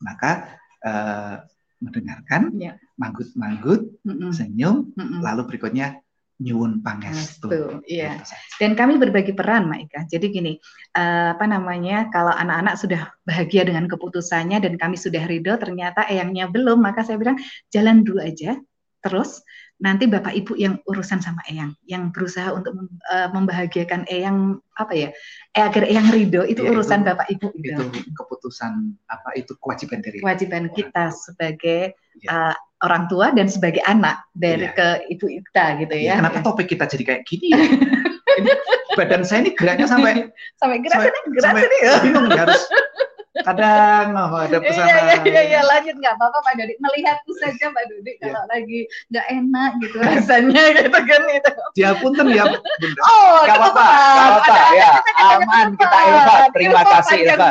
Maka 0.00 0.56
uh, 0.80 1.44
mendengarkan, 1.84 2.56
yeah. 2.56 2.80
manggut-manggut, 2.96 4.00
mm 4.00 4.16
-mm. 4.16 4.30
senyum, 4.32 4.96
mm 4.96 5.04
-mm. 5.04 5.20
lalu 5.20 5.44
berikutnya 5.52 6.00
nyuwun 6.36 6.84
pangestu. 6.84 7.80
Iya. 7.88 8.20
Gitu 8.20 8.34
Dan 8.60 8.72
kami 8.76 9.00
berbagi 9.00 9.32
peran, 9.32 9.68
Maika. 9.68 10.04
Jadi 10.04 10.26
gini, 10.28 10.52
uh, 10.96 11.32
apa 11.32 11.44
namanya? 11.48 12.12
Kalau 12.12 12.32
anak-anak 12.32 12.74
sudah 12.76 13.02
bahagia 13.24 13.64
dengan 13.64 13.88
keputusannya 13.88 14.60
dan 14.60 14.76
kami 14.76 15.00
sudah 15.00 15.24
ridho, 15.24 15.56
ternyata 15.56 16.04
eyangnya 16.08 16.52
belum, 16.52 16.84
maka 16.84 17.04
saya 17.04 17.16
bilang 17.16 17.40
jalan 17.72 18.04
dulu 18.04 18.20
aja. 18.20 18.60
Terus 19.00 19.40
nanti 19.76 20.08
bapak 20.08 20.32
ibu 20.32 20.56
yang 20.56 20.80
urusan 20.88 21.20
sama 21.20 21.44
eyang, 21.52 21.76
yang 21.84 22.08
berusaha 22.08 22.48
untuk 22.52 22.72
uh, 23.12 23.28
membahagiakan 23.32 24.08
eyang 24.08 24.56
apa 24.80 24.92
ya, 24.96 25.08
eh, 25.52 25.64
agar 25.64 25.84
eyang 25.84 26.08
ridho 26.08 26.48
itu 26.48 26.64
ya, 26.64 26.72
urusan 26.72 27.04
itu, 27.04 27.08
bapak 27.12 27.26
ibu. 27.28 27.48
Gitu. 27.60 27.82
Itu 27.92 28.10
keputusan 28.16 28.72
apa? 29.12 29.36
Itu 29.36 29.52
kewajiban 29.60 30.00
dari 30.00 30.24
kewajiban 30.24 30.72
kita 30.72 31.12
sebagai 31.12 31.92
ya. 32.24 32.28
uh, 32.32 32.54
orang 32.88 33.08
tua 33.08 33.32
dan 33.36 33.52
sebagai 33.52 33.84
anak 33.84 34.24
dari 34.32 34.68
iya. 34.68 34.76
ke 34.76 34.88
ibu 35.12 35.26
kita 35.28 35.64
gitu 35.84 35.94
ya. 35.96 36.04
ya. 36.08 36.14
Kenapa 36.24 36.40
topik 36.40 36.72
kita 36.72 36.84
jadi 36.88 37.04
kayak 37.04 37.22
gini 37.28 37.46
ya? 37.52 37.60
ini, 38.36 38.52
badan 38.96 39.22
saya 39.24 39.44
ini 39.44 39.50
geraknya 39.56 39.86
sampai 39.88 40.28
sampai 40.60 40.78
gerak 40.84 40.96
sampai, 40.96 41.10
sini, 41.12 41.28
gerak 41.36 41.44
sampai 41.52 41.62
sini. 41.64 42.00
Bingung 42.04 42.26
harus 42.32 42.62
kadang 43.44 44.16
oh, 44.16 44.40
ada 44.40 44.58
pesanan. 44.62 44.88
Iya, 44.88 45.02
iya, 45.02 45.16
iya, 45.26 45.42
iya, 45.44 45.60
lanjut 45.66 45.96
nggak 46.00 46.14
apa-apa 46.16 46.38
Pak 46.40 46.52
Dodi. 46.56 46.74
Melihatku 46.80 47.32
saja 47.42 47.66
Pak 47.68 47.84
Dodi 47.90 48.12
iya. 48.16 48.22
kalau 48.22 48.42
lagi 48.48 48.80
nggak 49.12 49.26
enak 49.28 49.70
gitu 49.82 49.96
rasanya 50.00 50.62
gitu 50.78 50.98
kan 51.04 51.22
itu. 51.28 51.50
Ya 51.76 51.90
punten 52.00 52.26
ya. 52.32 52.44
Bunda. 52.46 53.00
Oh, 53.04 53.36
nggak 53.44 53.58
apa-apa, 53.60 53.84
nggak 53.84 54.30
apa-apa 54.30 54.56
ya. 54.72 54.92
Aman 55.20 55.66
kita 55.76 55.98
Eva. 56.08 56.34
Terima 56.54 56.82
kasih 56.86 57.18
Eva. 57.28 57.48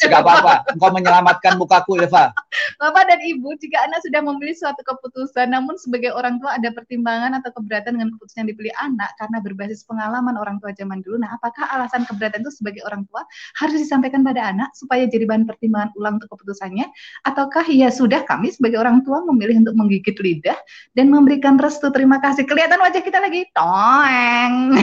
Nggak 0.00 0.20
apa-apa. 0.24 0.52
Engkau 0.72 0.90
menyelamatkan 0.94 1.52
mukaku 1.60 1.92
Eva. 2.00 2.32
Bapak 2.80 3.04
dan 3.08 3.20
Ibu, 3.20 3.56
jika 3.60 3.84
Anda 3.84 4.00
sudah 4.00 4.20
memilih 4.24 4.56
suatu 4.56 4.80
keputusan, 4.80 5.52
namun 5.52 5.76
sebagai 5.76 6.14
orang 6.14 6.40
tua 6.40 6.56
ada 6.56 6.72
pertimbangan 6.72 7.36
atau 7.42 7.52
keberatan 7.52 8.00
dengan 8.00 8.14
keputusan 8.16 8.46
yang 8.46 8.50
dipilih 8.56 8.74
anak 8.80 9.10
karena 9.20 9.38
berbasis 9.42 9.84
pengalaman 9.84 10.36
orang 10.40 10.56
tua 10.62 10.72
zaman 10.72 11.04
dulu. 11.04 11.20
Nah, 11.20 11.36
apakah 11.36 11.68
alasan 11.74 12.08
keberatan 12.08 12.40
itu 12.46 12.52
sebagai 12.52 12.82
orang 12.86 13.04
tua 13.10 13.26
harus 13.60 13.76
disampaikan 13.76 14.24
pada 14.24 14.52
anak 14.54 14.72
supaya 14.72 15.04
jadi 15.04 15.25
bahan 15.26 15.44
pertimbangan 15.44 15.90
ulang 15.98 16.22
untuk 16.22 16.38
keputusannya? 16.38 16.86
Ataukah 17.26 17.66
ya 17.68 17.90
sudah 17.90 18.24
kami 18.24 18.54
sebagai 18.54 18.80
orang 18.80 19.02
tua 19.02 19.20
memilih 19.26 19.66
untuk 19.66 19.74
menggigit 19.74 20.16
lidah 20.16 20.56
dan 20.94 21.12
memberikan 21.12 21.58
restu 21.58 21.90
terima 21.90 22.22
kasih. 22.22 22.46
Kelihatan 22.46 22.78
wajah 22.78 23.02
kita 23.02 23.18
lagi 23.18 23.50
toeng. 23.52 24.78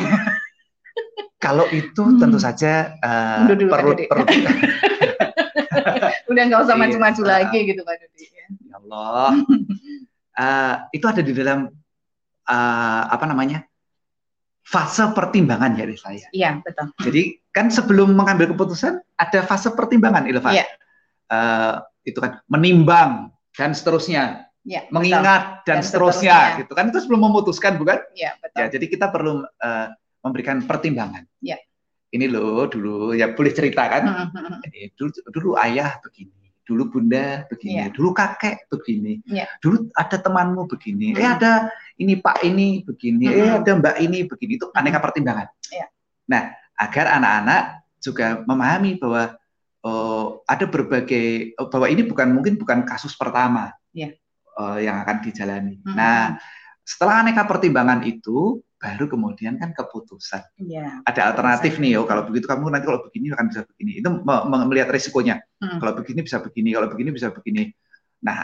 Kalau 1.43 1.67
itu 1.73 1.99
hmm. 1.99 2.19
tentu 2.23 2.39
saja 2.39 2.95
uh, 3.03 3.43
perlu 3.49 3.67
perlu 4.07 4.23
udah 6.31 6.43
nggak 6.47 6.61
usah 6.63 6.75
iya. 6.75 6.81
maju-maju 6.81 7.21
iya. 7.21 7.29
lagi 7.29 7.57
gitu 7.67 7.81
Pak 7.83 7.95
Dudi. 7.99 8.25
Ya, 8.31 8.47
ya 8.47 8.75
Allah, 8.79 9.31
uh, 10.39 10.75
itu 10.95 11.03
ada 11.03 11.19
di 11.19 11.35
dalam 11.35 11.67
uh, 12.47 13.03
apa 13.11 13.25
namanya 13.27 13.67
fase 14.73 15.05
pertimbangan 15.13 15.77
ya 15.77 15.85
saya. 16.01 16.27
Iya 16.33 16.49
betul. 16.65 16.89
Jadi 17.05 17.23
kan 17.53 17.69
sebelum 17.69 18.17
mengambil 18.17 18.49
keputusan 18.57 18.97
ada 19.21 19.39
fase 19.45 19.69
pertimbangan 19.77 20.25
Ilva. 20.25 20.49
Iya. 20.49 20.65
Uh, 21.29 21.77
itu 22.01 22.17
kan 22.17 22.41
menimbang 22.49 23.29
dan 23.53 23.77
seterusnya. 23.77 24.49
Ya, 24.63 24.87
mengingat 24.95 25.67
dan, 25.67 25.83
dan 25.83 25.83
seterusnya, 25.83 26.55
seterusnya 26.55 26.59
gitu 26.63 26.71
kan 26.71 26.87
itu 26.87 27.03
sebelum 27.03 27.27
memutuskan 27.27 27.75
bukan? 27.75 27.99
Iya 28.15 28.31
betul. 28.39 28.59
Ya, 28.63 28.65
jadi 28.71 28.85
kita 28.87 29.11
perlu 29.11 29.43
uh, 29.43 29.87
memberikan 30.23 30.63
pertimbangan. 30.63 31.27
Iya. 31.43 31.59
Ini 32.15 32.31
loh 32.31 32.71
dulu 32.71 33.11
ya 33.11 33.35
boleh 33.35 33.51
cerita 33.51 33.91
kan? 33.91 34.31
Eh, 34.71 34.95
dulu 34.95 35.11
dulu 35.35 35.49
ayah 35.59 35.99
begini, 35.99 36.47
dulu 36.63 36.95
bunda 36.95 37.43
begini, 37.51 37.75
yeah. 37.75 37.91
dulu 37.91 38.15
kakek 38.15 38.71
begini, 38.71 39.19
yeah. 39.27 39.51
dulu 39.59 39.91
ada 39.99 40.15
temanmu 40.15 40.63
begini, 40.71 41.11
mm. 41.11 41.19
eh 41.19 41.27
ada 41.27 41.67
ini 41.99 42.17
pak 42.17 42.41
ini 42.41 42.81
begini, 42.81 43.25
mm. 43.29 43.37
eh 43.37 43.51
ada 43.61 43.71
mbak 43.77 43.95
ini 44.01 44.25
begini 44.25 44.57
itu 44.57 44.67
aneka 44.73 44.99
pertimbangan. 45.01 45.47
Yeah. 45.69 45.89
Nah 46.29 46.53
agar 46.73 47.21
anak-anak 47.21 47.61
juga 48.01 48.41
memahami 48.43 48.97
bahwa 48.97 49.37
oh, 49.85 50.41
ada 50.49 50.65
berbagai 50.65 51.53
oh, 51.61 51.69
bahwa 51.69 51.87
ini 51.87 52.01
bukan 52.03 52.33
mungkin 52.33 52.57
bukan 52.57 52.83
kasus 52.83 53.13
pertama 53.13 53.71
yeah. 53.93 54.11
oh, 54.57 54.81
yang 54.81 55.01
akan 55.05 55.21
dijalani. 55.21 55.77
Mm. 55.85 55.93
Nah 55.93 56.41
setelah 56.83 57.23
aneka 57.23 57.47
pertimbangan 57.47 58.03
itu 58.03 58.59
baru 58.83 59.07
kemudian 59.07 59.55
kan 59.55 59.71
keputusan. 59.71 60.43
Ya, 60.59 60.99
Ada 61.07 61.31
alternatif 61.31 61.79
nih, 61.79 61.95
oh 61.95 62.03
kalau 62.03 62.27
begitu 62.27 62.51
kamu 62.51 62.67
nanti 62.67 62.83
kalau 62.83 62.99
begini 62.99 63.31
akan 63.31 63.47
bisa 63.47 63.63
begini. 63.63 63.91
Itu 64.03 64.11
melihat 64.67 64.91
risikonya. 64.91 65.39
Hmm. 65.63 65.79
Kalau 65.79 65.95
begini 65.95 66.19
bisa 66.27 66.43
begini, 66.43 66.75
kalau 66.75 66.91
begini 66.91 67.09
bisa 67.15 67.31
begini. 67.31 67.71
Nah, 68.27 68.43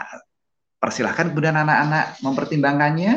persilahkan 0.80 1.36
kemudian 1.36 1.60
anak-anak 1.60 2.24
mempertimbangkannya, 2.24 3.12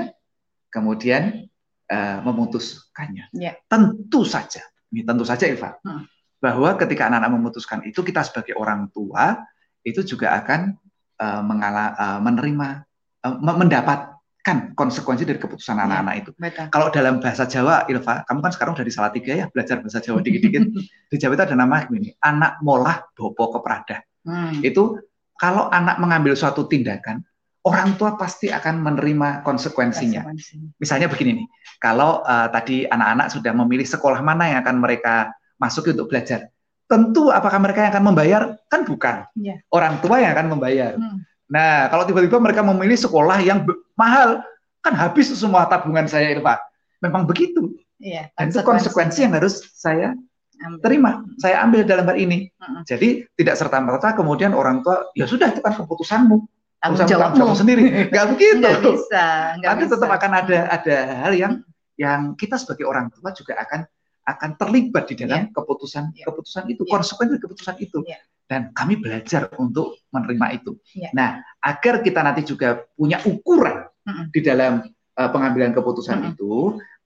kemudian 0.73 1.45
uh, 1.93 2.17
memutuskannya. 2.25 3.29
Ya. 3.37 3.53
Tentu 3.69 4.25
saja, 4.25 4.65
ini 4.89 5.05
tentu 5.05 5.21
saja 5.21 5.45
Eva, 5.45 5.77
hmm. 5.77 6.03
bahwa 6.41 6.73
ketika 6.81 7.05
anak-anak 7.07 7.31
memutuskan 7.37 7.85
itu 7.85 8.01
kita 8.01 8.25
sebagai 8.25 8.57
orang 8.57 8.89
tua 8.89 9.37
itu 9.85 10.01
juga 10.01 10.33
akan 10.41 10.73
uh, 11.21 11.41
mengala, 11.45 11.93
uh, 11.93 12.19
menerima, 12.25 12.81
uh, 13.21 13.37
mendapat 13.37 14.13
kan 14.43 14.75
konsekuensi 14.75 15.23
dari 15.23 15.39
keputusan 15.39 15.79
iya, 15.79 15.87
anak-anak 15.87 16.13
ya, 16.13 16.19
itu. 16.19 16.31
Betul. 16.35 16.65
Kalau 16.67 16.87
dalam 16.91 17.23
bahasa 17.23 17.47
Jawa, 17.47 17.87
Ilva, 17.87 18.27
kamu 18.27 18.39
kan 18.43 18.51
sekarang 18.51 18.75
dari 18.75 18.91
salah 18.91 19.11
tiga 19.15 19.31
ya 19.39 19.45
belajar 19.47 19.79
bahasa 19.79 20.03
Jawa 20.03 20.19
dikit-dikit. 20.19 20.63
di 21.13 21.15
Jawa 21.15 21.39
itu 21.39 21.43
ada 21.47 21.55
nama 21.55 21.87
ini, 21.87 22.11
anak 22.19 22.59
molah 22.59 23.07
bopo 23.15 23.55
keprada. 23.55 24.03
Hmm. 24.27 24.59
Itu 24.59 24.99
kalau 25.39 25.71
anak 25.71 25.95
mengambil 26.03 26.35
suatu 26.35 26.67
tindakan, 26.67 27.23
orang 27.63 27.95
tua 27.95 28.19
pasti 28.19 28.51
akan 28.51 28.83
menerima 28.83 29.43
konsekuensinya. 29.47 30.27
Konsekuensi. 30.27 30.79
Misalnya 30.79 31.07
begini 31.07 31.43
nih, 31.43 31.47
kalau 31.79 32.23
uh, 32.23 32.47
tadi 32.51 32.87
anak-anak 32.87 33.27
sudah 33.31 33.51
memilih 33.55 33.87
sekolah 33.87 34.19
mana 34.19 34.51
yang 34.51 34.59
akan 34.63 34.77
mereka 34.83 35.31
masuki 35.59 35.95
untuk 35.95 36.11
belajar, 36.11 36.51
tentu 36.87 37.31
apakah 37.31 37.59
mereka 37.63 37.87
yang 37.87 37.91
akan 37.95 38.05
membayar? 38.11 38.41
Kan 38.67 38.83
bukan. 38.83 39.27
Ya. 39.39 39.63
Orang 39.71 40.03
tua 40.03 40.19
yang 40.19 40.35
akan 40.35 40.47
membayar. 40.59 40.99
Hmm 40.99 41.23
Nah, 41.53 41.91
kalau 41.93 42.09
tiba-tiba 42.09 42.41
mereka 42.41 42.65
memilih 42.65 42.97
sekolah 42.97 43.37
yang 43.45 43.61
mahal, 43.93 44.41
kan 44.81 44.97
habis 44.97 45.29
semua 45.29 45.69
tabungan 45.69 46.09
saya 46.09 46.33
itu, 46.33 46.41
Pak. 46.41 46.57
Memang 47.05 47.29
begitu. 47.29 47.77
Iya, 48.01 48.33
Dan 48.33 48.49
itu 48.49 48.59
konsekuensi 48.65 49.21
yang 49.21 49.37
harus 49.37 49.63
saya 49.77 50.17
ambil. 50.59 50.81
terima, 50.81 51.11
saya 51.39 51.61
ambil 51.61 51.85
dalam 51.85 52.09
hal 52.09 52.17
ini. 52.17 52.49
Uh-huh. 52.57 52.81
Jadi 52.89 53.27
tidak 53.37 53.55
serta 53.55 53.79
merta 53.79 54.17
kemudian 54.17 54.51
orang 54.57 54.81
tua, 54.81 55.07
ya 55.13 55.29
sudah 55.29 55.53
itu 55.53 55.61
kan 55.61 55.77
keputusanmu. 55.77 56.41
Tanggung 56.83 57.07
jawabmu 57.07 57.55
sendiri. 57.55 58.11
Gak 58.11 58.35
begitu. 58.35 58.59
Gak 58.59 58.83
bisa. 58.83 59.25
Gak 59.55 59.69
Tapi 59.71 59.83
bisa. 59.87 59.93
tetap 59.95 60.09
akan 60.19 60.31
ada 60.35 60.59
ada 60.67 60.95
hal 61.23 61.31
yang 61.31 61.53
yang 61.95 62.35
kita 62.35 62.59
sebagai 62.59 62.83
orang 62.83 63.07
tua 63.07 63.31
juga 63.31 63.55
akan 63.55 63.87
akan 64.23 64.49
terlibat 64.59 65.07
di 65.07 65.15
dalam 65.19 65.47
yeah. 65.47 65.55
keputusan 65.55 66.11
yeah. 66.15 66.25
keputusan 66.27 66.63
itu, 66.67 66.83
yeah. 66.83 66.91
konsekuensi 66.91 67.39
keputusan 67.39 67.75
itu. 67.79 67.99
Yeah. 68.03 68.19
Dan 68.43 68.75
kami 68.75 68.99
belajar 68.99 69.47
untuk 69.55 70.03
menerima 70.11 70.59
itu. 70.59 70.75
Yeah. 70.91 71.15
Nah, 71.15 71.39
agar 71.63 72.03
kita 72.03 72.19
nanti 72.19 72.43
juga 72.43 72.83
punya 72.99 73.23
ukuran 73.23 73.87
mm 73.87 74.11
-hmm. 74.11 74.25
di 74.35 74.39
dalam 74.43 74.83
uh, 75.15 75.29
pengambilan 75.31 75.71
keputusan 75.71 76.19
mm 76.19 76.23
-hmm. 76.27 76.31
itu, 76.35 76.51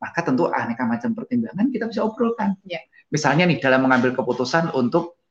maka 0.02 0.20
tentu 0.26 0.50
aneka 0.50 0.90
macam 0.90 1.14
pertimbangan 1.14 1.70
kita 1.70 1.86
bisa 1.86 2.02
obrolkan. 2.02 2.58
Yeah. 2.66 2.82
Misalnya 3.14 3.46
nih 3.46 3.62
dalam 3.62 3.86
mengambil 3.86 4.18
keputusan 4.18 4.74
untuk 4.74 5.22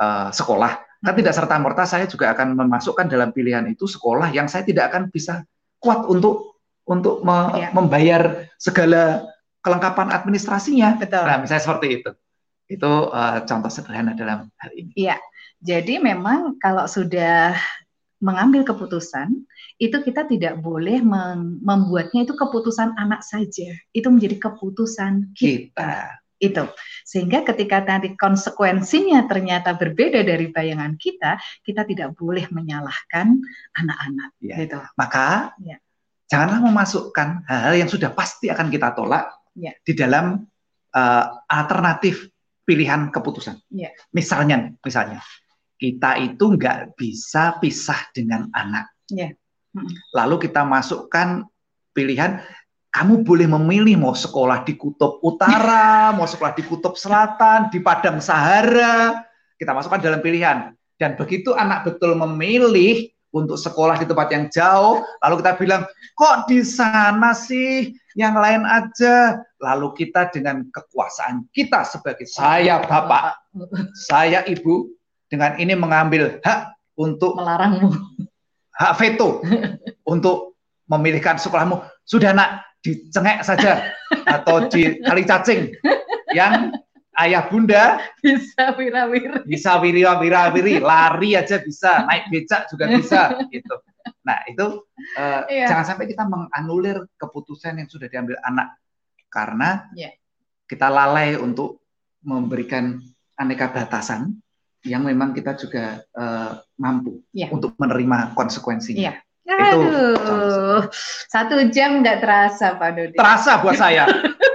uh, 0.00 0.28
sekolah, 0.32 0.72
kan 1.02 1.14
tidak 1.14 1.34
serta 1.36 1.56
merta 1.60 1.84
saya 1.84 2.08
juga 2.08 2.32
akan 2.32 2.56
memasukkan 2.56 3.06
dalam 3.06 3.30
pilihan 3.30 3.64
itu 3.68 3.84
sekolah 3.84 4.32
yang 4.32 4.48
saya 4.48 4.64
tidak 4.64 4.92
akan 4.92 5.08
bisa 5.12 5.44
kuat 5.78 6.08
untuk 6.08 6.56
untuk 6.86 7.20
me 7.26 7.38
ya. 7.58 7.68
membayar 7.74 8.46
segala 8.56 9.26
kelengkapan 9.60 10.14
administrasinya. 10.14 10.94
Betul. 10.96 11.26
Nah, 11.26 11.42
misalnya 11.42 11.62
seperti 11.66 11.86
itu. 12.00 12.10
Itu 12.66 13.10
uh, 13.10 13.42
contoh 13.46 13.70
sederhana 13.70 14.14
dalam 14.14 14.50
hal 14.58 14.70
ini. 14.74 14.94
Iya. 14.94 15.18
Jadi 15.62 15.98
memang 15.98 16.58
kalau 16.62 16.86
sudah 16.86 17.58
mengambil 18.22 18.62
keputusan, 18.62 19.34
itu 19.76 19.96
kita 20.00 20.24
tidak 20.24 20.62
boleh 20.62 21.02
membuatnya 21.60 22.24
itu 22.24 22.32
keputusan 22.32 22.94
anak 22.96 23.20
saja. 23.26 23.74
Itu 23.90 24.08
menjadi 24.08 24.40
keputusan 24.40 25.34
kita. 25.34 25.74
kita. 25.74 25.94
Itu. 26.36 26.68
Sehingga 27.06 27.46
ketika 27.48 27.80
nanti 27.80 28.12
konsekuensinya 28.12 29.24
ternyata 29.24 29.72
berbeda 29.72 30.20
dari 30.20 30.52
bayangan 30.52 31.00
kita, 31.00 31.40
kita 31.64 31.88
tidak 31.88 32.12
boleh 32.12 32.44
menyalahkan 32.52 33.40
anak-anak. 33.72 34.30
Ya. 34.44 34.56
Gitu. 34.60 34.80
Maka 35.00 35.56
ya 35.64 35.80
janganlah 36.26 36.60
memasukkan 36.62 37.46
hal-hal 37.46 37.74
yang 37.86 37.90
sudah 37.90 38.10
pasti 38.10 38.50
akan 38.50 38.66
kita 38.70 38.92
tolak 38.98 39.30
ya. 39.54 39.72
di 39.86 39.94
dalam 39.94 40.42
uh, 40.94 41.24
alternatif 41.46 42.26
pilihan 42.66 43.14
keputusan. 43.14 43.62
Ya. 43.70 43.94
Misalnya, 44.10 44.74
misalnya 44.82 45.22
kita 45.78 46.18
itu 46.18 46.44
nggak 46.58 46.98
bisa 46.98 47.56
pisah 47.62 48.10
dengan 48.10 48.50
anak. 48.50 48.90
Ya. 49.06 49.32
Lalu 50.16 50.50
kita 50.50 50.66
masukkan 50.66 51.46
pilihan 51.94 52.42
kamu 52.96 53.28
boleh 53.28 53.44
memilih 53.44 54.00
mau 54.00 54.16
sekolah 54.16 54.64
di 54.64 54.72
kutub 54.80 55.20
utara, 55.20 56.08
mau 56.16 56.24
sekolah 56.24 56.56
di 56.56 56.64
kutub 56.64 56.96
selatan, 56.96 57.68
di 57.68 57.84
padang 57.84 58.24
Sahara. 58.24 59.20
Kita 59.60 59.76
masukkan 59.76 60.00
dalam 60.00 60.24
pilihan. 60.24 60.72
Dan 60.96 61.12
begitu 61.20 61.52
anak 61.52 61.84
betul 61.84 62.16
memilih, 62.16 63.12
untuk 63.36 63.60
sekolah 63.60 64.00
di 64.00 64.08
tempat 64.08 64.28
yang 64.32 64.48
jauh, 64.48 65.04
lalu 65.20 65.34
kita 65.44 65.52
bilang, 65.60 65.82
kok 66.16 66.48
di 66.48 66.64
sana 66.64 67.36
sih 67.36 67.92
yang 68.16 68.32
lain 68.32 68.64
aja? 68.64 69.44
Lalu 69.60 69.92
kita 69.92 70.32
dengan 70.32 70.64
kekuasaan 70.72 71.44
kita 71.52 71.84
sebagai 71.84 72.24
saya 72.24 72.80
bapak, 72.80 73.36
saya 74.08 74.40
ibu, 74.48 74.88
dengan 75.28 75.58
ini 75.60 75.76
mengambil 75.76 76.40
hak 76.40 76.72
untuk 76.96 77.36
melarangmu, 77.36 77.92
hak 78.72 78.92
veto 78.96 79.44
untuk 80.12 80.56
memilihkan 80.88 81.36
sekolahmu. 81.36 81.82
Sudah 82.08 82.32
nak, 82.32 82.64
dicengek 82.86 83.42
saja 83.42 83.90
atau 84.38 84.70
di 84.70 85.02
kali 85.02 85.26
cacing 85.26 85.74
yang 86.38 86.70
ayah 87.18 87.50
bunda 87.50 87.98
bisa 88.22 88.70
wirawiri 88.78 89.42
bisa 89.42 89.74
wira-wiri 89.82 90.78
lari 90.78 91.34
aja 91.34 91.58
bisa 91.58 92.06
naik 92.06 92.30
becak 92.30 92.70
juga 92.70 92.84
bisa 92.94 93.20
gitu 93.50 93.74
nah 94.22 94.38
itu 94.46 94.86
uh, 95.18 95.42
iya. 95.50 95.66
jangan 95.66 95.86
sampai 95.94 96.06
kita 96.06 96.22
menganulir 96.30 97.02
keputusan 97.18 97.82
yang 97.82 97.90
sudah 97.90 98.06
diambil 98.06 98.38
anak 98.46 98.78
karena 99.26 99.90
yeah. 99.98 100.14
kita 100.70 100.86
lalai 100.86 101.34
untuk 101.34 101.82
memberikan 102.22 103.02
aneka 103.34 103.70
batasan 103.70 104.38
yang 104.86 105.02
memang 105.02 105.34
kita 105.34 105.58
juga 105.58 106.06
uh, 106.14 106.62
mampu 106.78 107.22
yeah. 107.34 107.50
untuk 107.50 107.74
menerima 107.74 108.38
konsekuensinya. 108.38 109.02
Yeah. 109.02 109.16
Aduh, 109.46 110.90
satu 111.30 111.70
jam 111.70 112.02
nggak 112.02 112.18
terasa 112.22 112.74
Pak 112.74 112.90
Dodi. 112.98 113.16
Terasa 113.16 113.62
buat 113.62 113.78
saya. 113.78 114.04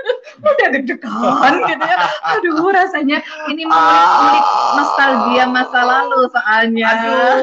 udah 0.42 0.68
deg-degan 0.74 1.54
gitu 1.70 1.86
ya. 1.86 1.98
Aduh, 2.38 2.66
rasanya 2.74 3.18
ini 3.52 3.64
mengulik 3.66 4.46
nostalgia 4.78 5.46
masa 5.50 5.80
lalu 5.86 6.22
soalnya. 6.34 6.90
Aduh. 6.90 7.40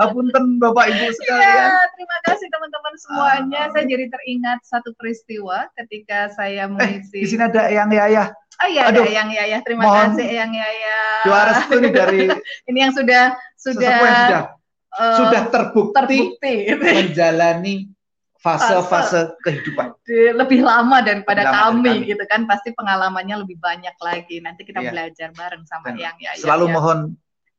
Apunten 0.00 0.60
Bapak 0.60 0.90
Ibu 0.90 1.06
sekalian. 1.16 1.68
Ya, 1.70 1.76
terima 1.96 2.18
kasih 2.28 2.46
teman-teman 2.48 2.94
semuanya. 3.00 3.60
Saya 3.72 3.84
jadi 3.84 4.04
teringat 4.08 4.58
satu 4.64 4.90
peristiwa 4.96 5.68
ketika 5.76 6.32
saya 6.32 6.68
mengisi. 6.68 7.20
Eh, 7.20 7.24
di 7.24 7.28
sini 7.28 7.42
ada 7.44 7.68
yang 7.68 7.88
Yaya. 7.92 8.32
Oh 8.60 8.68
iya, 8.68 8.92
Aduh. 8.92 9.04
ada 9.04 9.12
yang 9.12 9.28
Yaya. 9.32 9.58
Terima 9.64 9.88
Mohon 9.88 10.20
kasih 10.20 10.28
yang 10.36 10.52
Yaya. 10.52 10.98
Juara 11.24 11.50
restu 11.56 11.76
nih 11.80 11.92
dari 11.92 12.20
ini 12.68 12.78
yang 12.84 12.92
sudah 12.92 13.36
sudah 13.56 13.92
yang 13.92 14.16
sudah, 14.24 14.42
uh, 14.98 15.16
sudah 15.20 15.42
terbukti, 15.52 15.94
terbukti 15.94 16.54
menjalani 16.98 17.74
fase-fase 18.40 19.36
kehidupan. 19.44 19.92
Lebih 20.08 20.64
lama 20.64 21.04
daripada 21.04 21.44
lama 21.44 21.76
kami, 21.76 22.02
kami 22.02 22.08
gitu 22.08 22.24
kan 22.24 22.48
pasti 22.48 22.72
pengalamannya 22.72 23.44
lebih 23.44 23.60
banyak 23.60 23.92
lagi. 24.00 24.40
Nanti 24.40 24.64
kita 24.64 24.80
yeah. 24.80 24.90
belajar 24.90 25.28
bareng 25.36 25.64
sama 25.68 25.92
Dan 25.92 26.00
yang 26.00 26.16
ya. 26.16 26.32
Selalu 26.40 26.66
ya, 26.66 26.72
mohon 26.72 26.98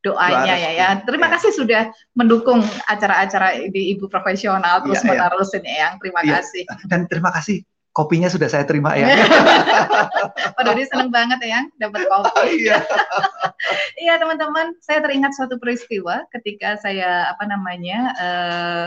doanya 0.02 0.54
ya 0.58 0.70
ya. 0.74 0.88
Terima 1.06 1.30
ya. 1.30 1.38
kasih 1.38 1.50
sudah 1.54 1.82
mendukung 2.18 2.66
acara-acara 2.90 3.70
di 3.70 3.94
Ibu 3.94 4.10
Profesional 4.10 4.82
terus 4.82 5.06
ya, 5.06 5.14
menerus 5.14 5.54
ini 5.54 5.70
yang. 5.70 5.94
Terima 6.02 6.20
ya. 6.26 6.42
kasih. 6.42 6.66
Dan 6.90 7.06
terima 7.06 7.30
kasih 7.30 7.62
kopinya 7.92 8.28
sudah 8.28 8.48
saya 8.48 8.64
terima 8.64 8.96
ya. 8.96 9.12
Pak 10.56 10.62
Dodi 10.64 10.84
senang 10.88 11.12
banget 11.12 11.40
ya 11.44 11.60
dapat 11.78 12.08
kopi. 12.08 12.48
Iya. 12.68 12.80
Iya 14.02 14.18
teman-teman, 14.18 14.74
saya 14.82 14.98
teringat 14.98 15.38
suatu 15.38 15.54
peristiwa 15.62 16.26
ketika 16.34 16.74
saya 16.82 17.30
apa 17.30 17.46
namanya 17.46 17.98
uh, 18.18 18.86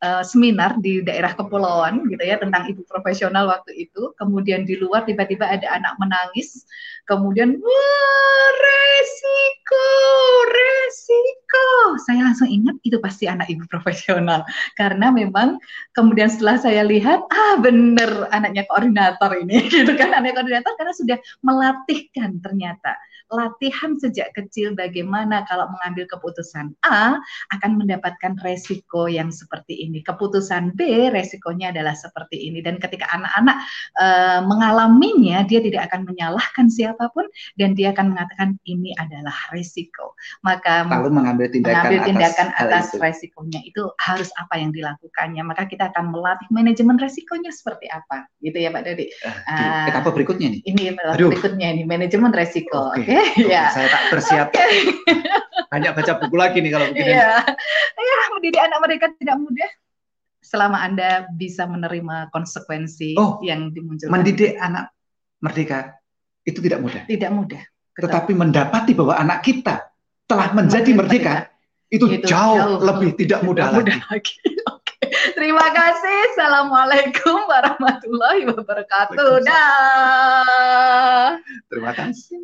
uh, 0.00 0.24
seminar 0.24 0.80
di 0.80 1.04
daerah 1.04 1.36
kepulauan 1.36 2.08
gitu 2.08 2.24
ya 2.24 2.40
tentang 2.40 2.64
ibu 2.64 2.80
profesional 2.88 3.52
waktu 3.52 3.76
itu. 3.76 4.16
Kemudian 4.16 4.64
di 4.64 4.80
luar 4.80 5.04
tiba-tiba 5.04 5.44
ada 5.44 5.68
anak 5.76 6.00
menangis. 6.00 6.64
Kemudian 7.04 7.60
wah 7.60 8.48
resiko, 8.56 9.88
resiko. 10.48 11.45
Saya 11.96 12.28
langsung 12.28 12.50
ingat 12.50 12.76
itu 12.84 12.98
pasti 13.00 13.24
anak 13.26 13.48
ibu 13.48 13.64
profesional 13.70 14.44
karena 14.76 15.08
memang 15.08 15.56
kemudian 15.96 16.28
setelah 16.28 16.60
saya 16.60 16.82
lihat 16.84 17.24
ah 17.32 17.56
bener 17.58 18.28
anaknya 18.30 18.68
koordinator 18.68 19.32
ini 19.38 19.64
gitu 19.72 19.96
kan 19.96 20.12
anaknya 20.12 20.42
koordinator 20.42 20.72
karena 20.76 20.94
sudah 20.94 21.18
melatihkan 21.40 22.38
ternyata 22.44 22.94
latihan 23.30 23.98
sejak 23.98 24.30
kecil 24.38 24.78
bagaimana 24.78 25.42
kalau 25.50 25.66
mengambil 25.74 26.06
keputusan 26.06 26.74
A 26.86 27.18
akan 27.50 27.72
mendapatkan 27.78 28.38
resiko 28.46 29.10
yang 29.10 29.34
seperti 29.34 29.82
ini. 29.82 30.02
Keputusan 30.06 30.78
B 30.78 31.10
resikonya 31.10 31.74
adalah 31.74 31.98
seperti 31.98 32.46
ini 32.46 32.62
dan 32.62 32.78
ketika 32.78 33.10
anak-anak 33.10 33.56
e, 33.98 34.06
mengalaminya 34.46 35.42
dia 35.42 35.58
tidak 35.58 35.90
akan 35.90 36.06
menyalahkan 36.06 36.66
siapa 36.70 37.10
pun 37.10 37.26
dan 37.58 37.74
dia 37.74 37.90
akan 37.90 38.14
mengatakan 38.14 38.48
ini 38.66 38.94
adalah 38.94 39.34
resiko. 39.50 40.14
Maka 40.46 40.86
lalu 40.86 41.10
mengambil 41.10 41.45
tindakan, 41.50 41.74
mengambil 41.76 42.00
tindakan 42.06 42.48
atas, 42.54 42.92
atas 42.92 43.00
resikonya 43.00 43.60
itu 43.64 43.82
harus 43.98 44.28
apa 44.36 44.54
yang 44.58 44.70
dilakukannya. 44.70 45.42
Maka 45.46 45.66
kita 45.66 45.90
akan 45.94 46.14
melatih 46.14 46.48
manajemen 46.54 46.96
resikonya 46.98 47.50
seperti 47.50 47.86
apa. 47.90 48.28
Gitu 48.40 48.58
ya 48.58 48.70
Pak 48.70 48.82
Dodi. 48.86 49.06
Uh, 49.26 49.86
etapa 49.90 50.08
berikutnya 50.12 50.48
nih. 50.52 50.60
Ini 50.66 50.82
berikutnya 50.98 51.68
ini 51.74 51.82
manajemen 51.86 52.30
resiko. 52.30 52.94
Oke. 52.94 53.06
Okay. 53.06 53.24
Okay? 53.34 53.50
ya. 53.50 53.70
Saya 53.70 53.88
tak 53.90 54.02
bersiap. 54.12 54.48
Okay. 54.52 54.90
Banyak 55.72 55.92
baca 55.96 56.12
buku 56.22 56.36
lagi 56.38 56.58
nih 56.62 56.70
kalau 56.70 56.86
begini. 56.90 57.10
Iya. 57.14 57.30
Ya, 57.96 58.16
mendidik 58.32 58.62
anak 58.62 58.78
mereka 58.86 59.06
tidak 59.18 59.36
mudah 59.40 59.70
selama 60.46 60.78
Anda 60.78 61.26
bisa 61.34 61.66
menerima 61.66 62.30
konsekuensi 62.30 63.18
oh, 63.18 63.42
yang 63.42 63.74
dimunculkan. 63.74 64.14
Mendidik 64.14 64.54
anak 64.62 64.94
merdeka 65.42 65.98
itu 66.46 66.62
tidak 66.62 66.78
mudah. 66.78 67.02
Tidak 67.10 67.30
mudah. 67.34 67.62
Betul. 67.96 68.02
Tetapi 68.06 68.32
mendapati 68.36 68.92
bahwa 68.94 69.18
anak 69.18 69.42
kita 69.42 69.85
telah 70.26 70.50
menjadi 70.52 70.90
merdeka, 70.92 71.50
itu, 71.86 72.06
itu 72.10 72.26
jauh, 72.26 72.58
jauh 72.58 72.78
lebih 72.82 73.14
tidak 73.14 73.46
mudah, 73.46 73.70
mudah 73.70 73.94
lagi. 74.10 74.34
lagi. 74.42 74.56
Terima 75.38 75.70
kasih. 75.70 76.18
Assalamualaikum 76.34 77.46
warahmatullahi 77.46 78.42
wabarakatuh. 78.50 79.42
Dah. 79.46 81.38
Terima 81.70 81.92
kasih. 81.94 82.42